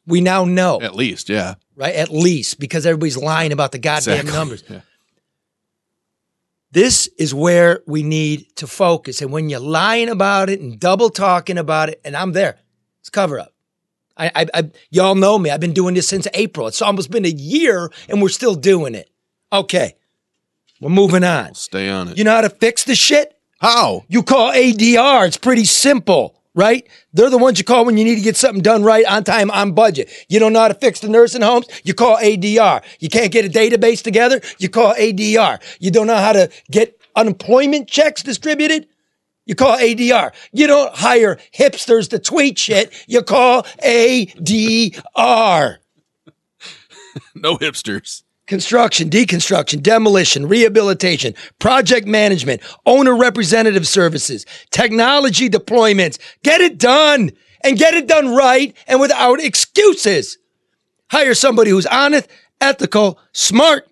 We 0.05 0.21
now 0.21 0.45
know, 0.45 0.81
At 0.83 0.97
least, 0.97 1.29
yeah. 1.29 1.55
right? 1.77 1.95
At 1.95 2.11
least 2.11 2.59
because 2.59 2.85
everybody's 2.85 3.17
lying 3.17 3.53
about 3.53 3.71
the 3.71 3.79
goddamn 3.79 4.15
Exactly. 4.15 4.33
numbers. 4.39 4.65
Yeah. 4.69 4.81
This 6.73 7.09
is 7.19 7.33
where 7.33 7.83
we 7.87 8.03
need 8.03 8.55
to 8.57 8.67
focus. 8.67 9.23
And 9.23 9.31
when 9.33 9.49
you're 9.49 9.61
lying 9.61 10.09
about 10.09 10.51
it 10.51 10.61
and 10.61 10.79
double 10.79 11.09
talking 11.11 11.57
about 11.57 11.89
it, 11.89 12.01
and 12.05 12.17
I'm 12.17 12.33
there, 12.33 12.59
it's 13.01 13.11
cover 13.11 13.39
up. 13.39 13.55
I, 14.17 14.31
I, 14.35 14.47
I, 14.55 14.71
y'all 14.91 15.15
know 15.15 15.39
me. 15.39 15.51
I've 15.51 15.61
been 15.61 15.73
doing 15.73 15.95
this 15.95 16.09
since 16.09 16.27
April. 16.35 16.67
It's 16.67 16.83
almost 16.83 17.11
been 17.13 17.25
a 17.25 17.29
year, 17.29 17.91
and 18.09 18.21
we're 18.21 18.29
still 18.29 18.55
doing 18.57 18.95
it. 18.97 19.09
Okay, 19.53 19.95
we're 20.81 20.91
moving 20.91 21.25
on. 21.25 21.55
Stay 21.55 21.89
on 21.89 22.09
it. 22.09 22.19
You 22.19 22.25
know 22.25 22.35
how 22.35 22.41
to 22.41 22.51
fix 22.51 22.85
the 22.85 22.95
shit? 22.95 23.37
How? 23.61 24.05
You 24.09 24.23
call 24.23 24.53
ADR. 24.53 25.27
It's 25.27 25.37
pretty 25.37 25.65
simple, 25.65 26.40
right? 26.61 26.87
They're 27.15 27.31
the 27.31 27.39
ones 27.39 27.59
you 27.59 27.65
call 27.65 27.87
when 27.87 27.97
you 27.97 28.05
need 28.05 28.17
to 28.17 28.21
get 28.21 28.37
something 28.37 28.61
done 28.63 28.83
right, 28.83 29.07
on 29.07 29.25
time, 29.25 29.51
on 29.51 29.73
budget. 29.73 30.11
You 30.29 30.39
don't 30.39 30.53
know 30.53 30.61
how 30.61 30.69
to 30.69 30.75
fix 30.75 31.01
the 31.01 31.09
nursing 31.09 31.41
homes? 31.41 31.67
You 31.85 31.95
call 31.95 32.19
ADR. 32.19 32.83
You 32.99 33.09
can't 33.09 33.33
get 33.33 33.47
a 33.47 33.49
database 33.49 34.03
together? 34.03 34.43
You 34.59 34.69
call 34.69 34.95
ADR. 34.95 35.59
You 35.81 35.91
don't 35.91 36.07
know 36.07 36.17
how 36.19 36.35
to 36.35 36.51
get 36.71 37.01
unemployment 37.17 37.89
checks 37.89 38.23
distributed? 38.23 38.87
You 39.47 39.55
call 39.55 39.79
ADR. 39.79 40.33
You 40.53 40.67
don't 40.67 40.95
hire 40.95 41.39
hipsters 41.57 42.11
to 42.11 42.19
tweet 42.19 42.59
shit. 42.59 42.93
You 43.09 43.23
call 43.23 43.63
ADR. 43.83 45.79
No 47.35 47.57
hipsters. 47.57 48.23
Construction, 48.51 49.09
deconstruction, 49.09 49.81
demolition, 49.81 50.49
rehabilitation, 50.49 51.35
project 51.61 52.05
management, 52.05 52.61
owner 52.85 53.17
representative 53.17 53.87
services, 53.87 54.45
technology 54.73 55.49
deployments. 55.49 56.19
Get 56.43 56.61
it 56.61 56.77
done 56.77 57.31
and 57.63 57.79
get 57.79 57.95
it 57.95 58.09
done 58.09 58.35
right 58.35 58.77
and 58.89 59.01
without 59.01 59.39
excuses. 59.41 60.37
Hire 61.13 61.35
somebody 61.35 61.71
who's 61.71 61.87
honest, 61.87 62.29
ethical, 62.61 63.21
smart, 63.31 63.89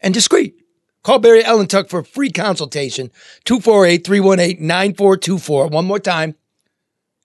and 0.00 0.14
discreet. 0.14 0.54
Call 1.02 1.18
Barry 1.18 1.42
Ellentuck 1.42 1.90
for 1.90 1.98
a 1.98 2.04
free 2.04 2.30
consultation. 2.30 3.10
248 3.42 4.06
318 4.06 4.64
9424. 4.64 5.66
One 5.66 5.84
more 5.84 5.98
time. 5.98 6.36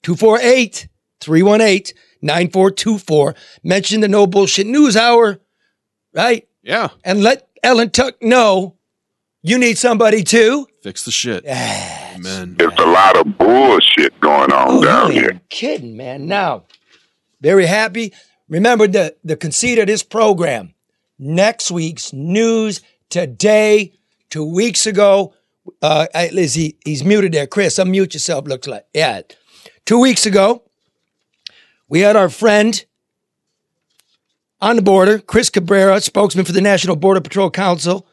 248 0.02 0.88
318 1.20 1.96
9424. 2.22 3.36
Mention 3.62 4.00
the 4.00 4.08
No 4.08 4.26
Bullshit 4.26 4.66
News 4.66 4.96
Hour, 4.96 5.38
right? 6.12 6.48
Yeah. 6.62 6.88
And 7.04 7.22
let 7.22 7.48
Ellentuck 7.64 8.12
know 8.22 8.76
you 9.42 9.58
need 9.58 9.78
somebody 9.78 10.22
too. 10.22 10.68
Fix 10.82 11.04
the 11.04 11.10
shit. 11.10 11.44
Amen. 11.46 12.54
There's 12.58 12.72
a 12.78 12.86
lot 12.86 13.16
of 13.16 13.38
bullshit 13.38 14.18
going 14.20 14.52
on 14.52 14.66
Oh, 14.68 14.84
down 14.84 15.12
you 15.12 15.20
here. 15.20 15.40
kidding, 15.48 15.96
man. 15.96 16.26
Now, 16.26 16.64
very 17.40 17.66
happy. 17.66 18.12
Remember 18.48 18.86
the, 18.86 19.16
the 19.24 19.36
conceit 19.36 19.78
of 19.78 19.86
this 19.86 20.02
program. 20.02 20.74
Next 21.18 21.70
week's 21.70 22.12
news 22.12 22.80
today, 23.10 23.92
two 24.30 24.44
weeks 24.44 24.86
ago. 24.86 25.34
Uh, 25.80 26.06
I- 26.14 26.26
is 26.32 26.54
he, 26.54 26.76
he's 26.84 27.04
muted 27.04 27.32
there. 27.32 27.46
Chris, 27.46 27.78
unmute 27.78 28.14
yourself, 28.14 28.46
looks 28.46 28.66
like. 28.66 28.84
Yeah. 28.92 29.22
Two 29.84 30.00
weeks 30.00 30.26
ago, 30.26 30.64
we 31.88 32.00
had 32.00 32.16
our 32.16 32.28
friend 32.28 32.84
on 34.62 34.76
the 34.76 34.82
border, 34.82 35.18
Chris 35.18 35.50
Cabrera, 35.50 36.00
spokesman 36.00 36.44
for 36.44 36.52
the 36.52 36.60
National 36.60 36.94
Border 36.94 37.20
Patrol 37.20 37.50
Council, 37.50 38.06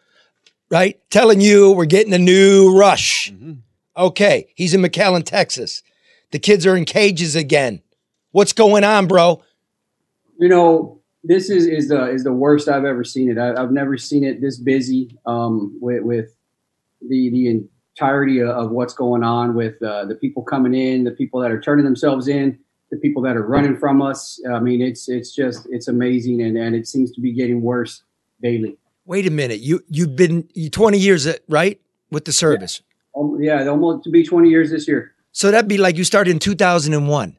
right? 0.70 1.00
Telling 1.12 1.40
you 1.40 1.72
we're 1.72 1.86
getting 1.86 2.14
a 2.14 2.18
new 2.18 2.76
rush. 2.76 3.32
Okay, 3.96 4.52
he's 4.56 4.74
in 4.74 4.82
McAllen, 4.82 5.24
Texas. 5.24 5.84
The 6.32 6.40
kids 6.40 6.66
are 6.66 6.76
in 6.76 6.86
cages 6.86 7.36
again. 7.36 7.82
What's 8.32 8.54
going 8.54 8.84
on, 8.84 9.08
bro? 9.08 9.44
You 10.40 10.50
know, 10.50 11.02
this 11.24 11.50
is 11.50 11.68
is 11.68 11.90
the 11.90 12.10
is 12.10 12.24
the 12.24 12.34
worst 12.34 12.68
I've 12.68 12.86
ever 12.86 13.04
seen 13.04 13.30
it. 13.30 13.38
I, 13.38 13.62
I've 13.62 13.72
never 13.72 13.98
seen 13.98 14.24
it 14.24 14.42
this 14.42 14.58
busy 14.58 15.16
um, 15.26 15.78
with 15.80 16.04
with 16.04 16.36
the 17.08 17.30
the 17.30 17.64
entirety 18.00 18.40
of, 18.40 18.50
of 18.50 18.72
what's 18.72 18.94
going 18.94 19.24
on 19.24 19.54
with 19.54 19.82
uh, 19.84 20.06
the 20.06 20.16
people 20.16 20.44
coming 20.44 20.74
in, 20.74 21.04
the 21.04 21.12
people 21.12 21.42
that 21.42 21.52
are 21.52 21.62
turning 21.62 21.86
themselves 21.86 22.28
in, 22.28 22.58
the 22.92 22.98
people 22.98 23.22
that 23.24 23.38
are 23.38 23.46
running 23.46 23.78
from 23.78 24.02
us. 24.02 24.42
I 24.52 24.60
mean, 24.60 24.82
it's 24.82 25.10
it's 25.10 25.34
just 25.34 25.68
it's 25.70 25.88
amazing, 25.88 26.42
and 26.42 26.58
and 26.58 26.76
it 26.76 26.88
seems 26.88 27.12
to 27.14 27.22
be 27.22 27.34
getting 27.34 27.62
worse 27.62 28.04
daily. 28.42 28.78
Wait 29.06 29.26
a 29.26 29.32
minute. 29.32 29.60
You 29.60 29.84
you've 29.88 30.16
been 30.16 30.48
you 30.54 30.70
20 30.70 30.98
years 30.98 31.26
uh, 31.28 31.36
right 31.48 31.80
with 32.12 32.26
the 32.26 32.32
service. 32.32 32.82
Um, 33.18 33.38
yeah, 33.42 33.68
almost 33.68 34.04
to 34.04 34.10
be 34.10 34.24
20 34.24 34.50
years 34.50 34.72
this 34.72 34.88
year. 34.88 35.14
So 35.32 35.52
that'd 35.52 35.68
be 35.68 35.78
like 35.78 35.98
you 35.98 36.04
started 36.04 36.32
in 36.32 36.40
2001. 36.40 37.38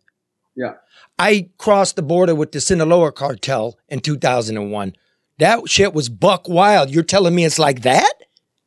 Yeah. 0.57 0.75
I 1.19 1.51
crossed 1.59 1.97
the 1.97 2.03
border 2.03 2.35
with 2.35 2.53
the 2.53 2.61
Sinaloa 2.61 3.13
cartel 3.13 3.79
in 3.89 4.01
2001. 4.01 4.97
That 5.39 5.69
shit 5.69 5.95
was 5.95 6.09
buck 6.09 6.49
wild. 6.49 6.91
You're 6.91 7.03
telling 7.03 7.35
me 7.35 7.45
it's 7.45 7.59
like 7.59 7.83
that? 7.83 8.13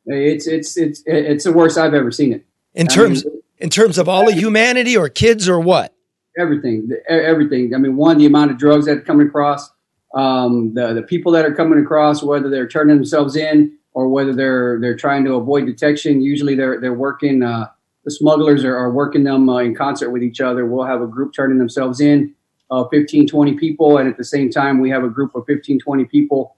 It's 0.06 0.46
it's 0.46 0.76
it's 0.76 1.02
it's 1.06 1.44
the 1.44 1.52
worst 1.52 1.78
I've 1.78 1.94
ever 1.94 2.10
seen 2.10 2.32
it. 2.32 2.46
In 2.74 2.88
I 2.88 2.94
terms 2.94 3.24
mean, 3.24 3.42
in 3.58 3.70
terms 3.70 3.96
of 3.96 4.08
all 4.08 4.28
of 4.28 4.34
humanity 4.34 4.96
or 4.96 5.08
kids 5.08 5.48
or 5.48 5.58
what? 5.60 5.93
Everything, 6.38 6.88
everything. 7.08 7.74
I 7.74 7.78
mean, 7.78 7.96
one, 7.96 8.18
the 8.18 8.26
amount 8.26 8.50
of 8.50 8.58
drugs 8.58 8.86
that 8.86 8.98
are 8.98 9.02
coming 9.02 9.26
across, 9.26 9.70
um, 10.14 10.74
the 10.74 10.94
the 10.94 11.02
people 11.02 11.32
that 11.32 11.44
are 11.44 11.54
coming 11.54 11.78
across, 11.80 12.22
whether 12.22 12.48
they're 12.48 12.68
turning 12.68 12.96
themselves 12.96 13.36
in 13.36 13.76
or 13.92 14.08
whether 14.08 14.34
they're 14.34 14.78
they're 14.80 14.96
trying 14.96 15.24
to 15.24 15.34
avoid 15.34 15.66
detection. 15.66 16.20
Usually, 16.20 16.54
they're 16.54 16.80
they're 16.80 16.94
working. 16.94 17.42
Uh, 17.42 17.68
the 18.04 18.10
smugglers 18.10 18.64
are, 18.64 18.76
are 18.76 18.92
working 18.92 19.24
them 19.24 19.48
uh, 19.48 19.58
in 19.58 19.74
concert 19.74 20.10
with 20.10 20.22
each 20.22 20.40
other. 20.40 20.66
We'll 20.66 20.84
have 20.84 21.00
a 21.00 21.06
group 21.06 21.32
turning 21.34 21.56
themselves 21.56 22.00
in, 22.00 22.34
uh, 22.70 22.84
15, 22.88 23.26
20 23.26 23.54
people, 23.54 23.96
and 23.96 24.06
at 24.06 24.18
the 24.18 24.24
same 24.24 24.50
time, 24.50 24.78
we 24.78 24.90
have 24.90 25.04
a 25.04 25.08
group 25.08 25.34
of 25.34 25.46
15, 25.46 25.80
20 25.80 26.04
people. 26.04 26.56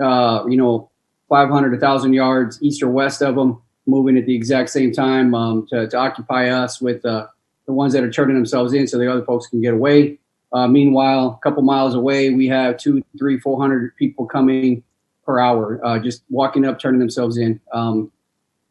Uh, 0.00 0.44
you 0.48 0.56
know, 0.56 0.90
500, 1.28 1.72
1,000 1.72 2.12
yards 2.12 2.62
east 2.62 2.82
or 2.82 2.90
west 2.90 3.22
of 3.22 3.34
them, 3.34 3.60
moving 3.86 4.16
at 4.16 4.26
the 4.26 4.34
exact 4.34 4.70
same 4.70 4.92
time 4.92 5.34
um, 5.34 5.66
to, 5.68 5.88
to 5.88 5.96
occupy 5.96 6.48
us 6.48 6.80
with 6.80 7.04
uh, 7.04 7.26
the 7.66 7.72
ones 7.72 7.92
that 7.92 8.04
are 8.04 8.10
turning 8.10 8.36
themselves 8.36 8.72
in 8.72 8.86
so 8.86 8.98
the 8.98 9.10
other 9.10 9.24
folks 9.24 9.46
can 9.46 9.60
get 9.60 9.74
away. 9.74 10.18
Uh, 10.52 10.68
meanwhile, 10.68 11.38
a 11.40 11.42
couple 11.42 11.62
miles 11.62 11.94
away, 11.94 12.30
we 12.30 12.46
have 12.46 12.76
two, 12.76 13.02
three, 13.18 13.38
four 13.40 13.60
hundred 13.60 13.96
people 13.96 14.26
coming 14.26 14.82
per 15.24 15.40
hour, 15.40 15.80
uh, 15.84 15.98
just 15.98 16.22
walking 16.30 16.64
up, 16.64 16.78
turning 16.78 17.00
themselves 17.00 17.36
in. 17.38 17.60
Um, 17.72 18.12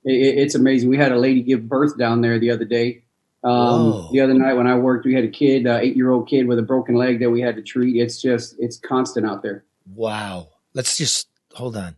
it, 0.06 0.38
it's 0.38 0.56
amazing. 0.56 0.90
We 0.90 0.98
had 0.98 1.12
a 1.12 1.18
lady 1.18 1.42
give 1.42 1.68
birth 1.68 1.98
down 1.98 2.22
there 2.22 2.40
the 2.40 2.52
other 2.52 2.66
day. 2.66 3.04
Um, 3.44 4.08
the 4.14 4.22
other 4.22 4.34
night 4.34 4.54
when 4.54 4.68
I 4.68 4.78
worked, 4.78 5.06
we 5.06 5.14
had 5.14 5.26
a 5.26 5.30
kid, 5.30 5.68
uh, 5.68 5.80
eight 5.82 5.98
year 5.98 6.12
old 6.12 6.30
kid 6.30 6.48
with 6.48 6.60
a 6.60 6.62
broken 6.62 6.96
leg 6.96 7.20
that 7.20 7.30
we 7.30 7.42
had 7.42 7.58
to 7.58 7.62
treat. 7.62 7.98
It's 7.98 8.22
just, 8.22 8.56
it's 8.58 8.78
constant 8.78 9.26
out 9.26 9.44
there. 9.44 9.66
Wow. 9.94 10.48
Let's 10.74 10.96
just 10.96 11.28
hold 11.52 11.76
on. 11.76 11.98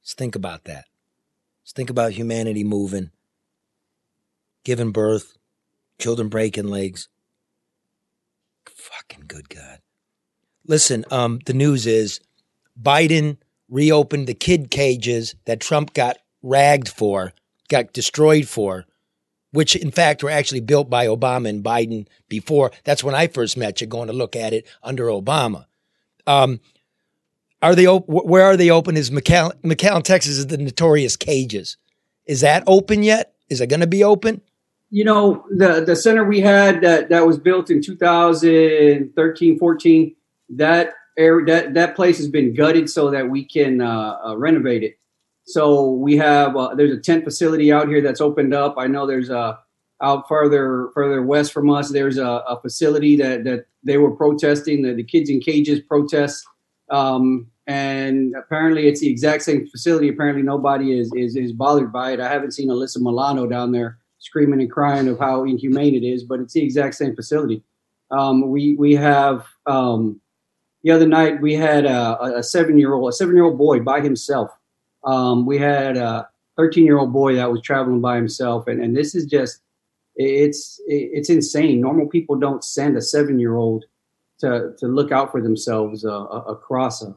Let's 0.00 0.14
think 0.14 0.34
about 0.34 0.64
that. 0.64 0.86
Let's 1.62 1.72
think 1.72 1.90
about 1.90 2.12
humanity 2.12 2.64
moving, 2.64 3.10
giving 4.64 4.92
birth, 4.92 5.36
children 6.00 6.28
breaking 6.28 6.68
legs. 6.68 7.08
Fucking 8.66 9.24
good 9.28 9.48
God. 9.48 9.80
Listen, 10.66 11.04
um, 11.10 11.40
the 11.46 11.54
news 11.54 11.86
is 11.86 12.20
Biden 12.80 13.38
reopened 13.68 14.26
the 14.26 14.34
kid 14.34 14.70
cages 14.70 15.34
that 15.44 15.60
Trump 15.60 15.94
got 15.94 16.18
ragged 16.42 16.88
for, 16.88 17.32
got 17.68 17.92
destroyed 17.92 18.48
for, 18.48 18.86
which 19.52 19.76
in 19.76 19.90
fact 19.90 20.22
were 20.22 20.30
actually 20.30 20.60
built 20.60 20.88
by 20.88 21.06
Obama 21.06 21.48
and 21.48 21.64
Biden 21.64 22.06
before. 22.28 22.70
That's 22.84 23.04
when 23.04 23.14
I 23.14 23.26
first 23.26 23.56
met 23.56 23.80
you, 23.80 23.86
going 23.86 24.08
to 24.08 24.12
look 24.12 24.36
at 24.36 24.52
it 24.52 24.66
under 24.82 25.06
Obama. 25.06 25.66
Um, 26.26 26.60
are 27.62 27.74
they 27.74 27.86
op- 27.86 28.08
where 28.08 28.44
are 28.44 28.56
they 28.56 28.70
open? 28.70 28.96
Is 28.96 29.10
McAllen, 29.10 29.60
McAllen, 29.62 30.02
Texas 30.02 30.38
is 30.38 30.46
the 30.46 30.56
notorious 30.56 31.16
cages. 31.16 31.76
Is 32.26 32.40
that 32.40 32.62
open 32.66 33.02
yet? 33.02 33.34
Is 33.48 33.60
it 33.60 33.66
going 33.66 33.80
to 33.80 33.86
be 33.86 34.04
open? 34.04 34.40
You 34.90 35.04
know 35.04 35.44
the 35.50 35.84
the 35.84 35.96
center 35.96 36.24
we 36.24 36.40
had 36.40 36.80
that 36.82 37.08
that 37.08 37.26
was 37.26 37.38
built 37.38 37.70
in 37.70 37.80
2013 37.80 39.58
14 39.58 40.16
that 40.50 40.94
area 41.16 41.46
that 41.46 41.74
that 41.74 41.96
place 41.96 42.18
has 42.18 42.28
been 42.28 42.54
gutted 42.54 42.90
so 42.90 43.10
that 43.10 43.28
we 43.28 43.44
can 43.44 43.80
uh, 43.80 44.18
uh, 44.26 44.36
renovate 44.36 44.82
it. 44.82 44.98
So 45.44 45.90
we 45.92 46.16
have 46.16 46.56
uh, 46.56 46.74
there's 46.74 46.96
a 46.96 47.00
tent 47.00 47.24
facility 47.24 47.72
out 47.72 47.88
here 47.88 48.00
that's 48.00 48.20
opened 48.20 48.54
up. 48.54 48.74
I 48.78 48.86
know 48.86 49.06
there's 49.06 49.30
a 49.30 49.58
out 50.02 50.26
further 50.28 50.90
further 50.94 51.22
west 51.22 51.52
from 51.52 51.68
us 51.68 51.90
there's 51.90 52.16
a, 52.16 52.24
a 52.24 52.58
facility 52.62 53.16
that 53.16 53.44
that 53.44 53.66
they 53.84 53.98
were 53.98 54.10
protesting 54.10 54.82
the, 54.82 54.94
the 54.94 55.04
kids 55.04 55.28
in 55.28 55.40
cages 55.40 55.80
protest 55.80 56.44
um, 56.90 57.46
and 57.66 58.34
apparently 58.34 58.88
it's 58.88 59.00
the 59.00 59.10
exact 59.10 59.42
same 59.42 59.66
facility. 59.66 60.08
Apparently 60.08 60.42
nobody 60.42 60.98
is, 60.98 61.12
is 61.14 61.36
is 61.36 61.52
bothered 61.52 61.92
by 61.92 62.12
it. 62.12 62.20
I 62.20 62.28
haven't 62.28 62.52
seen 62.52 62.68
alyssa 62.68 62.98
milano 62.98 63.46
down 63.46 63.72
there 63.72 63.99
screaming 64.20 64.60
and 64.60 64.70
crying 64.70 65.08
of 65.08 65.18
how 65.18 65.44
inhumane 65.44 65.94
it 65.94 66.04
is, 66.04 66.22
but 66.22 66.40
it's 66.40 66.52
the 66.52 66.62
exact 66.62 66.94
same 66.94 67.16
facility. 67.16 67.62
Um, 68.10 68.50
we 68.50 68.76
we 68.76 68.94
have 68.94 69.46
um, 69.66 70.20
the 70.84 70.92
other 70.92 71.06
night 71.06 71.40
we 71.40 71.54
had 71.54 71.84
a, 71.86 72.38
a 72.38 72.42
seven 72.42 72.78
year 72.78 72.94
old 72.94 73.08
a 73.08 73.12
seven 73.12 73.34
year 73.34 73.44
old 73.44 73.58
boy 73.58 73.80
by 73.80 74.00
himself. 74.00 74.50
Um, 75.04 75.46
we 75.46 75.58
had 75.58 75.96
a 75.96 76.28
thirteen 76.56 76.84
year 76.84 76.98
old 76.98 77.12
boy 77.12 77.34
that 77.36 77.50
was 77.50 77.62
traveling 77.62 78.00
by 78.00 78.16
himself, 78.16 78.68
and, 78.68 78.80
and 78.82 78.96
this 78.96 79.14
is 79.14 79.26
just 79.26 79.62
it's 80.16 80.80
it's 80.86 81.30
insane. 81.30 81.80
Normal 81.80 82.06
people 82.06 82.36
don't 82.36 82.62
send 82.62 82.96
a 82.96 83.02
seven 83.02 83.38
year 83.38 83.56
old 83.56 83.84
to 84.40 84.74
to 84.78 84.86
look 84.86 85.12
out 85.12 85.30
for 85.30 85.40
themselves 85.40 86.04
uh, 86.04 86.24
across 86.26 87.02
uh, 87.02 87.12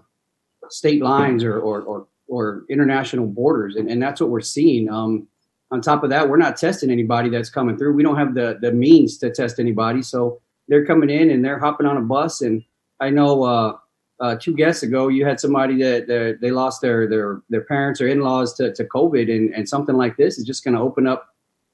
state 0.69 1.01
lines 1.01 1.43
or 1.43 1.59
or, 1.59 1.81
or 1.81 2.07
or 2.27 2.65
international 2.69 3.27
borders, 3.27 3.75
and, 3.75 3.89
and 3.89 4.01
that's 4.01 4.21
what 4.21 4.29
we're 4.29 4.41
seeing. 4.41 4.89
Um, 4.89 5.27
on 5.73 5.81
top 5.81 6.03
of 6.03 6.11
that, 6.11 6.29
we're 6.29 6.37
not 6.37 6.55
testing 6.55 6.91
anybody 6.91 7.29
that's 7.29 7.49
coming 7.49 7.77
through. 7.77 7.93
We 7.93 8.03
don't 8.03 8.15
have 8.15 8.35
the 8.35 8.59
the 8.61 8.71
means 8.71 9.17
to 9.17 9.31
test 9.31 9.59
anybody, 9.59 10.03
so 10.03 10.39
they're 10.67 10.85
coming 10.85 11.09
in 11.09 11.31
and 11.31 11.43
they're 11.43 11.57
hopping 11.57 11.87
on 11.87 11.97
a 11.97 12.01
bus. 12.01 12.41
And 12.41 12.63
I 12.99 13.09
know 13.09 13.43
uh, 13.43 13.77
uh, 14.19 14.35
two 14.39 14.53
guests 14.53 14.83
ago, 14.83 15.07
you 15.07 15.25
had 15.25 15.39
somebody 15.39 15.75
that, 15.81 16.05
that 16.05 16.37
they 16.41 16.51
lost 16.51 16.81
their 16.81 17.09
their 17.09 17.41
their 17.49 17.63
parents 17.63 17.99
or 18.01 18.07
in 18.07 18.19
laws 18.19 18.53
to, 18.53 18.71
to 18.75 18.83
COVID, 18.83 19.35
and, 19.35 19.51
and 19.55 19.67
something 19.67 19.95
like 19.95 20.15
this 20.15 20.37
is 20.37 20.45
just 20.45 20.63
going 20.63 20.75
to 20.75 20.79
open 20.79 21.07
up 21.07 21.29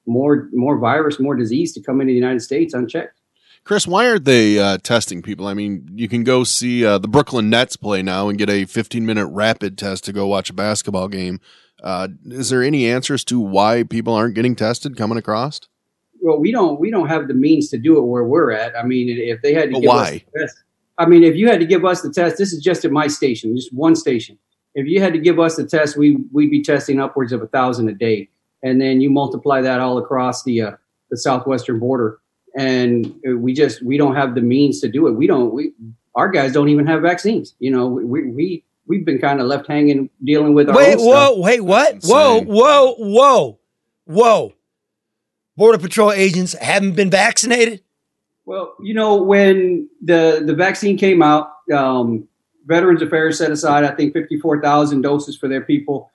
more 0.06 0.48
more 0.54 0.78
virus, 0.78 1.20
more 1.20 1.36
disease 1.36 1.74
to 1.74 1.82
come 1.82 2.00
into 2.00 2.12
the 2.12 2.16
United 2.16 2.40
States 2.40 2.74
unchecked. 2.74 3.20
Chris, 3.66 3.86
why 3.86 4.08
aren't 4.08 4.24
they 4.24 4.58
uh, 4.58 4.78
testing 4.78 5.22
people? 5.22 5.46
I 5.46 5.54
mean, 5.54 5.90
you 5.94 6.08
can 6.08 6.24
go 6.24 6.46
see 6.46 6.86
uh, 6.86 7.00
the 7.00 7.10
Brooklyn 7.10 7.50
Nets 7.50 7.76
play 7.76 8.02
now 8.02 8.30
and 8.30 8.38
get 8.38 8.50
a 8.50 8.64
15 8.64 9.06
minute 9.06 9.28
rapid 9.28 9.78
test 9.78 10.06
to 10.06 10.14
go 10.14 10.26
watch 10.26 10.50
a 10.50 10.54
basketball 10.54 11.10
game. 11.10 11.42
Uh, 11.84 12.10
is 12.26 12.50
there 12.50 12.64
any 12.64 12.88
answers 12.88 13.24
to 13.26 13.40
why 13.40 13.84
people 13.84 14.14
aren't 14.14 14.36
getting 14.36 14.56
tested 14.56 14.98
coming 14.98 15.18
across? 15.18 15.60
Well, 16.22 16.40
we 16.40 16.52
don't 16.52 16.80
we 16.80 16.92
don't 16.92 17.08
have 17.08 17.28
the 17.28 17.34
means 17.34 17.70
to 17.70 17.78
do 17.78 17.98
it 17.98 18.02
where 18.02 18.24
we're 18.24 18.52
at. 18.52 18.76
I 18.78 18.84
mean, 18.84 19.08
if 19.10 19.42
they 19.42 19.54
had 19.54 19.70
to 19.70 19.74
But 19.74 19.82
give 19.82 19.88
why? 19.88 20.04
us 20.04 20.12
the 20.34 20.40
test, 20.40 20.64
I 20.98 21.06
mean, 21.06 21.24
if 21.24 21.36
you 21.36 21.48
had 21.48 21.60
to 21.62 21.66
give 21.66 21.86
us 21.86 22.02
the 22.02 22.12
test, 22.12 22.38
this 22.38 22.52
is 22.52 22.62
just 22.62 22.84
at 22.84 22.92
my 22.92 23.08
station, 23.08 23.56
just 23.56 23.74
one 23.74 23.96
station. 23.96 24.38
If 24.76 24.86
you 24.86 25.00
had 25.02 25.14
to 25.14 25.20
give 25.20 25.40
us 25.40 25.56
the 25.56 25.66
test, 25.66 25.98
we 25.98 26.18
we'd 26.32 26.52
be 26.52 26.62
testing 26.62 27.00
upwards 27.00 27.32
of 27.32 27.42
a 27.42 27.48
thousand 27.48 27.88
a 27.90 27.94
day, 27.94 28.30
and 28.62 28.82
then 28.82 29.00
you 29.02 29.10
multiply 29.10 29.62
that 29.62 29.80
all 29.80 29.98
across 29.98 30.44
the 30.44 30.62
uh, 30.62 30.72
the 31.10 31.18
southwestern 31.18 31.80
border, 31.80 32.20
and 32.58 33.14
we 33.38 33.54
just 33.54 33.82
we 33.82 33.98
don't 33.98 34.16
have 34.16 34.36
the 34.36 34.42
means 34.42 34.82
to 34.82 34.90
do 34.90 35.08
it. 35.08 35.12
We 35.14 35.26
don't 35.26 35.54
we 35.54 35.72
our 36.16 36.30
guys 36.30 36.52
don't 36.52 36.70
even 36.70 36.86
have 36.86 37.02
vaccines. 37.02 37.56
You 37.60 37.72
know, 37.72 37.88
we 37.88 38.30
we 38.30 38.64
we've 38.90 39.06
been 39.06 39.20
kind 39.20 39.40
of 39.40 39.48
left 39.48 39.68
hanging 39.68 40.10
dealing 40.22 40.54
with 40.54 40.68
our 40.68 40.76
Wait, 40.76 40.98
whoa, 40.98 41.28
stuff. 41.28 41.38
wait, 41.38 41.62
what? 41.62 42.04
Whoa, 42.04 42.42
whoa, 42.42 42.96
whoa, 42.96 43.60
whoa. 44.06 44.54
Border 45.56 45.78
Patrol 45.78 46.12
agents 46.12 46.54
haven't 46.54 46.94
been 46.94 47.10
vaccinated? 47.10 47.84
Well, 48.46 48.76
you 48.82 48.94
know, 48.94 49.22
when 49.22 49.88
the 50.02 50.42
the 50.46 50.56
vaccine 50.56 50.98
came 50.98 51.22
out, 51.22 51.52
um, 51.74 52.28
Veterans 52.66 53.02
Affairs 53.02 53.38
set 53.38 53.52
aside, 53.52 53.84
I 53.84 53.92
think, 53.96 54.12
fifty 54.12 54.40
four 54.40 54.62
thousand 54.62 55.02
doses 55.02 55.38
for 55.38 55.48
their 55.48 55.62
people. 55.62 56.12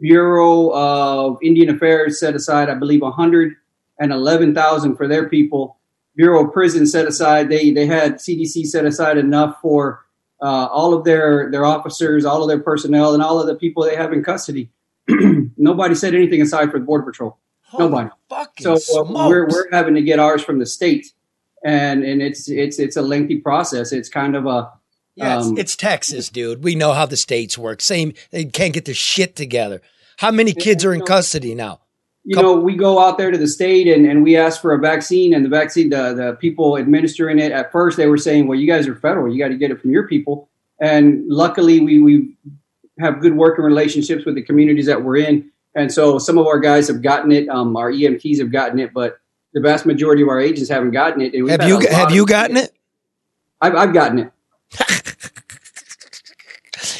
Bureau 0.00 0.70
of 0.72 1.38
Indian 1.42 1.74
Affairs 1.74 2.18
set 2.20 2.34
aside, 2.34 2.70
I 2.70 2.74
believe, 2.74 3.02
one 3.02 3.12
hundred 3.12 3.56
and 4.00 4.12
eleven 4.12 4.54
thousand 4.54 4.96
for 4.96 5.06
their 5.06 5.28
people. 5.28 5.78
Bureau 6.16 6.46
of 6.46 6.52
Prisons 6.54 6.92
set 6.92 7.06
aside 7.06 7.50
they 7.50 7.72
they 7.72 7.86
had 7.86 8.14
CDC 8.14 8.66
set 8.66 8.86
aside 8.86 9.18
enough 9.18 9.58
for 9.60 10.05
uh, 10.40 10.66
all 10.66 10.94
of 10.94 11.04
their 11.04 11.50
their 11.50 11.64
officers, 11.64 12.24
all 12.24 12.42
of 12.42 12.48
their 12.48 12.60
personnel, 12.60 13.14
and 13.14 13.22
all 13.22 13.40
of 13.40 13.46
the 13.46 13.54
people 13.54 13.82
they 13.84 13.96
have 13.96 14.12
in 14.12 14.22
custody. 14.22 14.70
Nobody 15.56 15.94
said 15.94 16.14
anything 16.14 16.42
aside 16.42 16.70
for 16.70 16.78
the 16.78 16.84
Border 16.84 17.04
Patrol. 17.04 17.38
Nobody. 17.78 18.10
So 18.58 18.74
uh, 18.74 19.28
we're 19.28 19.46
we're 19.48 19.70
having 19.72 19.94
to 19.94 20.02
get 20.02 20.18
ours 20.18 20.42
from 20.42 20.58
the 20.58 20.66
state, 20.66 21.12
and 21.64 22.04
and 22.04 22.22
it's 22.22 22.48
it's 22.48 22.78
it's 22.78 22.96
a 22.96 23.02
lengthy 23.02 23.38
process. 23.38 23.92
It's 23.92 24.08
kind 24.08 24.36
of 24.36 24.46
a 24.46 24.72
Yeah, 25.14 25.38
it's, 25.38 25.46
um, 25.48 25.58
it's 25.58 25.76
Texas, 25.76 26.28
dude. 26.28 26.62
We 26.62 26.74
know 26.74 26.92
how 26.92 27.06
the 27.06 27.16
states 27.16 27.56
work. 27.58 27.80
Same, 27.80 28.12
they 28.30 28.44
can't 28.44 28.74
get 28.74 28.84
their 28.84 28.94
shit 28.94 29.36
together. 29.36 29.82
How 30.18 30.30
many 30.30 30.52
kids 30.54 30.84
are 30.84 30.94
in 30.94 31.02
custody 31.02 31.54
now? 31.54 31.80
You 32.26 32.42
know, 32.42 32.54
we 32.54 32.74
go 32.74 32.98
out 32.98 33.18
there 33.18 33.30
to 33.30 33.38
the 33.38 33.46
state 33.46 33.86
and, 33.86 34.04
and 34.04 34.24
we 34.24 34.36
ask 34.36 34.60
for 34.60 34.72
a 34.72 34.78
vaccine, 34.78 35.32
and 35.32 35.44
the 35.44 35.48
vaccine, 35.48 35.90
the, 35.90 36.12
the 36.12 36.36
people 36.40 36.76
administering 36.76 37.38
it, 37.38 37.52
at 37.52 37.70
first 37.70 37.96
they 37.96 38.08
were 38.08 38.18
saying, 38.18 38.48
well, 38.48 38.58
you 38.58 38.66
guys 38.66 38.88
are 38.88 38.96
federal, 38.96 39.32
you 39.32 39.38
got 39.38 39.48
to 39.48 39.56
get 39.56 39.70
it 39.70 39.80
from 39.80 39.92
your 39.92 40.08
people. 40.08 40.48
And 40.80 41.24
luckily, 41.28 41.78
we, 41.78 42.00
we 42.00 42.36
have 42.98 43.20
good 43.20 43.36
working 43.36 43.64
relationships 43.64 44.24
with 44.26 44.34
the 44.34 44.42
communities 44.42 44.86
that 44.86 45.02
we're 45.02 45.18
in. 45.18 45.50
And 45.76 45.92
so 45.92 46.18
some 46.18 46.36
of 46.36 46.46
our 46.46 46.58
guys 46.58 46.88
have 46.88 47.00
gotten 47.00 47.30
it, 47.30 47.48
um, 47.48 47.76
our 47.76 47.92
EMTs 47.92 48.38
have 48.40 48.50
gotten 48.50 48.80
it, 48.80 48.92
but 48.92 49.20
the 49.54 49.60
vast 49.60 49.86
majority 49.86 50.22
of 50.22 50.28
our 50.28 50.40
agents 50.40 50.68
haven't 50.68 50.90
gotten 50.90 51.22
it. 51.22 51.32
We've 51.32 51.62
you 51.62 51.78
have 51.90 52.10
you 52.10 52.26
gotten 52.26 52.56
it? 52.56 52.72
I've, 53.60 53.74
I've 53.76 53.94
gotten 53.94 54.18
it. 54.18 54.32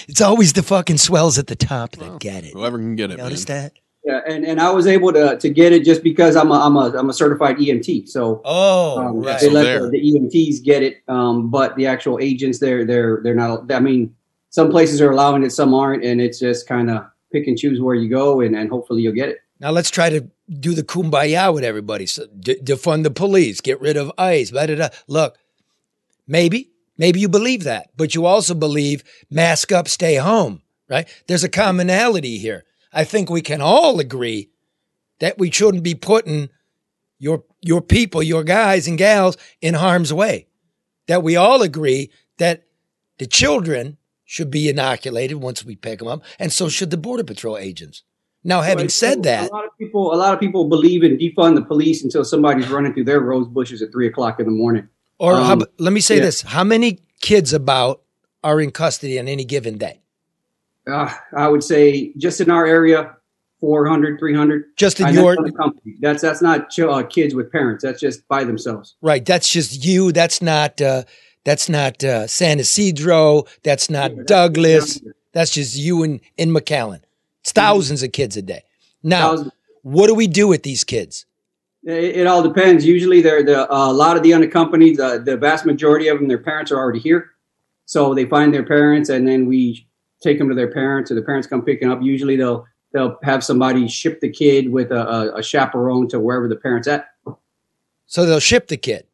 It's 0.08 0.20
always 0.20 0.52
the 0.52 0.62
fucking 0.62 0.98
swells 0.98 1.36
at 1.36 1.48
the 1.48 1.56
top 1.56 1.92
that 1.96 2.20
get 2.20 2.44
it. 2.44 2.52
Whoever 2.52 2.78
can 2.78 2.96
get 2.96 3.10
it. 3.10 3.18
Notice 3.18 3.46
man. 3.48 3.64
that? 3.64 3.72
Yeah, 4.06 4.20
and, 4.28 4.44
and 4.46 4.60
I 4.60 4.70
was 4.70 4.86
able 4.86 5.12
to, 5.12 5.36
to 5.36 5.48
get 5.50 5.72
it 5.72 5.84
just 5.84 6.04
because 6.04 6.36
I'm 6.36 6.52
a, 6.52 6.54
I'm 6.60 6.76
a 6.76 6.96
I'm 6.96 7.10
a 7.10 7.12
certified 7.12 7.56
EMT. 7.56 8.08
So 8.08 8.40
Oh, 8.44 8.98
um, 9.00 9.18
right. 9.20 9.40
they 9.40 9.48
So 9.48 9.52
let 9.52 9.64
there. 9.64 9.80
the, 9.82 9.90
the 9.90 10.12
EMTs 10.12 10.62
get 10.62 10.84
it, 10.84 11.02
um, 11.08 11.50
but 11.50 11.74
the 11.74 11.86
actual 11.86 12.20
agents 12.20 12.60
they're 12.60 12.84
they're 12.84 13.18
they're 13.24 13.34
not. 13.34 13.70
I 13.72 13.80
mean, 13.80 14.14
some 14.50 14.70
places 14.70 15.00
are 15.00 15.10
allowing 15.10 15.42
it, 15.42 15.50
some 15.50 15.74
aren't, 15.74 16.04
and 16.04 16.20
it's 16.20 16.38
just 16.38 16.68
kind 16.68 16.88
of 16.88 17.04
pick 17.32 17.48
and 17.48 17.58
choose 17.58 17.80
where 17.80 17.96
you 17.96 18.08
go, 18.08 18.40
and, 18.40 18.54
and 18.54 18.70
hopefully 18.70 19.02
you'll 19.02 19.12
get 19.12 19.28
it. 19.28 19.38
Now 19.58 19.72
let's 19.72 19.90
try 19.90 20.08
to 20.08 20.30
do 20.60 20.72
the 20.72 20.84
kumbaya 20.84 21.52
with 21.52 21.64
everybody. 21.64 22.06
So 22.06 22.26
de- 22.26 22.60
defund 22.60 23.02
the 23.02 23.10
police, 23.10 23.60
get 23.60 23.80
rid 23.80 23.96
of 23.96 24.12
ICE. 24.16 24.52
Blah, 24.52 24.66
blah, 24.66 24.76
blah. 24.76 24.88
Look, 25.08 25.36
maybe, 26.28 26.70
maybe 26.96 27.18
you 27.20 27.28
believe 27.28 27.64
that, 27.64 27.90
but 27.96 28.14
you 28.14 28.24
also 28.26 28.54
believe 28.54 29.02
mask 29.30 29.72
up, 29.72 29.88
stay 29.88 30.14
home, 30.16 30.62
right? 30.88 31.08
There's 31.26 31.42
a 31.42 31.48
commonality 31.48 32.38
here. 32.38 32.62
I 32.96 33.04
think 33.04 33.28
we 33.28 33.42
can 33.42 33.60
all 33.60 34.00
agree 34.00 34.48
that 35.20 35.38
we 35.38 35.50
shouldn't 35.50 35.82
be 35.84 35.94
putting 35.94 36.48
your 37.18 37.44
your 37.60 37.82
people, 37.82 38.22
your 38.22 38.42
guys 38.42 38.88
and 38.88 38.96
gals 38.98 39.36
in 39.60 39.74
harm's 39.74 40.12
way. 40.12 40.46
That 41.06 41.22
we 41.22 41.36
all 41.36 41.62
agree 41.62 42.10
that 42.38 42.64
the 43.18 43.26
children 43.26 43.98
should 44.24 44.50
be 44.50 44.68
inoculated 44.68 45.36
once 45.36 45.64
we 45.64 45.76
pick 45.76 45.98
them 46.00 46.08
up, 46.08 46.22
and 46.38 46.50
so 46.52 46.68
should 46.68 46.90
the 46.90 46.96
border 46.96 47.22
patrol 47.22 47.56
agents. 47.58 48.02
Now, 48.42 48.62
having 48.62 48.84
Right, 48.84 48.90
said 48.90 49.22
that, 49.24 49.50
a 49.50 49.54
lot 49.54 49.64
of 49.66 49.76
people 49.78 50.14
a 50.14 50.16
lot 50.16 50.32
of 50.34 50.40
people 50.40 50.68
believe 50.68 51.02
in 51.04 51.18
defund 51.18 51.54
the 51.56 51.62
police 51.64 52.02
until 52.02 52.24
somebody's 52.24 52.68
running 52.68 52.94
through 52.94 53.04
their 53.04 53.20
rose 53.20 53.46
bushes 53.46 53.82
at 53.82 53.92
three 53.92 54.06
o'clock 54.06 54.40
in 54.40 54.46
the 54.46 54.52
morning. 54.52 54.88
Or 55.18 55.34
Um, 55.34 55.62
ab- 55.62 55.70
let 55.78 55.92
me 55.92 56.00
say 56.00 56.16
yeah. 56.16 56.22
this: 56.22 56.42
How 56.42 56.64
many 56.64 57.00
kids 57.20 57.52
about 57.52 58.02
are 58.42 58.60
in 58.60 58.70
custody 58.70 59.18
on 59.18 59.28
any 59.28 59.44
given 59.44 59.76
day? 59.78 60.00
Uh, 60.86 61.12
I 61.36 61.48
would 61.48 61.64
say 61.64 62.12
just 62.16 62.40
in 62.40 62.50
our 62.50 62.66
area, 62.66 63.16
400, 63.60 64.18
300. 64.18 64.64
Just 64.76 65.00
in 65.00 65.06
And 65.08 65.16
that's 65.16 65.24
your- 65.24 65.52
company. 65.52 65.96
That's 66.00 66.22
that's 66.22 66.42
not 66.42 66.70
ch- 66.70 66.80
uh, 66.80 67.02
kids 67.04 67.34
with 67.34 67.50
parents. 67.50 67.82
That's 67.82 68.00
just 68.00 68.26
by 68.28 68.44
themselves. 68.44 68.94
Right. 69.02 69.24
That's 69.24 69.48
just 69.48 69.84
you. 69.84 70.12
That's 70.12 70.40
not. 70.42 70.80
Uh, 70.80 71.04
that's 71.44 71.68
not 71.68 72.02
uh, 72.02 72.26
San 72.26 72.58
Ysidro. 72.58 73.44
That's 73.62 73.88
not 73.88 74.26
Douglas. 74.26 75.00
That's 75.32 75.52
just 75.52 75.76
you 75.76 76.02
in 76.02 76.20
in 76.36 76.50
McAllen. 76.50 77.00
It's 77.42 77.52
thousands 77.52 78.02
of 78.02 78.12
kids 78.12 78.36
a 78.36 78.42
day. 78.42 78.62
Now, 79.02 79.30
Thousands. 79.30 79.52
what 79.82 80.08
do 80.08 80.14
we 80.14 80.26
do 80.26 80.48
with 80.48 80.64
these 80.64 80.82
kids? 80.84 81.24
It, 81.84 82.16
it 82.16 82.26
all 82.26 82.42
depends. 82.42 82.84
Usually, 82.84 83.20
they're 83.22 83.44
the 83.44 83.72
uh, 83.72 83.90
a 83.90 83.92
lot 83.92 84.16
of 84.16 84.22
the 84.24 84.34
unaccompanied. 84.34 84.96
The, 84.98 85.22
the 85.24 85.36
vast 85.36 85.64
majority 85.64 86.08
of 86.08 86.18
them, 86.18 86.26
their 86.28 86.38
parents 86.38 86.72
are 86.72 86.78
already 86.78 86.98
here, 86.98 87.30
so 87.86 88.12
they 88.12 88.24
find 88.26 88.52
their 88.52 88.64
parents, 88.64 89.08
and 89.08 89.26
then 89.26 89.46
we 89.46 89.86
take 90.22 90.38
them 90.38 90.48
to 90.48 90.54
their 90.54 90.70
parents, 90.72 91.10
or 91.10 91.14
the 91.14 91.22
parents 91.22 91.46
come 91.46 91.62
pick 91.62 91.80
them 91.80 91.90
up. 91.90 92.00
Usually, 92.02 92.36
they'll 92.36 92.66
they'll 92.92 93.18
have 93.22 93.44
somebody 93.44 93.88
ship 93.88 94.20
the 94.20 94.30
kid 94.30 94.70
with 94.72 94.90
a, 94.90 95.06
a, 95.08 95.38
a 95.38 95.42
chaperone 95.42 96.08
to 96.08 96.20
wherever 96.20 96.48
the 96.48 96.56
parents 96.56 96.88
at. 96.88 97.08
So 98.06 98.24
they'll 98.24 98.40
ship 98.40 98.68
the 98.68 98.76
kid. 98.76 99.06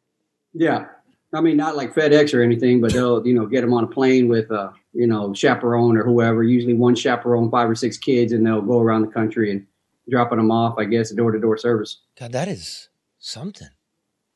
Yeah, 0.53 0.85
I 1.33 1.41
mean 1.41 1.57
not 1.57 1.75
like 1.75 1.93
FedEx 1.93 2.33
or 2.33 2.41
anything, 2.41 2.79
but 2.79 2.93
they'll 2.93 3.25
you 3.25 3.33
know 3.33 3.45
get 3.45 3.61
them 3.61 3.73
on 3.73 3.83
a 3.83 3.87
plane 3.87 4.27
with 4.27 4.51
a 4.51 4.71
you 4.93 5.07
know 5.07 5.33
chaperone 5.33 5.97
or 5.97 6.03
whoever. 6.03 6.43
Usually 6.43 6.75
one 6.75 6.95
chaperone, 6.95 7.49
five 7.49 7.69
or 7.69 7.75
six 7.75 7.97
kids, 7.97 8.31
and 8.33 8.45
they'll 8.45 8.61
go 8.61 8.79
around 8.79 9.01
the 9.01 9.07
country 9.11 9.51
and 9.51 9.65
dropping 10.09 10.37
them 10.37 10.51
off. 10.51 10.77
I 10.77 10.85
guess 10.85 11.11
door 11.11 11.31
to 11.31 11.39
door 11.39 11.57
service. 11.57 12.01
God, 12.19 12.31
that 12.33 12.47
is 12.47 12.89
something. 13.17 13.69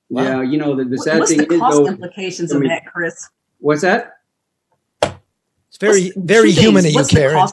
Yeah, 0.09 0.41
you 0.41 0.57
know 0.57 0.76
the, 0.76 0.86
the 0.86 0.97
sad 0.97 1.20
What's 1.20 1.32
thing 1.32 1.47
the 1.47 1.53
is 1.53 1.59
cost 1.59 1.78
though. 1.78 1.88
implications 1.88 2.53
I 2.53 2.57
of 2.57 2.63
that, 2.63 2.86
Chris? 2.86 3.30
What's 3.59 3.82
that? 3.82 4.16
It's 5.80 5.86
very 5.86 6.03
What's- 6.05 6.17
very 6.17 6.53
two 6.53 6.61
human 6.61 6.86
of 6.86 6.91
you, 6.91 6.95
What's 6.95 7.11
Karen. 7.11 7.47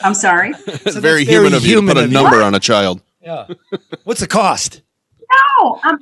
I'm 0.00 0.14
sorry. 0.14 0.52
It's 0.66 0.96
very 0.96 1.24
human 1.24 1.54
of 1.54 1.64
you 1.64 1.80
to 1.80 1.86
put 1.86 1.96
a 1.96 2.06
number 2.06 2.42
on 2.42 2.54
a 2.54 2.60
child. 2.60 3.00
Yeah. 3.22 3.46
What's 4.04 4.20
the 4.20 4.26
cost? 4.26 4.82
No, 5.60 5.80
I'm, 5.82 5.98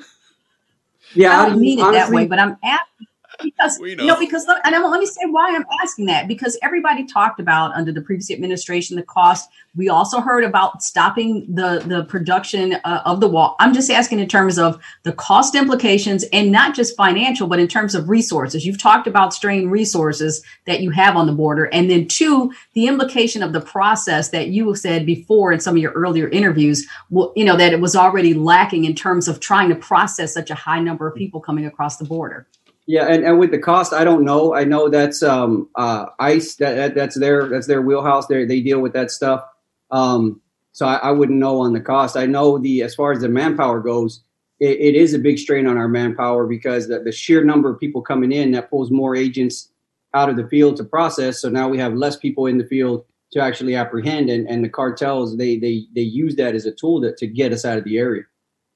Yeah, 1.15 1.41
I 1.41 1.49
don't 1.49 1.61
mean 1.61 1.79
it 1.79 1.93
that 1.93 2.11
way, 2.11 2.27
but 2.27 2.39
I'm 2.41 2.57
asking 2.65 3.07
because 3.43 3.79
you 3.81 3.97
know 3.97 4.19
because 4.19 4.47
and 4.65 4.75
I- 4.75 4.87
let 4.87 5.01
me 5.01 5.07
say 5.07 5.23
why 5.31 5.55
I'm 5.55 5.65
asking 5.83 6.07
that 6.07 6.29
because 6.29 6.59
everybody 6.63 7.05
talked 7.05 7.41
about 7.41 7.73
under 7.75 7.93
the 7.93 8.01
previous 8.01 8.31
administration 8.31 8.97
the 8.97 9.03
cost. 9.03 9.49
We 9.75 9.91
also 9.91 10.21
heard 10.21 10.45
about 10.45 10.83
stopping 10.83 11.47
the 11.55 11.83
the 11.87 12.05
production 12.05 12.75
uh, 12.85 13.03
of 13.05 13.21
the 13.21 13.29
wall. 13.29 13.57
I'm 13.61 13.75
just 13.75 13.91
asking 13.91 14.21
in 14.21 14.29
terms 14.29 14.59
of 14.59 14.81
the 15.03 15.13
cost 15.13 15.55
implications 15.55 16.25
and 16.33 16.51
not 16.51 16.75
just 16.75 16.97
financial, 16.97 17.47
but 17.47 17.59
in 17.59 17.69
terms 17.69 17.95
of 17.95 18.09
resources. 18.09 18.65
You've 18.65 18.81
talked 18.81 19.07
about 19.07 19.35
strained 19.35 19.71
resources 19.71 20.43
that 20.67 20.81
you 20.81 20.91
have 20.91 21.17
on 21.17 21.27
the 21.27 21.33
border, 21.33 21.67
and 21.67 21.91
then 21.91 22.09
two, 22.09 22.53
the 22.73 22.87
implication 22.87 23.43
of 23.43 23.53
the 23.53 23.61
process 23.61 24.31
that 24.31 24.49
you 24.49 24.75
said 24.75 25.05
before 25.05 25.53
in 25.53 25.61
some 25.61 25.77
of 25.77 25.83
your 25.83 25.93
earlier 25.93 26.29
interviews. 26.29 26.87
Well, 27.11 27.33
you 27.37 27.45
know 27.45 27.57
that 27.57 27.73
it 27.73 27.81
was 27.81 27.95
already 27.97 28.35
lacking 28.35 28.85
in 28.85 28.95
terms 28.95 29.29
of 29.29 29.41
trying 29.41 29.69
to 29.69 29.75
process 29.77 30.33
such 30.33 30.51
a 30.51 30.55
high 30.55 30.81
number 30.81 31.07
of 31.07 31.15
people 31.15 31.41
coming 31.41 31.67
across 31.67 31.99
the 31.99 32.05
border. 32.05 32.47
Yeah, 32.87 33.07
and, 33.07 33.25
and 33.25 33.39
with 33.39 33.51
the 33.51 33.59
cost, 33.59 33.93
I 33.93 34.05
don't 34.05 34.25
know. 34.25 34.55
I 34.55 34.65
know 34.65 34.89
that's 34.89 35.23
um, 35.23 35.69
uh, 35.75 36.07
ICE. 36.21 36.55
That, 36.57 36.75
that 36.75 36.95
that's 36.95 37.19
their 37.19 37.49
that's 37.49 37.67
their 37.67 37.83
wheelhouse. 37.83 38.27
They 38.29 38.45
they 38.45 38.61
deal 38.61 38.81
with 38.81 38.93
that 38.93 39.11
stuff. 39.11 39.45
Um, 39.91 40.41
so 40.73 40.87
I, 40.87 40.97
I 40.97 41.11
wouldn't 41.11 41.39
know 41.39 41.61
on 41.61 41.73
the 41.73 41.81
cost. 41.81 42.17
I 42.17 42.27
know 42.27 42.59
the 42.59 42.83
as 42.83 42.95
far 42.95 43.11
as 43.13 43.21
the 43.21 43.29
manpower 43.29 43.81
goes, 43.81 44.23
it, 44.61 44.79
it 44.79 44.95
is 44.95 45.15
a 45.15 45.19
big 45.19 45.39
strain 45.39 45.67
on 45.67 45.77
our 45.77 45.89
manpower 45.89 46.47
because 46.47 46.87
the, 46.87 47.01
the 47.01 47.13
sheer 47.13 47.43
number 47.43 47.69
of 47.71 47.81
people 47.81 48.03
coming 48.03 48.31
in 48.31 48.53
that 48.53 48.71
pulls 48.71 48.91
more 48.91 49.17
agents 49.17 49.69
out 50.15 50.31
of 50.31 50.37
the 50.37 50.47
field 50.47 50.77
to 50.77 50.85
process. 50.85 51.41
So 51.41 51.49
now 51.49 51.69
we 51.69 51.79
have 51.79 51.95
less 51.95 52.17
people 52.17 52.47
in 52.47 52.59
the 52.59 52.65
field 52.65 53.05
to 53.33 53.41
actually 53.41 53.75
apprehend, 53.75 54.31
and, 54.31 54.47
and 54.49 54.63
the 54.65 54.69
cartels 54.69 55.37
they 55.37 55.59
they 55.59 55.87
they 55.95 56.03
use 56.03 56.37
that 56.37 56.55
as 56.55 56.67
a 56.67 56.73
tool 56.73 57.01
to, 57.01 57.15
to 57.17 57.27
get 57.27 57.53
us 57.53 57.65
out 57.65 57.79
of 57.79 57.85
the 57.85 57.99
area. 57.99 58.23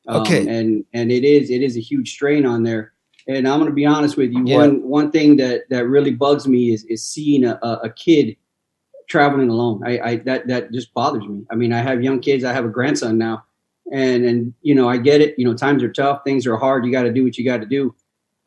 Um, 0.09 0.23
Okay. 0.23 0.49
and 0.49 0.85
and 0.93 1.13
it 1.13 1.23
is 1.23 1.49
it 1.51 1.63
is 1.63 1.77
a 1.77 1.81
huge 1.81 2.11
strain 2.13 2.45
on 2.45 2.65
there. 2.65 2.93
And 3.29 3.47
I'm 3.47 3.59
going 3.59 3.71
to 3.71 3.75
be 3.75 3.87
honest 3.87 4.17
with 4.17 4.33
you. 4.33 4.45
Yeah. 4.47 4.59
One 4.59 4.83
one 4.89 5.11
thing 5.11 5.37
that 5.37 5.69
that 5.71 5.87
really 5.87 6.13
bugs 6.13 6.47
me 6.49 6.73
is 6.73 6.85
is 6.85 7.07
seeing 7.07 7.45
a, 7.45 7.59
a, 7.63 7.91
kid 7.91 8.37
traveling 9.09 9.51
alone. 9.51 9.83
I, 9.85 9.99
I 10.01 10.17
that 10.19 10.47
that 10.49 10.73
just 10.73 10.95
bothers 10.95 11.27
me. 11.27 11.45
I 11.51 11.55
mean, 11.55 11.73
I 11.73 11.79
have 11.79 12.03
young 12.03 12.21
kids. 12.21 12.45
I 12.45 12.53
have 12.53 12.65
a 12.65 12.69
grandson 12.69 13.19
now, 13.19 13.45
and 13.93 14.25
and 14.25 14.55
you 14.63 14.75
know 14.75 14.89
I 14.89 14.97
get 14.97 15.21
it. 15.21 15.39
You 15.39 15.45
know, 15.45 15.55
times 15.55 15.83
are 15.83 15.93
tough. 15.93 16.23
Things 16.25 16.47
are 16.47 16.57
hard. 16.57 16.87
You 16.87 16.93
got 16.93 17.03
to 17.03 17.13
do 17.13 17.25
what 17.25 17.37
you 17.37 17.45
got 17.45 17.61
to 17.61 17.67
do. 17.67 17.95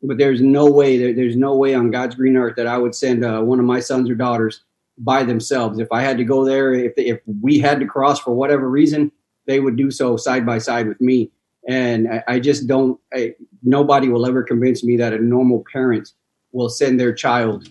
But 0.02 0.18
there's 0.18 0.40
no 0.40 0.70
way. 0.70 0.98
There, 0.98 1.14
there's 1.14 1.36
no 1.36 1.54
way 1.54 1.74
on 1.74 1.90
God's 1.90 2.14
green 2.14 2.36
earth 2.36 2.56
that 2.56 2.66
I 2.66 2.76
would 2.76 2.94
send 2.94 3.24
uh, 3.24 3.40
one 3.40 3.58
of 3.58 3.64
my 3.64 3.80
sons 3.80 4.10
or 4.10 4.14
daughters 4.14 4.62
by 4.98 5.22
themselves. 5.22 5.78
If 5.78 5.88
I 5.92 6.02
had 6.02 6.18
to 6.18 6.24
go 6.24 6.44
there, 6.44 6.72
if 6.72 6.92
if 6.96 7.20
we 7.40 7.58
had 7.58 7.80
to 7.80 7.86
cross 7.86 8.20
for 8.20 8.34
whatever 8.34 8.68
reason, 8.68 9.12
they 9.46 9.60
would 9.60 9.76
do 9.76 9.90
so 9.90 10.16
side 10.16 10.44
by 10.44 10.58
side 10.58 10.88
with 10.88 11.00
me. 11.00 11.30
And 11.68 12.08
I, 12.08 12.24
I 12.28 12.40
just 12.40 12.66
don't. 12.66 13.00
I, 13.12 13.34
nobody 13.62 14.08
will 14.08 14.26
ever 14.26 14.42
convince 14.42 14.84
me 14.84 14.96
that 14.98 15.12
a 15.12 15.18
normal 15.18 15.64
parent 15.72 16.10
will 16.52 16.68
send 16.68 17.00
their 17.00 17.12
child 17.12 17.68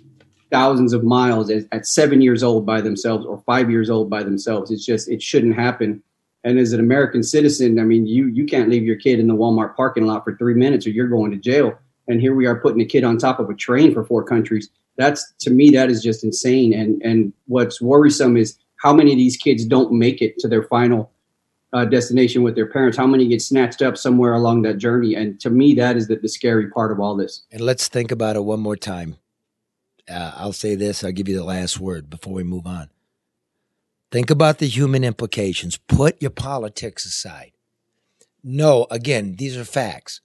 thousands 0.51 0.93
of 0.93 1.03
miles 1.03 1.49
at, 1.49 1.63
at 1.71 1.87
seven 1.87 2.21
years 2.21 2.43
old 2.43 2.65
by 2.65 2.79
themselves 2.79 3.25
or 3.25 3.41
five 3.45 3.71
years 3.71 3.89
old 3.89 4.09
by 4.09 4.21
themselves. 4.21 4.69
It's 4.69 4.85
just 4.85 5.09
it 5.09 5.21
shouldn't 5.21 5.55
happen. 5.55 6.01
And 6.43 6.59
as 6.59 6.73
an 6.73 6.79
American 6.79 7.23
citizen, 7.23 7.79
I 7.79 7.83
mean, 7.83 8.05
you 8.05 8.27
you 8.27 8.45
can't 8.45 8.69
leave 8.69 8.83
your 8.83 8.97
kid 8.97 9.19
in 9.19 9.27
the 9.27 9.35
Walmart 9.35 9.75
parking 9.75 10.05
lot 10.05 10.23
for 10.23 10.37
three 10.37 10.53
minutes 10.53 10.85
or 10.85 10.91
you're 10.91 11.07
going 11.07 11.31
to 11.31 11.37
jail. 11.37 11.73
And 12.07 12.19
here 12.19 12.35
we 12.35 12.45
are 12.45 12.59
putting 12.59 12.81
a 12.81 12.85
kid 12.85 13.03
on 13.03 13.17
top 13.17 13.39
of 13.39 13.49
a 13.49 13.55
train 13.55 13.93
for 13.93 14.03
four 14.03 14.23
countries. 14.23 14.69
That's 14.97 15.33
to 15.39 15.49
me 15.49 15.71
that 15.71 15.89
is 15.89 16.03
just 16.03 16.23
insane. 16.23 16.73
And 16.73 17.01
and 17.01 17.33
what's 17.47 17.81
worrisome 17.81 18.37
is 18.37 18.57
how 18.83 18.93
many 18.93 19.11
of 19.11 19.17
these 19.17 19.37
kids 19.37 19.65
don't 19.65 19.93
make 19.93 20.21
it 20.21 20.37
to 20.39 20.47
their 20.47 20.63
final 20.63 21.11
uh, 21.73 21.85
destination 21.85 22.43
with 22.43 22.55
their 22.55 22.67
parents. 22.67 22.97
How 22.97 23.07
many 23.07 23.27
get 23.27 23.41
snatched 23.41 23.81
up 23.81 23.97
somewhere 23.97 24.33
along 24.33 24.61
that 24.61 24.77
journey? 24.77 25.15
And 25.15 25.39
to 25.41 25.49
me, 25.49 25.73
that 25.75 25.97
is 25.97 26.07
the, 26.07 26.15
the 26.15 26.29
scary 26.29 26.69
part 26.69 26.91
of 26.91 26.99
all 26.99 27.15
this. 27.15 27.43
And 27.51 27.61
let's 27.61 27.87
think 27.87 28.11
about 28.11 28.35
it 28.35 28.43
one 28.43 28.59
more 28.59 28.77
time. 28.77 29.17
Uh, 30.09 30.33
I'll 30.35 30.53
say 30.53 30.75
this, 30.75 31.03
I'll 31.03 31.11
give 31.11 31.27
you 31.27 31.35
the 31.35 31.43
last 31.43 31.79
word 31.79 32.09
before 32.09 32.33
we 32.33 32.43
move 32.43 32.67
on. 32.67 32.89
Think 34.11 34.29
about 34.29 34.59
the 34.59 34.67
human 34.67 35.03
implications. 35.03 35.77
Put 35.77 36.21
your 36.21 36.31
politics 36.31 37.05
aside. 37.05 37.51
No, 38.43 38.85
again, 38.91 39.35
these 39.37 39.57
are 39.57 39.65
facts. 39.65 40.21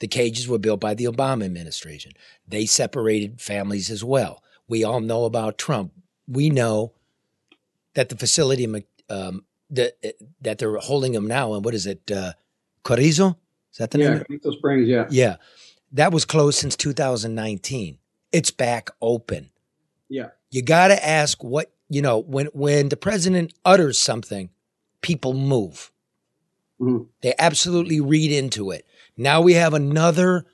The 0.00 0.08
cages 0.08 0.48
were 0.48 0.58
built 0.58 0.80
by 0.80 0.94
the 0.94 1.04
Obama 1.04 1.44
administration. 1.44 2.12
They 2.46 2.66
separated 2.66 3.40
families 3.40 3.90
as 3.90 4.02
well. 4.02 4.42
We 4.68 4.82
all 4.84 5.00
know 5.00 5.24
about 5.24 5.56
Trump. 5.56 5.92
We 6.26 6.50
know 6.50 6.92
that 7.94 8.08
the 8.08 8.16
facility 8.16 8.66
um, 9.08 9.44
that 9.70 9.92
that 10.42 10.58
they're 10.58 10.76
holding 10.78 11.14
him 11.14 11.26
now, 11.26 11.54
and 11.54 11.64
what 11.64 11.74
is 11.74 11.86
it, 11.86 12.10
uh, 12.10 12.32
Carrizo? 12.84 13.36
Is 13.72 13.78
that 13.78 13.90
the 13.90 13.98
yeah, 13.98 14.14
name? 14.14 14.24
Carrizo 14.28 14.52
Springs. 14.52 14.88
Yeah, 14.88 15.06
Yeah, 15.10 15.36
that 15.92 16.12
was 16.12 16.24
closed 16.24 16.58
since 16.58 16.76
2019. 16.76 17.98
It's 18.32 18.50
back 18.50 18.90
open. 19.00 19.50
yeah. 20.08 20.28
You 20.52 20.62
got 20.62 20.88
to 20.88 21.06
ask 21.06 21.44
what 21.44 21.70
you 21.88 22.02
know 22.02 22.18
when 22.18 22.46
when 22.46 22.88
the 22.88 22.96
president 22.96 23.52
utters 23.64 23.98
something, 23.98 24.50
people 25.00 25.32
move. 25.34 25.92
Mhm. 26.80 27.06
They 27.22 27.34
absolutely 27.38 28.00
read 28.00 28.32
into 28.32 28.70
it. 28.72 28.84
Now 29.16 29.40
we 29.42 29.52
have 29.54 29.74
another 29.74 30.46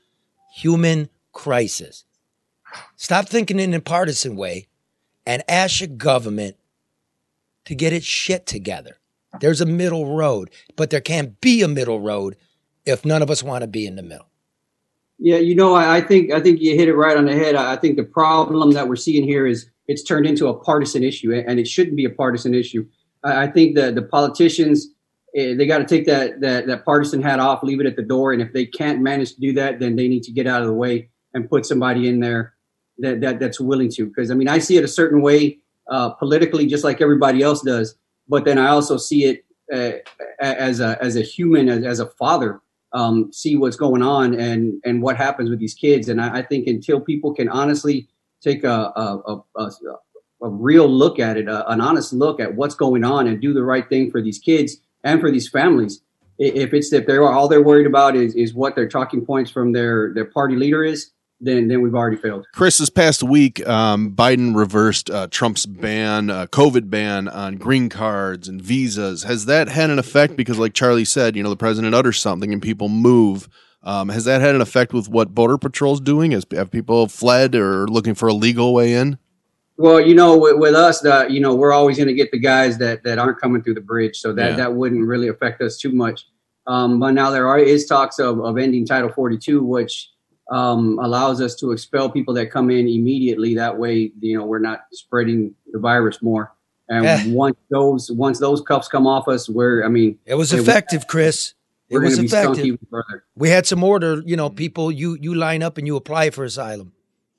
human 0.55 1.09
crisis. 1.33 2.05
Stop 2.97 3.29
thinking 3.29 3.59
in 3.61 3.73
a 3.73 3.81
partisan 3.81 4.37
way 4.37 4.67
and 5.25 5.43
ask 5.49 5.81
your 5.81 5.89
government 5.89 6.57
to 7.65 7.75
get 7.75 7.93
its 7.95 8.05
shit 8.07 8.45
together. 8.47 8.99
There's 9.41 9.61
a 9.61 9.67
middle 9.67 10.17
road, 10.17 10.51
but 10.77 10.91
there 10.91 11.01
can't 11.01 11.41
be 11.41 11.63
a 11.63 11.69
middle 11.69 12.01
road 12.01 12.37
if 12.85 13.05
none 13.05 13.23
of 13.23 13.31
us 13.31 13.43
want 13.43 13.63
to 13.63 13.67
be 13.67 13.87
in 13.87 13.97
the 13.97 14.03
middle. 14.03 14.29
Yeah, 15.19 15.39
you 15.39 15.55
know, 15.55 15.75
I, 15.75 15.97
I 15.97 16.01
think 16.03 16.31
I 16.31 16.41
think 16.41 16.61
you 16.61 16.77
hit 16.77 16.89
it 16.89 16.95
right 16.95 17.17
on 17.17 17.25
the 17.25 17.35
head. 17.35 17.55
I, 17.55 17.73
I 17.73 17.77
think 17.77 17.97
the 17.97 18.05
problem 18.05 18.73
that 18.73 18.87
we're 18.89 18.97
seeing 18.97 19.25
here 19.25 19.47
is 19.47 19.71
it's 19.89 20.03
turned 20.03 20.27
into 20.27 20.49
a 20.49 20.55
partisan 20.55 21.03
issue, 21.03 21.33
and 21.33 21.59
it 21.59 21.67
shouldn't 21.67 21.97
be 21.97 22.05
a 22.05 22.11
partisan 22.11 22.55
issue. 22.55 22.87
I, 23.25 23.45
I 23.45 23.47
think 23.47 23.77
that 23.77 23.95
the 23.95 24.03
politicians 24.03 24.89
eh, 25.35 25.55
they 25.55 25.67
got 25.67 25.79
to 25.79 25.87
take 25.87 26.07
that, 26.07 26.41
that 26.43 26.67
that 26.67 26.85
partisan 26.85 27.23
hat 27.23 27.41
off, 27.41 27.63
leave 27.63 27.81
it 27.81 27.87
at 27.87 27.97
the 27.97 28.03
door, 28.03 28.33
and 28.33 28.43
if 28.43 28.53
they 28.53 28.67
can't 28.67 29.01
manage 29.01 29.35
to 29.35 29.41
do 29.41 29.53
that, 29.55 29.81
then 29.81 29.97
they 29.97 30.09
need 30.09 30.23
to 30.25 30.33
get 30.33 30.47
out 30.47 30.61
of 30.61 30.67
the 30.67 30.75
way 30.75 31.09
and 31.33 31.49
put 31.49 31.65
somebody 31.65 32.09
in 32.09 32.21
there 32.21 32.55
that, 32.99 33.21
that 33.23 33.41
that's 33.41 33.59
willing 33.59 33.91
to. 33.93 34.07
Because 34.07 34.31
I 34.31 34.35
mean, 34.35 34.49
I 34.49 34.59
see 34.59 34.77
it 34.77 34.85
a 34.85 34.89
certain 34.89 35.23
way 35.23 35.59
uh, 35.91 36.11
politically, 36.11 36.67
just 36.67 36.85
like 36.85 37.01
everybody 37.01 37.43
else 37.43 37.63
does, 37.63 37.95
but 38.29 38.45
then 38.45 38.59
I 38.59 38.69
also 38.69 38.97
see 38.97 39.25
it 39.25 39.45
uh, 39.73 39.99
as 40.41 40.81
a 40.81 40.97
as 41.03 41.17
a 41.17 41.23
human, 41.23 41.69
as, 41.69 41.85
as 41.85 42.01
a 42.01 42.07
father 42.07 42.61
um, 42.93 43.31
see 43.33 43.57
what's 43.57 43.77
going 43.77 44.03
on 44.03 44.35
and 44.39 44.81
and 44.85 45.03
what 45.03 45.17
happens 45.17 45.51
with 45.51 45.59
these 45.59 45.75
kids. 45.75 46.09
And 46.09 46.21
I, 46.21 46.39
I 46.39 46.43
think 46.43 46.67
until 46.67 47.01
people 47.01 47.35
can 47.35 47.49
honestly 47.49 48.09
take 48.41 48.65
a 48.65 48.93
a, 48.97 49.23
a, 49.27 49.61
a, 49.63 49.71
a 50.43 50.49
real 50.49 50.89
look 50.89 51.19
at 51.19 51.37
it, 51.37 51.49
an 51.49 51.81
honest 51.81 52.13
look 52.13 52.41
at 52.41 52.55
what's 52.55 52.75
going 52.75 53.05
on, 53.05 53.27
and 53.27 53.41
do 53.41 53.53
the 53.53 53.63
right 53.63 53.89
thing 53.89 54.11
for 54.11 54.23
these 54.23 54.39
kids 54.39 54.79
and 55.05 55.21
for 55.21 55.31
these 55.31 55.49
families. 55.49 56.01
If 56.39 56.75
it's 56.75 56.93
if 56.93 57.07
they're 57.07 57.29
all 57.29 57.49
they're 57.49 57.63
worried 57.63 57.87
about 57.87 58.17
is 58.17 58.35
is 58.35 58.55
what 58.55 58.75
their 58.77 58.89
talking 58.89 59.25
points 59.25 59.51
from 59.51 59.73
their 59.73 60.13
their 60.15 60.27
party 60.27 60.57
leader 60.57 60.85
is, 60.85 61.11
then 61.41 61.69
then 61.69 61.83
we've 61.83 61.95
already 61.95 62.17
failed. 62.17 62.47
Chris, 62.55 62.79
this 62.79 62.91
past 62.91 63.23
week, 63.23 63.67
um, 63.69 64.13
Biden 64.13 64.57
reversed 64.57 65.11
uh, 65.11 65.27
Trump's 65.31 65.67
ban, 65.67 66.31
uh, 66.31 66.47
COVID 66.47 66.89
ban 66.89 67.29
on 67.29 67.57
green 67.57 67.89
cards 67.89 68.49
and 68.49 68.61
visas. 68.63 69.25
Has 69.25 69.47
that 69.47 69.69
had 69.69 69.91
an 69.91 69.99
effect? 69.99 70.37
Because, 70.37 70.59
like 70.59 70.73
Charlie 70.73 71.05
said, 71.05 71.37
you 71.37 71.43
know, 71.43 71.51
the 71.51 71.57
president 71.57 71.95
utters 71.95 72.19
something 72.21 72.53
and 72.53 72.63
people 72.63 72.89
move. 72.89 73.49
Um, 73.83 74.09
has 74.09 74.25
that 74.25 74.41
had 74.41 74.55
an 74.55 74.61
effect 74.61 74.93
with 74.93 75.09
what 75.09 75.35
Border 75.35 75.59
Patrol's 75.59 76.01
doing? 76.01 76.33
Has, 76.33 76.45
have 76.53 76.71
people 76.71 77.07
fled 77.07 77.55
or 77.55 77.87
looking 77.87 78.15
for 78.15 78.27
a 78.29 78.33
legal 78.35 78.75
way 78.75 78.95
in? 78.95 79.19
Well, 79.79 80.01
you 80.01 80.15
know, 80.15 80.37
with, 80.39 80.57
with 80.57 80.75
us, 80.75 81.01
the, 81.01 81.27
you 81.29 81.39
know, 81.39 81.55
we're 81.55 81.73
always 81.73 81.97
going 81.99 82.09
to 82.09 82.15
get 82.15 82.33
the 82.33 82.39
guys 82.41 82.79
that, 82.79 83.05
that 83.05 83.19
aren't 83.19 83.39
coming 83.39 83.63
through 83.63 83.75
the 83.75 83.83
bridge, 83.83 84.17
so 84.19 84.33
that, 84.33 84.53
Yeah. 84.53 84.57
that 84.57 84.75
wouldn't 84.75 85.07
really 85.07 85.29
affect 85.29 85.61
us 85.61 85.77
too 85.77 85.93
much. 85.93 86.27
Um, 86.67 86.99
but 86.99 87.13
now 87.13 87.31
there 87.31 87.47
are 87.47 87.59
is 87.59 87.87
talks 87.87 88.19
of, 88.19 88.41
of 88.41 88.57
ending 88.59 88.87
Title 88.87 89.11
42, 89.11 89.63
which 89.63 90.09
um, 90.51 90.99
allows 91.03 91.41
us 91.41 91.55
to 91.57 91.73
expel 91.73 92.09
people 92.11 92.35
that 92.35 92.51
come 92.51 92.71
in 92.71 92.87
immediately. 92.89 93.55
That 93.55 93.79
way, 93.79 94.13
you 94.21 94.39
know, 94.39 94.45
we're 94.47 94.59
not 94.61 94.81
spreading 94.93 95.55
the 95.73 95.79
virus 95.79 96.23
more. 96.23 96.53
And 96.89 97.05
Eh. 97.05 97.25
once 97.29 97.57
those 97.71 98.11
once 98.13 98.39
those 98.39 98.61
cuffs 98.61 98.87
come 98.89 99.07
off 99.09 99.27
us, 99.27 99.49
we're 99.49 99.85
I 99.85 99.89
mean, 99.89 100.19
It 100.25 100.37
was 100.37 100.53
effective, 100.53 101.07
Chris. 101.09 101.55
It 101.89 101.99
was 101.99 102.17
to 102.17 102.23
be 102.23 102.29
stunk 102.29 102.59
effective. 102.59 102.79
We 103.37 103.49
had 103.49 103.67
some 103.67 103.83
order, 103.83 104.23
you 104.25 104.37
know, 104.37 104.51
people 104.51 104.93
you 104.93 105.17
you 105.21 105.35
line 105.35 105.63
up 105.65 105.79
and 105.79 105.87
you 105.87 105.97
apply 105.97 106.31
for 106.31 106.45
asylum. 106.45 106.93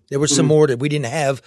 There 0.09 0.19
was 0.19 0.35
some 0.35 0.47
Mhm. 0.49 0.51
order. 0.59 0.75
We 0.77 0.89
didn't 0.89 1.05
have 1.07 1.41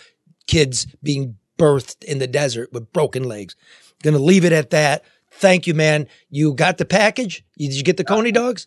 kids 0.47 0.87
being 1.03 1.37
birthed 1.59 2.05
in 2.05 2.19
the 2.19 2.27
desert 2.27 2.73
with 2.73 2.91
broken 2.93 3.25
legs. 3.25 3.55
Going 4.03 4.15
to 4.17 4.23
leave 4.23 4.45
it 4.47 4.53
at 4.53 4.71
that. 4.71 5.05
Thank 5.31 5.67
you, 5.67 5.75
man. 5.75 6.07
You 6.31 6.55
got 6.55 6.79
the 6.79 6.85
package? 6.87 7.45
Did 7.59 7.75
you 7.75 7.83
get 7.83 7.97
the 7.99 8.05
Coney 8.05 8.33
dogs? 8.33 8.67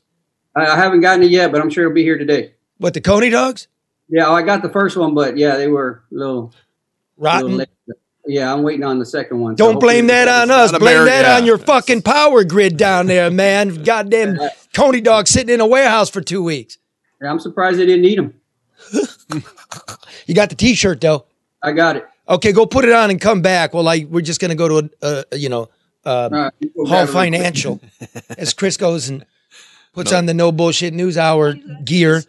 I, 0.56 0.66
I 0.66 0.76
haven't 0.76 1.02
gotten 1.02 1.24
it 1.24 1.32
yet, 1.32 1.52
but 1.52 1.60
I'm 1.62 1.70
sure 1.72 1.86
it'll 1.86 1.94
be 1.96 2.04
here 2.04 2.18
today. 2.20 2.54
What 2.78 2.94
the 2.94 3.02
Coney 3.02 3.30
dogs? 3.30 3.68
Yeah, 4.10 4.28
oh, 4.28 4.34
I 4.34 4.42
got 4.42 4.62
the 4.62 4.70
first 4.70 4.98
one, 4.98 5.14
but 5.14 5.38
yeah, 5.38 5.56
they 5.56 5.68
were 5.68 6.04
a 6.12 6.16
little 6.16 6.54
Rotten. 7.18 7.58
little. 7.58 7.74
Yeah, 8.26 8.54
I'm 8.54 8.64
waiting 8.64 8.84
on 8.86 9.00
the 9.00 9.06
second 9.06 9.40
one. 9.40 9.56
Don't 9.56 9.74
hopefully 9.74 9.96
blame 9.96 10.08
that 10.08 10.28
on 10.28 10.50
us. 10.50 10.72
Blame 10.78 11.00
Ameri- 11.00 11.06
that 11.06 11.40
on 11.40 11.46
your 11.46 11.58
fucking 11.58 12.04
power 12.04 12.44
grid 12.44 12.78
down 12.78 13.08
there, 13.08 13.30
man. 13.30 13.84
Goddamn 13.84 14.40
Coney 14.74 15.02
dog 15.02 15.28
sitting 15.28 15.54
in 15.54 15.60
a 15.60 15.68
warehouse 15.68 16.10
for 16.10 16.22
two 16.22 16.42
weeks. 16.42 16.78
Yeah, 17.22 17.32
I'm 17.32 17.40
surprised 17.40 17.80
they 17.80 17.86
didn't 17.86 18.06
eat 18.06 18.16
them. 18.16 18.34
You 20.26 20.34
got 20.34 20.50
the 20.50 20.56
T-shirt 20.56 21.02
though. 21.02 21.26
I 21.62 21.72
got 21.72 21.98
it. 21.98 22.08
Okay, 22.30 22.52
go 22.52 22.66
put 22.66 22.86
it 22.86 22.94
on 22.94 23.10
and 23.10 23.20
come 23.20 23.42
back. 23.42 23.74
Well, 23.74 23.84
like 23.84 24.08
we're 24.08 24.22
just 24.22 24.40
gonna 24.40 24.56
go 24.56 24.82
to 24.82 24.90
a, 25.02 25.26
a 25.32 25.38
you 25.38 25.50
know 25.50 25.70
uh, 26.06 26.10
All 26.10 26.30
right, 26.30 26.54
you 26.60 26.70
go 26.70 26.86
Hall 26.86 27.06
grab 27.06 27.10
it 27.10 27.12
real 27.12 27.14
quick. 27.14 27.34
Financial 27.34 27.82
as 28.38 28.54
Chris 28.54 28.78
goes 28.78 29.10
and 29.10 29.26
puts 29.94 30.12
on 30.12 30.26
the 30.26 30.34
no 30.34 30.52
bullshit 30.52 30.94
news 30.94 31.18
hour 31.18 31.54
gear. 31.84 32.24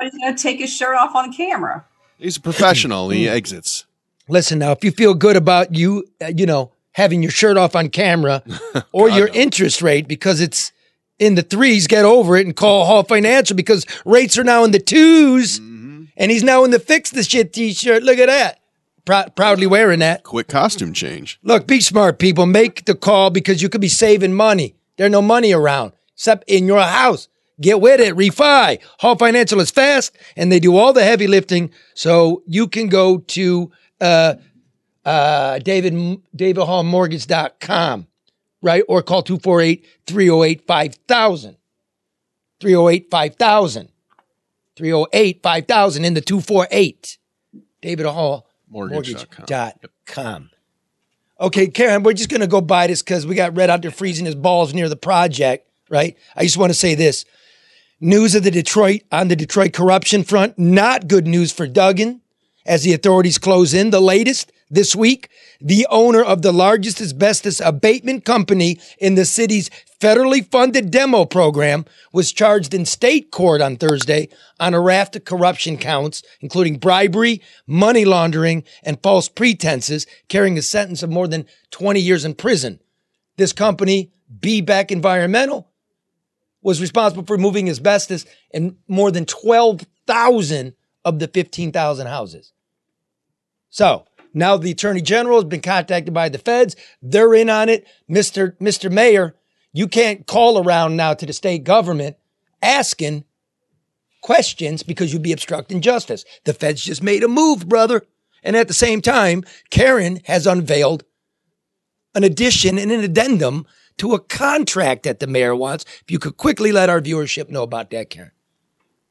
He's 0.00 0.18
going 0.18 0.34
to 0.34 0.42
take 0.42 0.58
his 0.58 0.72
shirt 0.72 0.96
off 0.96 1.14
on 1.14 1.32
camera. 1.32 1.84
He's 2.18 2.36
a 2.36 2.40
professional. 2.40 3.10
he 3.10 3.24
mm-hmm. 3.24 3.36
exits. 3.36 3.86
Listen 4.28 4.58
now, 4.58 4.72
if 4.72 4.82
you 4.82 4.90
feel 4.90 5.14
good 5.14 5.36
about 5.36 5.74
you, 5.74 6.04
uh, 6.22 6.32
you 6.34 6.46
know, 6.46 6.72
having 6.92 7.22
your 7.22 7.30
shirt 7.30 7.56
off 7.56 7.76
on 7.76 7.88
camera 7.90 8.42
or 8.92 9.08
your 9.10 9.28
interest 9.28 9.82
rate 9.82 10.08
because 10.08 10.40
it's 10.40 10.72
in 11.18 11.34
the 11.34 11.42
threes 11.42 11.86
get 11.86 12.04
over 12.04 12.36
it 12.36 12.46
and 12.46 12.56
call 12.56 12.82
mm-hmm. 12.82 12.92
Hall 12.92 13.02
Financial 13.02 13.54
because 13.54 13.86
rates 14.04 14.38
are 14.38 14.44
now 14.44 14.64
in 14.64 14.70
the 14.70 14.78
2s 14.78 15.60
mm-hmm. 15.60 16.04
and 16.16 16.30
he's 16.30 16.42
now 16.42 16.64
in 16.64 16.70
the 16.70 16.78
fix 16.78 17.10
the 17.10 17.22
shit 17.22 17.52
t-shirt. 17.52 18.02
Look 18.02 18.18
at 18.18 18.26
that. 18.26 18.60
Prou- 19.04 19.34
proudly 19.34 19.66
wearing 19.66 20.00
that. 20.00 20.22
Quick 20.22 20.48
costume 20.48 20.94
change. 20.94 21.38
Look, 21.42 21.66
be 21.66 21.80
smart, 21.80 22.18
people. 22.18 22.46
Make 22.46 22.86
the 22.86 22.94
call 22.94 23.28
because 23.28 23.60
you 23.60 23.68
could 23.68 23.82
be 23.82 23.88
saving 23.88 24.32
money. 24.32 24.74
There's 24.96 25.10
no 25.10 25.20
money 25.20 25.52
around 25.52 25.92
except 26.14 26.44
in 26.48 26.66
your 26.66 26.80
house. 26.80 27.28
Get 27.60 27.80
with 27.80 28.00
it. 28.00 28.16
Refi. 28.16 28.80
Hall 28.98 29.16
Financial 29.16 29.60
is 29.60 29.70
fast 29.70 30.16
and 30.36 30.50
they 30.50 30.58
do 30.58 30.76
all 30.76 30.92
the 30.92 31.04
heavy 31.04 31.26
lifting. 31.26 31.70
So 31.94 32.42
you 32.46 32.66
can 32.66 32.88
go 32.88 33.18
to 33.18 33.70
uh, 34.00 34.34
uh, 35.04 35.58
David, 35.60 35.92
DavidHallMortgage.com, 36.36 38.06
right? 38.60 38.82
Or 38.88 39.02
call 39.02 39.22
248 39.22 39.86
308 40.06 40.66
5000. 40.66 41.56
308 42.60 43.10
5000. 43.10 43.88
308 44.76 45.42
5000 45.42 46.04
in 46.04 46.14
the 46.14 46.20
248. 46.20 47.18
David 47.80 48.06
Hall 48.06 48.48
Mortgage.com. 48.68 49.46
Mortgage.com. 49.48 50.50
Okay, 51.40 51.66
Karen, 51.66 52.02
we're 52.02 52.12
just 52.12 52.30
going 52.30 52.40
to 52.40 52.46
go 52.46 52.60
by 52.60 52.86
this 52.86 53.02
because 53.02 53.26
we 53.26 53.34
got 53.34 53.56
Red 53.56 53.68
out 53.68 53.82
there 53.82 53.90
freezing 53.90 54.24
his 54.24 54.34
balls 54.34 54.72
near 54.72 54.88
the 54.88 54.96
project, 54.96 55.68
right? 55.94 56.16
I 56.34 56.42
just 56.42 56.58
want 56.58 56.70
to 56.70 56.78
say 56.78 56.94
this. 56.94 57.24
News 58.00 58.34
of 58.34 58.42
the 58.42 58.50
Detroit 58.50 59.02
on 59.12 59.28
the 59.28 59.36
Detroit 59.36 59.72
corruption 59.72 60.24
front, 60.24 60.58
not 60.58 61.06
good 61.06 61.26
news 61.26 61.52
for 61.52 61.66
Duggan 61.68 62.20
as 62.66 62.82
the 62.82 62.92
authorities 62.92 63.38
close 63.38 63.72
in. 63.72 63.90
The 63.90 64.00
latest 64.00 64.50
this 64.68 64.96
week, 64.96 65.28
the 65.60 65.86
owner 65.88 66.22
of 66.22 66.42
the 66.42 66.52
largest 66.52 67.00
asbestos 67.00 67.60
abatement 67.60 68.24
company 68.24 68.80
in 68.98 69.14
the 69.14 69.24
city's 69.24 69.70
federally 70.00 70.44
funded 70.44 70.90
demo 70.90 71.24
program 71.24 71.84
was 72.12 72.32
charged 72.32 72.74
in 72.74 72.84
state 72.84 73.30
court 73.30 73.60
on 73.60 73.76
Thursday 73.76 74.28
on 74.58 74.74
a 74.74 74.80
raft 74.80 75.14
of 75.14 75.24
corruption 75.24 75.78
counts, 75.78 76.22
including 76.40 76.78
bribery, 76.78 77.40
money 77.66 78.04
laundering, 78.04 78.64
and 78.82 79.02
false 79.02 79.28
pretenses, 79.28 80.06
carrying 80.28 80.58
a 80.58 80.62
sentence 80.62 81.02
of 81.04 81.10
more 81.10 81.28
than 81.28 81.46
20 81.70 82.00
years 82.00 82.24
in 82.24 82.34
prison. 82.34 82.80
This 83.36 83.52
company, 83.52 84.10
B 84.40 84.60
Beck 84.60 84.90
Environmental, 84.90 85.70
was 86.64 86.80
responsible 86.80 87.22
for 87.24 87.36
removing 87.36 87.68
asbestos 87.68 88.26
in 88.50 88.76
more 88.88 89.12
than 89.12 89.26
12,000 89.26 90.74
of 91.04 91.18
the 91.20 91.28
15,000 91.28 92.06
houses. 92.06 92.52
So 93.68 94.06
now 94.32 94.56
the 94.56 94.72
attorney 94.72 95.02
general 95.02 95.36
has 95.36 95.44
been 95.44 95.60
contacted 95.60 96.12
by 96.12 96.30
the 96.30 96.38
feds. 96.38 96.74
They're 97.02 97.34
in 97.34 97.50
on 97.50 97.68
it. 97.68 97.86
Mr. 98.10 98.56
Mr. 98.58 98.90
Mayor, 98.90 99.36
you 99.72 99.86
can't 99.86 100.26
call 100.26 100.58
around 100.58 100.96
now 100.96 101.12
to 101.14 101.26
the 101.26 101.32
state 101.32 101.64
government 101.64 102.16
asking 102.62 103.24
questions 104.22 104.82
because 104.82 105.12
you'd 105.12 105.22
be 105.22 105.32
obstructing 105.32 105.82
justice. 105.82 106.24
The 106.44 106.54
feds 106.54 106.82
just 106.82 107.02
made 107.02 107.22
a 107.22 107.28
move, 107.28 107.68
brother. 107.68 108.06
And 108.42 108.56
at 108.56 108.68
the 108.68 108.74
same 108.74 109.02
time, 109.02 109.44
Karen 109.68 110.20
has 110.24 110.46
unveiled 110.46 111.04
an 112.14 112.24
addition 112.24 112.78
and 112.78 112.90
an 112.90 113.00
addendum 113.00 113.66
to 113.98 114.14
a 114.14 114.18
contract 114.18 115.04
that 115.04 115.20
the 115.20 115.26
mayor 115.26 115.54
wants. 115.54 115.84
If 116.02 116.10
you 116.10 116.18
could 116.18 116.36
quickly 116.36 116.72
let 116.72 116.90
our 116.90 117.00
viewership 117.00 117.48
know 117.50 117.62
about 117.62 117.90
that, 117.90 118.10
Karen. 118.10 118.32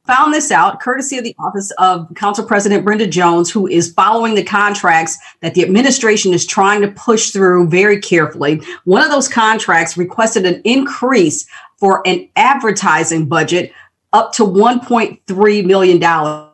found 0.05 0.33
this 0.33 0.51
out 0.51 0.81
courtesy 0.81 1.17
of 1.17 1.23
the 1.23 1.35
office 1.39 1.71
of 1.77 2.13
Council 2.15 2.45
President 2.45 2.83
Brenda 2.83 3.07
Jones, 3.07 3.49
who 3.49 3.67
is 3.67 3.93
following 3.93 4.35
the 4.35 4.43
contracts 4.43 5.17
that 5.39 5.53
the 5.53 5.63
administration 5.63 6.33
is 6.33 6.45
trying 6.45 6.81
to 6.81 6.89
push 6.89 7.31
through 7.31 7.69
very 7.69 7.99
carefully. 7.99 8.61
One 8.83 9.01
of 9.01 9.09
those 9.09 9.29
contracts 9.29 9.95
requested 9.95 10.45
an 10.45 10.61
increase 10.65 11.47
for 11.77 12.05
an 12.05 12.29
advertising 12.35 13.27
budget 13.27 13.71
up 14.11 14.33
to 14.33 14.43
$1.3 14.43 15.65
million. 15.65 16.52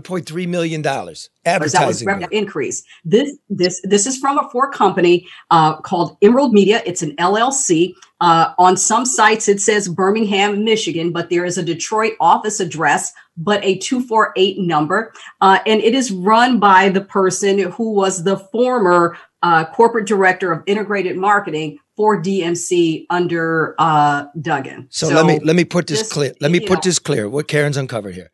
$1.3 0.00 0.48
million 0.48 0.82
That 0.82 1.04
was 1.04 1.28
advertising. 1.44 2.06
revenue 2.08 2.28
increase. 2.30 2.82
This 3.04 3.36
this 3.50 3.80
this 3.84 4.06
is 4.06 4.16
from 4.18 4.38
a 4.38 4.48
for 4.50 4.70
company 4.70 5.26
uh, 5.50 5.76
called 5.80 6.16
Emerald 6.22 6.52
Media. 6.52 6.82
It's 6.86 7.02
an 7.02 7.14
LLC. 7.16 7.94
Uh, 8.20 8.52
on 8.58 8.76
some 8.76 9.04
sites 9.04 9.48
it 9.48 9.60
says 9.60 9.88
Birmingham, 9.88 10.64
Michigan, 10.64 11.12
but 11.12 11.28
there 11.28 11.44
is 11.44 11.58
a 11.58 11.62
Detroit 11.62 12.12
office 12.20 12.60
address, 12.60 13.12
but 13.36 13.62
a 13.64 13.78
two 13.78 14.00
four 14.00 14.32
eight 14.36 14.58
number, 14.58 15.12
uh, 15.40 15.58
and 15.66 15.80
it 15.82 15.94
is 15.94 16.10
run 16.10 16.58
by 16.58 16.88
the 16.88 17.00
person 17.00 17.58
who 17.58 17.92
was 17.92 18.24
the 18.24 18.36
former 18.36 19.16
uh, 19.42 19.64
corporate 19.66 20.06
director 20.06 20.52
of 20.52 20.62
integrated 20.66 21.16
marketing 21.16 21.78
for 21.96 22.22
DMC 22.22 23.06
under 23.10 23.74
uh, 23.78 24.24
Duggan. 24.40 24.86
So, 24.90 25.08
let 25.08 25.26
me 25.26 25.40
let 25.40 25.56
me 25.56 25.64
put 25.64 25.86
this, 25.88 26.00
this- 26.00 26.12
clear. 26.12 26.32
Let 26.40 26.50
me 26.50 26.60
put 26.60 26.76
know- 26.76 26.80
this 26.84 26.98
clear. 26.98 27.28
What 27.28 27.48
Karen's 27.48 27.76
uncovered 27.76 28.14
here. 28.14 28.30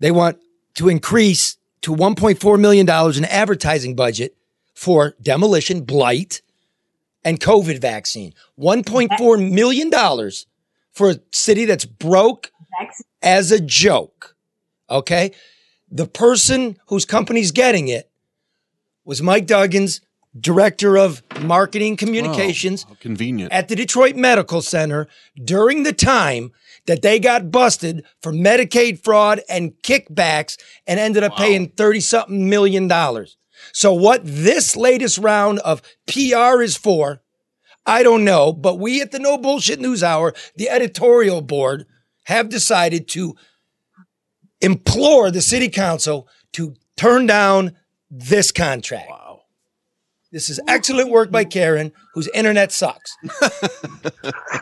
They 0.00 0.10
want 0.10 0.38
to 0.76 0.88
increase 0.88 1.56
to 1.82 1.94
1.4 1.94 2.60
million 2.60 2.86
dollars 2.86 3.18
in 3.18 3.24
advertising 3.26 3.94
budget 3.94 4.36
for 4.74 5.14
demolition, 5.20 5.82
blight, 5.82 6.42
and 7.24 7.40
COVID 7.40 7.80
vaccine. 7.80 8.32
1.4 8.58 9.52
million 9.52 9.90
dollars 9.90 10.46
for 10.92 11.10
a 11.10 11.20
city 11.32 11.64
that's 11.64 11.84
broke 11.84 12.50
as 13.22 13.50
a 13.50 13.60
joke. 13.60 14.36
Okay? 14.88 15.32
The 15.90 16.06
person 16.06 16.78
whose 16.86 17.04
company's 17.04 17.52
getting 17.52 17.88
it 17.88 18.10
was 19.04 19.22
Mike 19.22 19.46
Duggan's 19.46 20.00
director 20.38 20.96
of 20.98 21.22
marketing 21.42 21.96
communications 21.96 22.84
convenient. 23.00 23.52
at 23.52 23.68
the 23.68 23.76
Detroit 23.76 24.16
Medical 24.16 24.60
Center 24.60 25.06
during 25.42 25.82
the 25.82 25.92
time 25.92 26.52
that 26.86 27.02
they 27.02 27.18
got 27.18 27.50
busted 27.50 28.04
for 28.22 28.32
Medicaid 28.32 29.02
fraud 29.02 29.40
and 29.48 29.72
kickbacks 29.82 30.56
and 30.86 30.98
ended 30.98 31.22
up 31.22 31.36
paying 31.36 31.68
30 31.68 32.00
something 32.00 32.48
million 32.48 32.88
dollars. 32.88 33.36
So 33.72 33.92
what 33.92 34.20
this 34.24 34.76
latest 34.76 35.18
round 35.18 35.58
of 35.60 35.82
PR 36.06 36.62
is 36.62 36.76
for, 36.76 37.22
I 37.84 38.02
don't 38.02 38.24
know, 38.24 38.52
but 38.52 38.78
we 38.78 39.00
at 39.00 39.12
the 39.12 39.18
No 39.18 39.38
Bullshit 39.38 39.80
News 39.80 40.02
Hour, 40.02 40.34
the 40.56 40.68
editorial 40.68 41.40
board, 41.40 41.86
have 42.24 42.48
decided 42.48 43.08
to 43.08 43.34
implore 44.60 45.30
the 45.30 45.42
city 45.42 45.68
council 45.68 46.28
to 46.52 46.74
turn 46.96 47.26
down 47.26 47.76
this 48.10 48.50
contract. 48.50 49.10
Wow. 49.10 49.25
This 50.36 50.50
is 50.50 50.60
excellent 50.68 51.08
work 51.08 51.30
by 51.30 51.44
Karen, 51.44 51.92
whose 52.12 52.28
internet 52.34 52.70
sucks. 52.70 53.16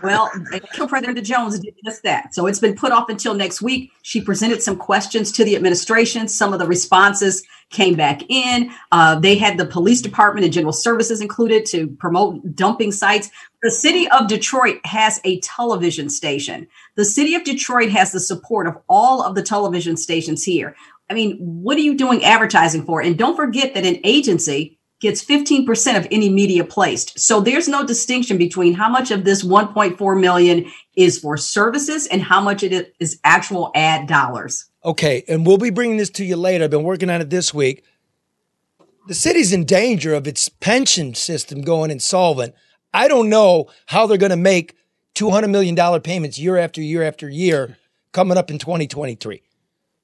Well, 0.03 0.31
Council 0.51 0.87
President 0.87 1.25
Jones 1.25 1.59
did 1.59 1.75
just 1.83 2.03
that. 2.03 2.35
So 2.35 2.47
it's 2.47 2.59
been 2.59 2.75
put 2.75 2.93
off 2.93 3.09
until 3.09 3.33
next 3.33 3.63
week. 3.63 3.91
She 4.03 4.21
presented 4.21 4.63
some 4.63 4.77
questions 4.77 5.33
to 5.33 5.45
the 5.45 5.57
administration. 5.57 6.29
Some 6.29 6.53
of 6.53 6.59
the 6.59 6.67
responses 6.67 7.43
came 7.71 7.95
back 7.95 8.21
in. 8.29 8.71
Uh, 8.93 9.19
they 9.19 9.35
had 9.37 9.57
the 9.57 9.65
police 9.65 10.03
department 10.03 10.45
and 10.45 10.53
general 10.53 10.75
services 10.75 11.23
included 11.23 11.65
to 11.67 11.87
promote 11.99 12.55
dumping 12.55 12.93
sites. 12.93 13.31
The 13.63 13.71
city 13.71 14.07
of 14.11 14.29
Detroit 14.29 14.79
has 14.85 15.23
a 15.25 15.41
television 15.41 16.11
station. 16.11 16.69
The 16.97 17.07
city 17.07 17.35
of 17.35 17.45
Detroit 17.45 17.89
has 17.89 18.13
the 18.13 18.21
support 18.21 18.67
of 18.67 18.77
all 18.91 19.23
of 19.23 19.35
the 19.35 19.43
television 19.43 19.97
stations 19.97 20.45
here. 20.45 20.77
I 21.09 21.15
mean, 21.15 21.39
what 21.39 21.79
are 21.79 21.81
you 21.81 21.97
doing 21.97 22.25
advertising 22.25 22.85
for? 22.85 23.01
And 23.01 23.17
don't 23.17 23.37
forget 23.37 23.73
that 23.73 23.87
an 23.87 24.01
agency 24.05 24.74
gets 25.01 25.25
15% 25.25 25.99
of 25.99 26.07
any 26.11 26.29
media 26.29 26.65
placed. 26.65 27.19
So 27.19 27.41
there's 27.41 27.69
no 27.69 27.85
distinction 27.85 28.39
between 28.39 28.75
how 28.75 28.89
much 28.89 29.11
of 29.11 29.25
this 29.25 29.45
1.4 29.45 30.21
million 30.21 30.71
is 30.97 31.19
for 31.19 31.37
services 31.37 32.07
and 32.07 32.23
how 32.23 32.41
much 32.41 32.63
it 32.63 32.95
is 32.99 33.21
actual 33.25 33.71
ad 33.75 34.07
dollars. 34.07 34.67
Okay, 34.85 35.25
and 35.29 35.47
we'll 35.47 35.59
be 35.59 35.71
bringing 35.71 35.97
this 35.97 36.11
to 36.11 36.25
you 36.25 36.37
later. 36.37 36.65
I've 36.65 36.71
been 36.71 36.85
working 36.85 37.11
on 37.11 37.21
it 37.21 37.31
this 37.31 37.53
week. 37.53 37.85
The 39.07 39.15
city's 39.15 39.53
in 39.53 39.65
danger 39.65 40.15
of 40.15 40.27
its 40.27 40.49
pension 40.49 41.15
system 41.15 41.63
going 41.63 41.91
insolvent. 41.91 42.55
I 42.93 43.09
don't 43.09 43.29
know 43.29 43.67
how 43.87 44.07
they're 44.07 44.17
going 44.17 44.31
to 44.31 44.37
make 44.37 44.77
$200 45.15 45.51
million 45.51 46.01
payments 46.01 46.39
year 46.39 46.57
after 46.57 46.81
year 46.81 47.03
after 47.03 47.29
year 47.29 47.77
coming 48.13 48.39
up 48.39 48.51
in 48.51 48.59
2023. 48.59 49.43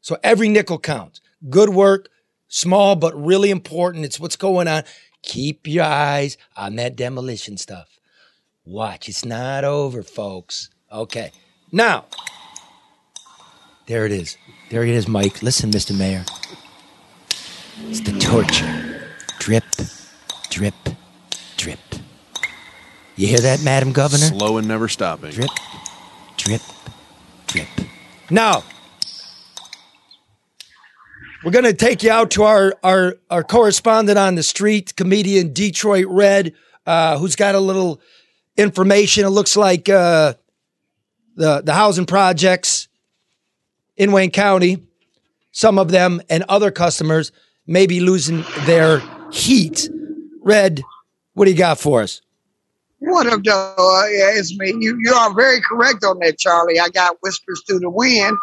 So 0.00 0.18
every 0.22 0.48
nickel 0.48 0.78
counts. 0.78 1.20
Good 1.48 1.70
work, 1.70 2.08
small 2.50 2.96
but 2.96 3.14
really 3.14 3.48
important. 3.48 4.04
It's 4.04 4.20
what's 4.20 4.36
going 4.36 4.68
on. 4.68 4.82
Keep 5.22 5.66
your 5.66 5.84
eyes 5.84 6.36
on 6.54 6.76
that 6.76 6.96
demolition 6.96 7.56
stuff. 7.56 7.98
Watch, 8.66 9.08
it's 9.08 9.24
not 9.24 9.64
over, 9.64 10.02
folks. 10.02 10.68
Okay. 10.92 11.32
Now, 11.72 12.04
there 13.86 14.04
it 14.04 14.12
is. 14.12 14.36
There 14.70 14.82
it 14.82 14.90
is, 14.90 15.08
Mike. 15.08 15.42
Listen, 15.42 15.70
Mr. 15.70 15.96
Mayor. 15.96 16.24
It's 17.88 18.00
the 18.00 18.18
torture. 18.18 19.08
Drip, 19.38 19.64
drip, 20.50 20.74
drip. 21.56 21.78
You 23.16 23.26
hear 23.26 23.40
that, 23.40 23.62
Madam 23.62 23.92
Governor? 23.92 24.26
Slow 24.26 24.58
and 24.58 24.68
never 24.68 24.88
stopping. 24.88 25.30
Drip, 25.32 25.50
drip, 26.36 26.62
drip. 27.46 27.68
Now, 28.30 28.62
we're 31.42 31.52
going 31.52 31.64
to 31.64 31.72
take 31.72 32.02
you 32.02 32.10
out 32.10 32.30
to 32.32 32.42
our, 32.42 32.74
our, 32.82 33.16
our 33.30 33.42
correspondent 33.42 34.18
on 34.18 34.34
the 34.34 34.42
street, 34.42 34.94
comedian 34.96 35.52
Detroit 35.52 36.06
Red, 36.08 36.54
uh, 36.86 37.18
who's 37.18 37.36
got 37.36 37.54
a 37.54 37.60
little 37.60 38.00
information. 38.56 39.24
It 39.24 39.30
looks 39.30 39.56
like 39.56 39.88
uh, 39.88 40.34
the 41.36 41.62
the 41.62 41.72
housing 41.72 42.06
projects 42.06 42.88
in 43.96 44.12
Wayne 44.12 44.30
County, 44.30 44.82
some 45.52 45.78
of 45.78 45.90
them 45.90 46.20
and 46.28 46.44
other 46.48 46.70
customers 46.70 47.32
may 47.66 47.86
be 47.86 48.00
losing 48.00 48.44
their 48.64 49.02
heat. 49.32 49.88
Red, 50.42 50.82
what 51.34 51.46
do 51.46 51.50
you 51.50 51.56
got 51.56 51.78
for 51.78 52.02
us? 52.02 52.20
What 52.98 53.26
up, 53.26 53.42
though? 53.44 53.74
Uh, 53.78 54.06
yeah, 54.08 54.38
it's 54.38 54.56
me. 54.58 54.74
You 54.78 54.98
you 55.02 55.12
are 55.12 55.32
very 55.34 55.60
correct 55.62 56.04
on 56.04 56.18
that, 56.18 56.38
Charlie. 56.38 56.78
I 56.78 56.90
got 56.90 57.16
whispers 57.22 57.62
through 57.66 57.80
the 57.80 57.90
wind 57.90 58.36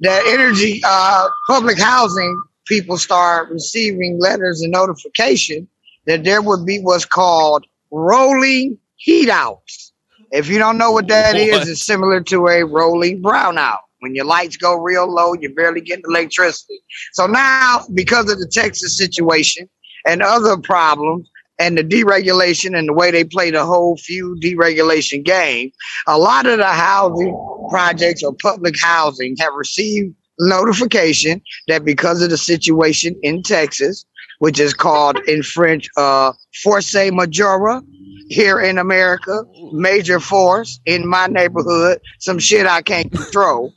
that 0.00 0.22
energy, 0.26 0.80
uh, 0.84 1.28
public 1.46 1.78
housing 1.78 2.42
people 2.66 2.98
start 2.98 3.50
receiving 3.50 4.18
letters 4.20 4.60
and 4.60 4.72
notification 4.72 5.66
that 6.06 6.24
there 6.24 6.42
would 6.42 6.64
be 6.64 6.80
what's 6.80 7.04
called 7.04 7.64
rolling 7.90 8.78
heat 8.96 9.28
outs. 9.30 9.92
If 10.30 10.48
you 10.48 10.58
don't 10.58 10.76
know 10.78 10.92
what 10.92 11.08
that 11.08 11.36
is, 11.36 11.52
What? 11.52 11.68
it's 11.68 11.86
similar 11.86 12.20
to 12.22 12.48
a 12.48 12.64
rolling 12.64 13.22
brownout. 13.22 13.78
When 14.00 14.14
your 14.14 14.26
lights 14.26 14.56
go 14.56 14.76
real 14.76 15.12
low, 15.12 15.34
you're 15.34 15.54
barely 15.54 15.80
getting 15.80 16.04
electricity. 16.06 16.78
So 17.12 17.26
now, 17.26 17.84
because 17.94 18.30
of 18.30 18.38
the 18.38 18.46
Texas 18.46 18.96
situation 18.96 19.68
and 20.06 20.22
other 20.22 20.56
problems, 20.56 21.28
and 21.58 21.76
the 21.76 21.84
deregulation 21.84 22.78
and 22.78 22.88
the 22.88 22.92
way 22.92 23.10
they 23.10 23.24
play 23.24 23.50
the 23.50 23.64
whole 23.64 23.96
few 23.96 24.36
deregulation 24.42 25.24
game, 25.24 25.70
a 26.06 26.18
lot 26.18 26.46
of 26.46 26.58
the 26.58 26.66
housing 26.66 27.36
projects 27.68 28.22
or 28.22 28.34
public 28.34 28.74
housing 28.80 29.36
have 29.38 29.52
received 29.54 30.14
notification 30.38 31.42
that 31.66 31.84
because 31.84 32.22
of 32.22 32.30
the 32.30 32.38
situation 32.38 33.16
in 33.22 33.42
Texas, 33.42 34.04
which 34.38 34.60
is 34.60 34.72
called 34.72 35.18
in 35.26 35.42
French 35.42 35.88
uh, 35.96 36.32
force 36.62 36.94
majeure 36.94 37.82
here 38.28 38.60
in 38.60 38.78
America, 38.78 39.42
major 39.72 40.20
force 40.20 40.78
in 40.86 41.08
my 41.08 41.26
neighborhood, 41.26 42.00
some 42.20 42.38
shit 42.38 42.66
I 42.66 42.82
can't 42.82 43.10
control. 43.10 43.72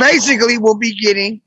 Basically, 0.00 0.58
we'll 0.58 0.78
be 0.78 0.94
getting 1.00 1.40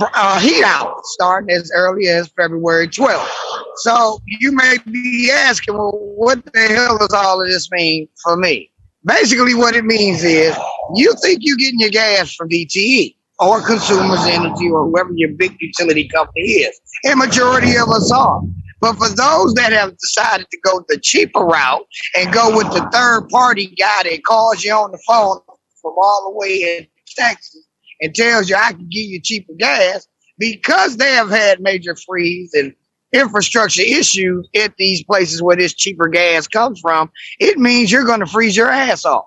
uh, 0.00 0.40
heat 0.40 0.62
out 0.64 1.00
starting 1.04 1.50
as 1.50 1.70
early 1.74 2.08
as 2.08 2.28
February 2.36 2.88
12th. 2.88 3.45
So 3.78 4.20
you 4.26 4.52
may 4.52 4.78
be 4.90 5.30
asking, 5.32 5.74
well, 5.74 5.92
what 5.92 6.44
the 6.52 6.60
hell 6.60 6.98
does 6.98 7.12
all 7.12 7.42
of 7.42 7.48
this 7.48 7.70
mean 7.70 8.08
for 8.22 8.36
me? 8.36 8.70
Basically, 9.04 9.54
what 9.54 9.76
it 9.76 9.84
means 9.84 10.24
is 10.24 10.56
you 10.94 11.14
think 11.22 11.40
you're 11.42 11.56
getting 11.56 11.80
your 11.80 11.90
gas 11.90 12.34
from 12.34 12.48
DTE 12.48 13.14
or 13.38 13.60
Consumers 13.64 14.24
Energy 14.24 14.70
or 14.70 14.86
whoever 14.86 15.10
your 15.14 15.30
big 15.30 15.56
utility 15.60 16.08
company 16.08 16.42
is. 16.42 16.80
And 17.04 17.18
majority 17.18 17.76
of 17.76 17.88
us 17.88 18.10
are. 18.10 18.40
But 18.80 18.94
for 18.94 19.08
those 19.08 19.54
that 19.54 19.72
have 19.72 19.96
decided 19.96 20.46
to 20.50 20.58
go 20.64 20.84
the 20.88 20.98
cheaper 20.98 21.44
route 21.44 21.86
and 22.16 22.32
go 22.32 22.54
with 22.56 22.66
the 22.72 22.88
third 22.92 23.28
party 23.28 23.66
guy 23.78 24.02
that 24.04 24.24
calls 24.24 24.64
you 24.64 24.72
on 24.72 24.90
the 24.92 25.02
phone 25.06 25.38
from 25.80 25.92
all 25.96 26.30
the 26.30 26.38
way 26.38 26.78
in 26.78 26.86
Texas 27.16 27.66
and 28.00 28.14
tells 28.14 28.50
you 28.50 28.56
I 28.56 28.72
can 28.72 28.88
give 28.88 29.04
you 29.04 29.20
cheaper 29.20 29.54
gas 29.58 30.06
because 30.38 30.96
they 30.96 31.12
have 31.12 31.30
had 31.30 31.60
major 31.60 31.96
freeze 32.06 32.52
and 32.52 32.74
infrastructure 33.16 33.82
issues 33.82 34.48
at 34.54 34.76
these 34.76 35.02
places 35.04 35.42
where 35.42 35.56
this 35.56 35.74
cheaper 35.74 36.08
gas 36.08 36.46
comes 36.46 36.80
from, 36.80 37.10
it 37.38 37.58
means 37.58 37.90
you're 37.90 38.04
going 38.04 38.20
to 38.20 38.26
freeze 38.26 38.56
your 38.56 38.68
ass 38.68 39.04
off. 39.04 39.26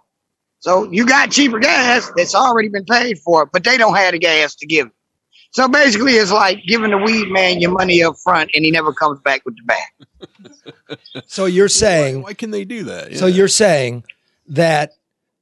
So 0.60 0.92
you 0.92 1.06
got 1.06 1.32
cheaper 1.32 1.60
gas 1.60 2.12
that's 2.16 2.36
already 2.36 2.68
been 2.70 2.86
paid 2.86 3.20
for, 3.20 3.46
but 3.46 3.64
they 3.64 3.78
don't 3.78 3.96
have 3.96 4.12
the 4.12 4.20
gas 4.20 4.56
to 4.56 4.66
give. 4.66 4.88
you. 4.88 4.94
So 5.52 5.68
basically, 5.68 6.14
it's 6.14 6.32
like 6.32 6.64
giving 6.68 6.92
the 6.92 6.98
weed 6.98 7.30
man 7.30 7.60
your 7.60 7.72
money 7.72 8.04
up 8.04 8.18
front, 8.18 8.52
and 8.54 8.64
he 8.64 8.70
never 8.72 8.94
comes 8.94 9.20
back 9.22 9.42
with 9.46 9.56
the 9.58 9.64
bag. 9.64 10.98
So 11.28 11.46
you're 11.46 11.70
saying 11.70 12.24
Why 12.24 12.34
can 12.34 12.52
they 12.52 12.66
do 12.66 12.84
that? 12.86 13.16
So 13.16 13.28
you're 13.28 13.48
saying 13.48 14.04
that 14.48 14.94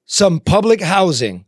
some 0.05 0.39
public 0.39 0.81
housing 0.81 1.45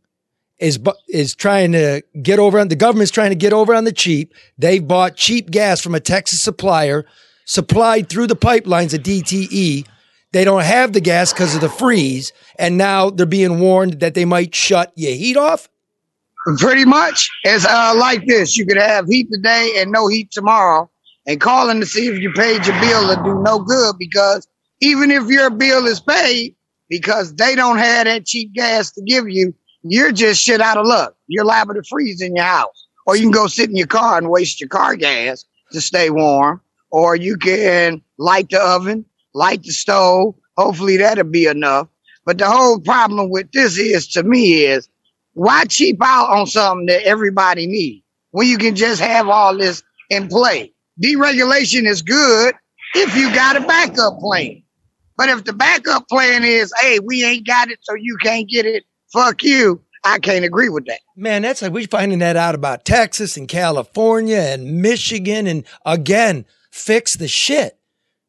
is 0.60 0.78
is 1.08 1.34
trying 1.34 1.72
to 1.72 2.02
get 2.22 2.38
over 2.38 2.60
on 2.60 2.68
the 2.68 2.76
government's 2.76 3.10
trying 3.10 3.30
to 3.30 3.36
get 3.36 3.52
over 3.52 3.74
on 3.74 3.84
the 3.84 3.92
cheap. 3.92 4.34
They've 4.58 4.86
bought 4.86 5.16
cheap 5.16 5.50
gas 5.50 5.80
from 5.80 5.94
a 5.94 6.00
Texas 6.00 6.42
supplier, 6.42 7.06
supplied 7.46 8.08
through 8.08 8.28
the 8.28 8.36
pipelines 8.36 8.94
of 8.94 9.02
DTE. 9.02 9.86
They 10.32 10.44
don't 10.44 10.62
have 10.62 10.92
the 10.92 11.00
gas 11.00 11.32
because 11.32 11.54
of 11.54 11.60
the 11.60 11.68
freeze, 11.68 12.32
and 12.58 12.78
now 12.78 13.10
they're 13.10 13.26
being 13.26 13.58
warned 13.58 14.00
that 14.00 14.14
they 14.14 14.24
might 14.24 14.54
shut 14.54 14.92
your 14.94 15.12
heat 15.12 15.36
off. 15.36 15.68
Pretty 16.58 16.84
much, 16.84 17.28
it's 17.42 17.66
uh, 17.66 17.94
like 17.96 18.26
this: 18.26 18.56
you 18.56 18.66
could 18.66 18.76
have 18.76 19.06
heat 19.06 19.28
today 19.32 19.74
and 19.78 19.90
no 19.90 20.08
heat 20.08 20.30
tomorrow, 20.30 20.90
and 21.26 21.40
calling 21.40 21.80
to 21.80 21.86
see 21.86 22.06
if 22.06 22.20
you 22.20 22.32
paid 22.32 22.66
your 22.66 22.78
bill 22.80 23.08
will 23.08 23.22
do 23.24 23.42
no 23.42 23.58
good 23.58 23.96
because 23.98 24.46
even 24.80 25.10
if 25.10 25.26
your 25.28 25.50
bill 25.50 25.86
is 25.86 26.00
paid, 26.00 26.54
because 26.88 27.34
they 27.34 27.54
don't 27.54 27.78
have 27.78 28.06
that 28.06 28.26
cheap 28.26 28.52
gas 28.52 28.92
to 28.92 29.02
give 29.02 29.28
you, 29.28 29.54
you're 29.82 30.12
just 30.12 30.42
shit 30.42 30.60
out 30.60 30.76
of 30.76 30.86
luck. 30.86 31.14
You're 31.26 31.44
liable 31.44 31.74
to 31.74 31.82
freeze 31.88 32.20
in 32.20 32.36
your 32.36 32.44
house, 32.44 32.86
or 33.06 33.16
you 33.16 33.22
can 33.22 33.30
go 33.30 33.46
sit 33.46 33.70
in 33.70 33.76
your 33.76 33.86
car 33.86 34.18
and 34.18 34.30
waste 34.30 34.60
your 34.60 34.68
car 34.68 34.96
gas 34.96 35.44
to 35.72 35.80
stay 35.80 36.10
warm, 36.10 36.60
or 36.90 37.16
you 37.16 37.36
can 37.36 38.02
light 38.18 38.50
the 38.50 38.60
oven, 38.60 39.04
light 39.34 39.62
the 39.62 39.72
stove. 39.72 40.34
Hopefully 40.56 40.96
that'll 40.96 41.24
be 41.24 41.46
enough. 41.46 41.88
But 42.26 42.38
the 42.38 42.50
whole 42.50 42.78
problem 42.78 43.30
with 43.30 43.50
this 43.52 43.78
is, 43.78 44.06
to 44.08 44.22
me, 44.22 44.64
is 44.64 44.88
why 45.32 45.64
cheap 45.64 45.98
out 46.02 46.28
on 46.28 46.46
something 46.46 46.86
that 46.86 47.02
everybody 47.04 47.66
needs 47.66 48.04
when 48.32 48.46
you 48.46 48.58
can 48.58 48.74
just 48.74 49.00
have 49.00 49.28
all 49.28 49.56
this 49.56 49.82
in 50.10 50.28
play? 50.28 50.72
Deregulation 51.02 51.86
is 51.86 52.02
good 52.02 52.54
if 52.94 53.16
you 53.16 53.32
got 53.34 53.56
a 53.56 53.60
backup 53.60 54.18
plan. 54.18 54.62
But 55.16 55.28
if 55.28 55.44
the 55.44 55.52
backup 55.52 56.08
plan 56.08 56.44
is, 56.44 56.72
hey, 56.80 56.98
we 56.98 57.24
ain't 57.24 57.46
got 57.46 57.70
it, 57.70 57.78
so 57.82 57.94
you 57.94 58.16
can't 58.22 58.48
get 58.48 58.66
it, 58.66 58.84
fuck 59.12 59.42
you, 59.42 59.82
I 60.04 60.18
can't 60.18 60.44
agree 60.44 60.68
with 60.68 60.86
that. 60.86 61.00
Man, 61.16 61.42
that's 61.42 61.62
like 61.62 61.72
we're 61.72 61.86
finding 61.86 62.20
that 62.20 62.36
out 62.36 62.54
about 62.54 62.84
Texas 62.84 63.36
and 63.36 63.48
California 63.48 64.38
and 64.38 64.80
Michigan, 64.80 65.46
and 65.46 65.64
again, 65.84 66.46
fix 66.70 67.14
the 67.14 67.28
shit. 67.28 67.78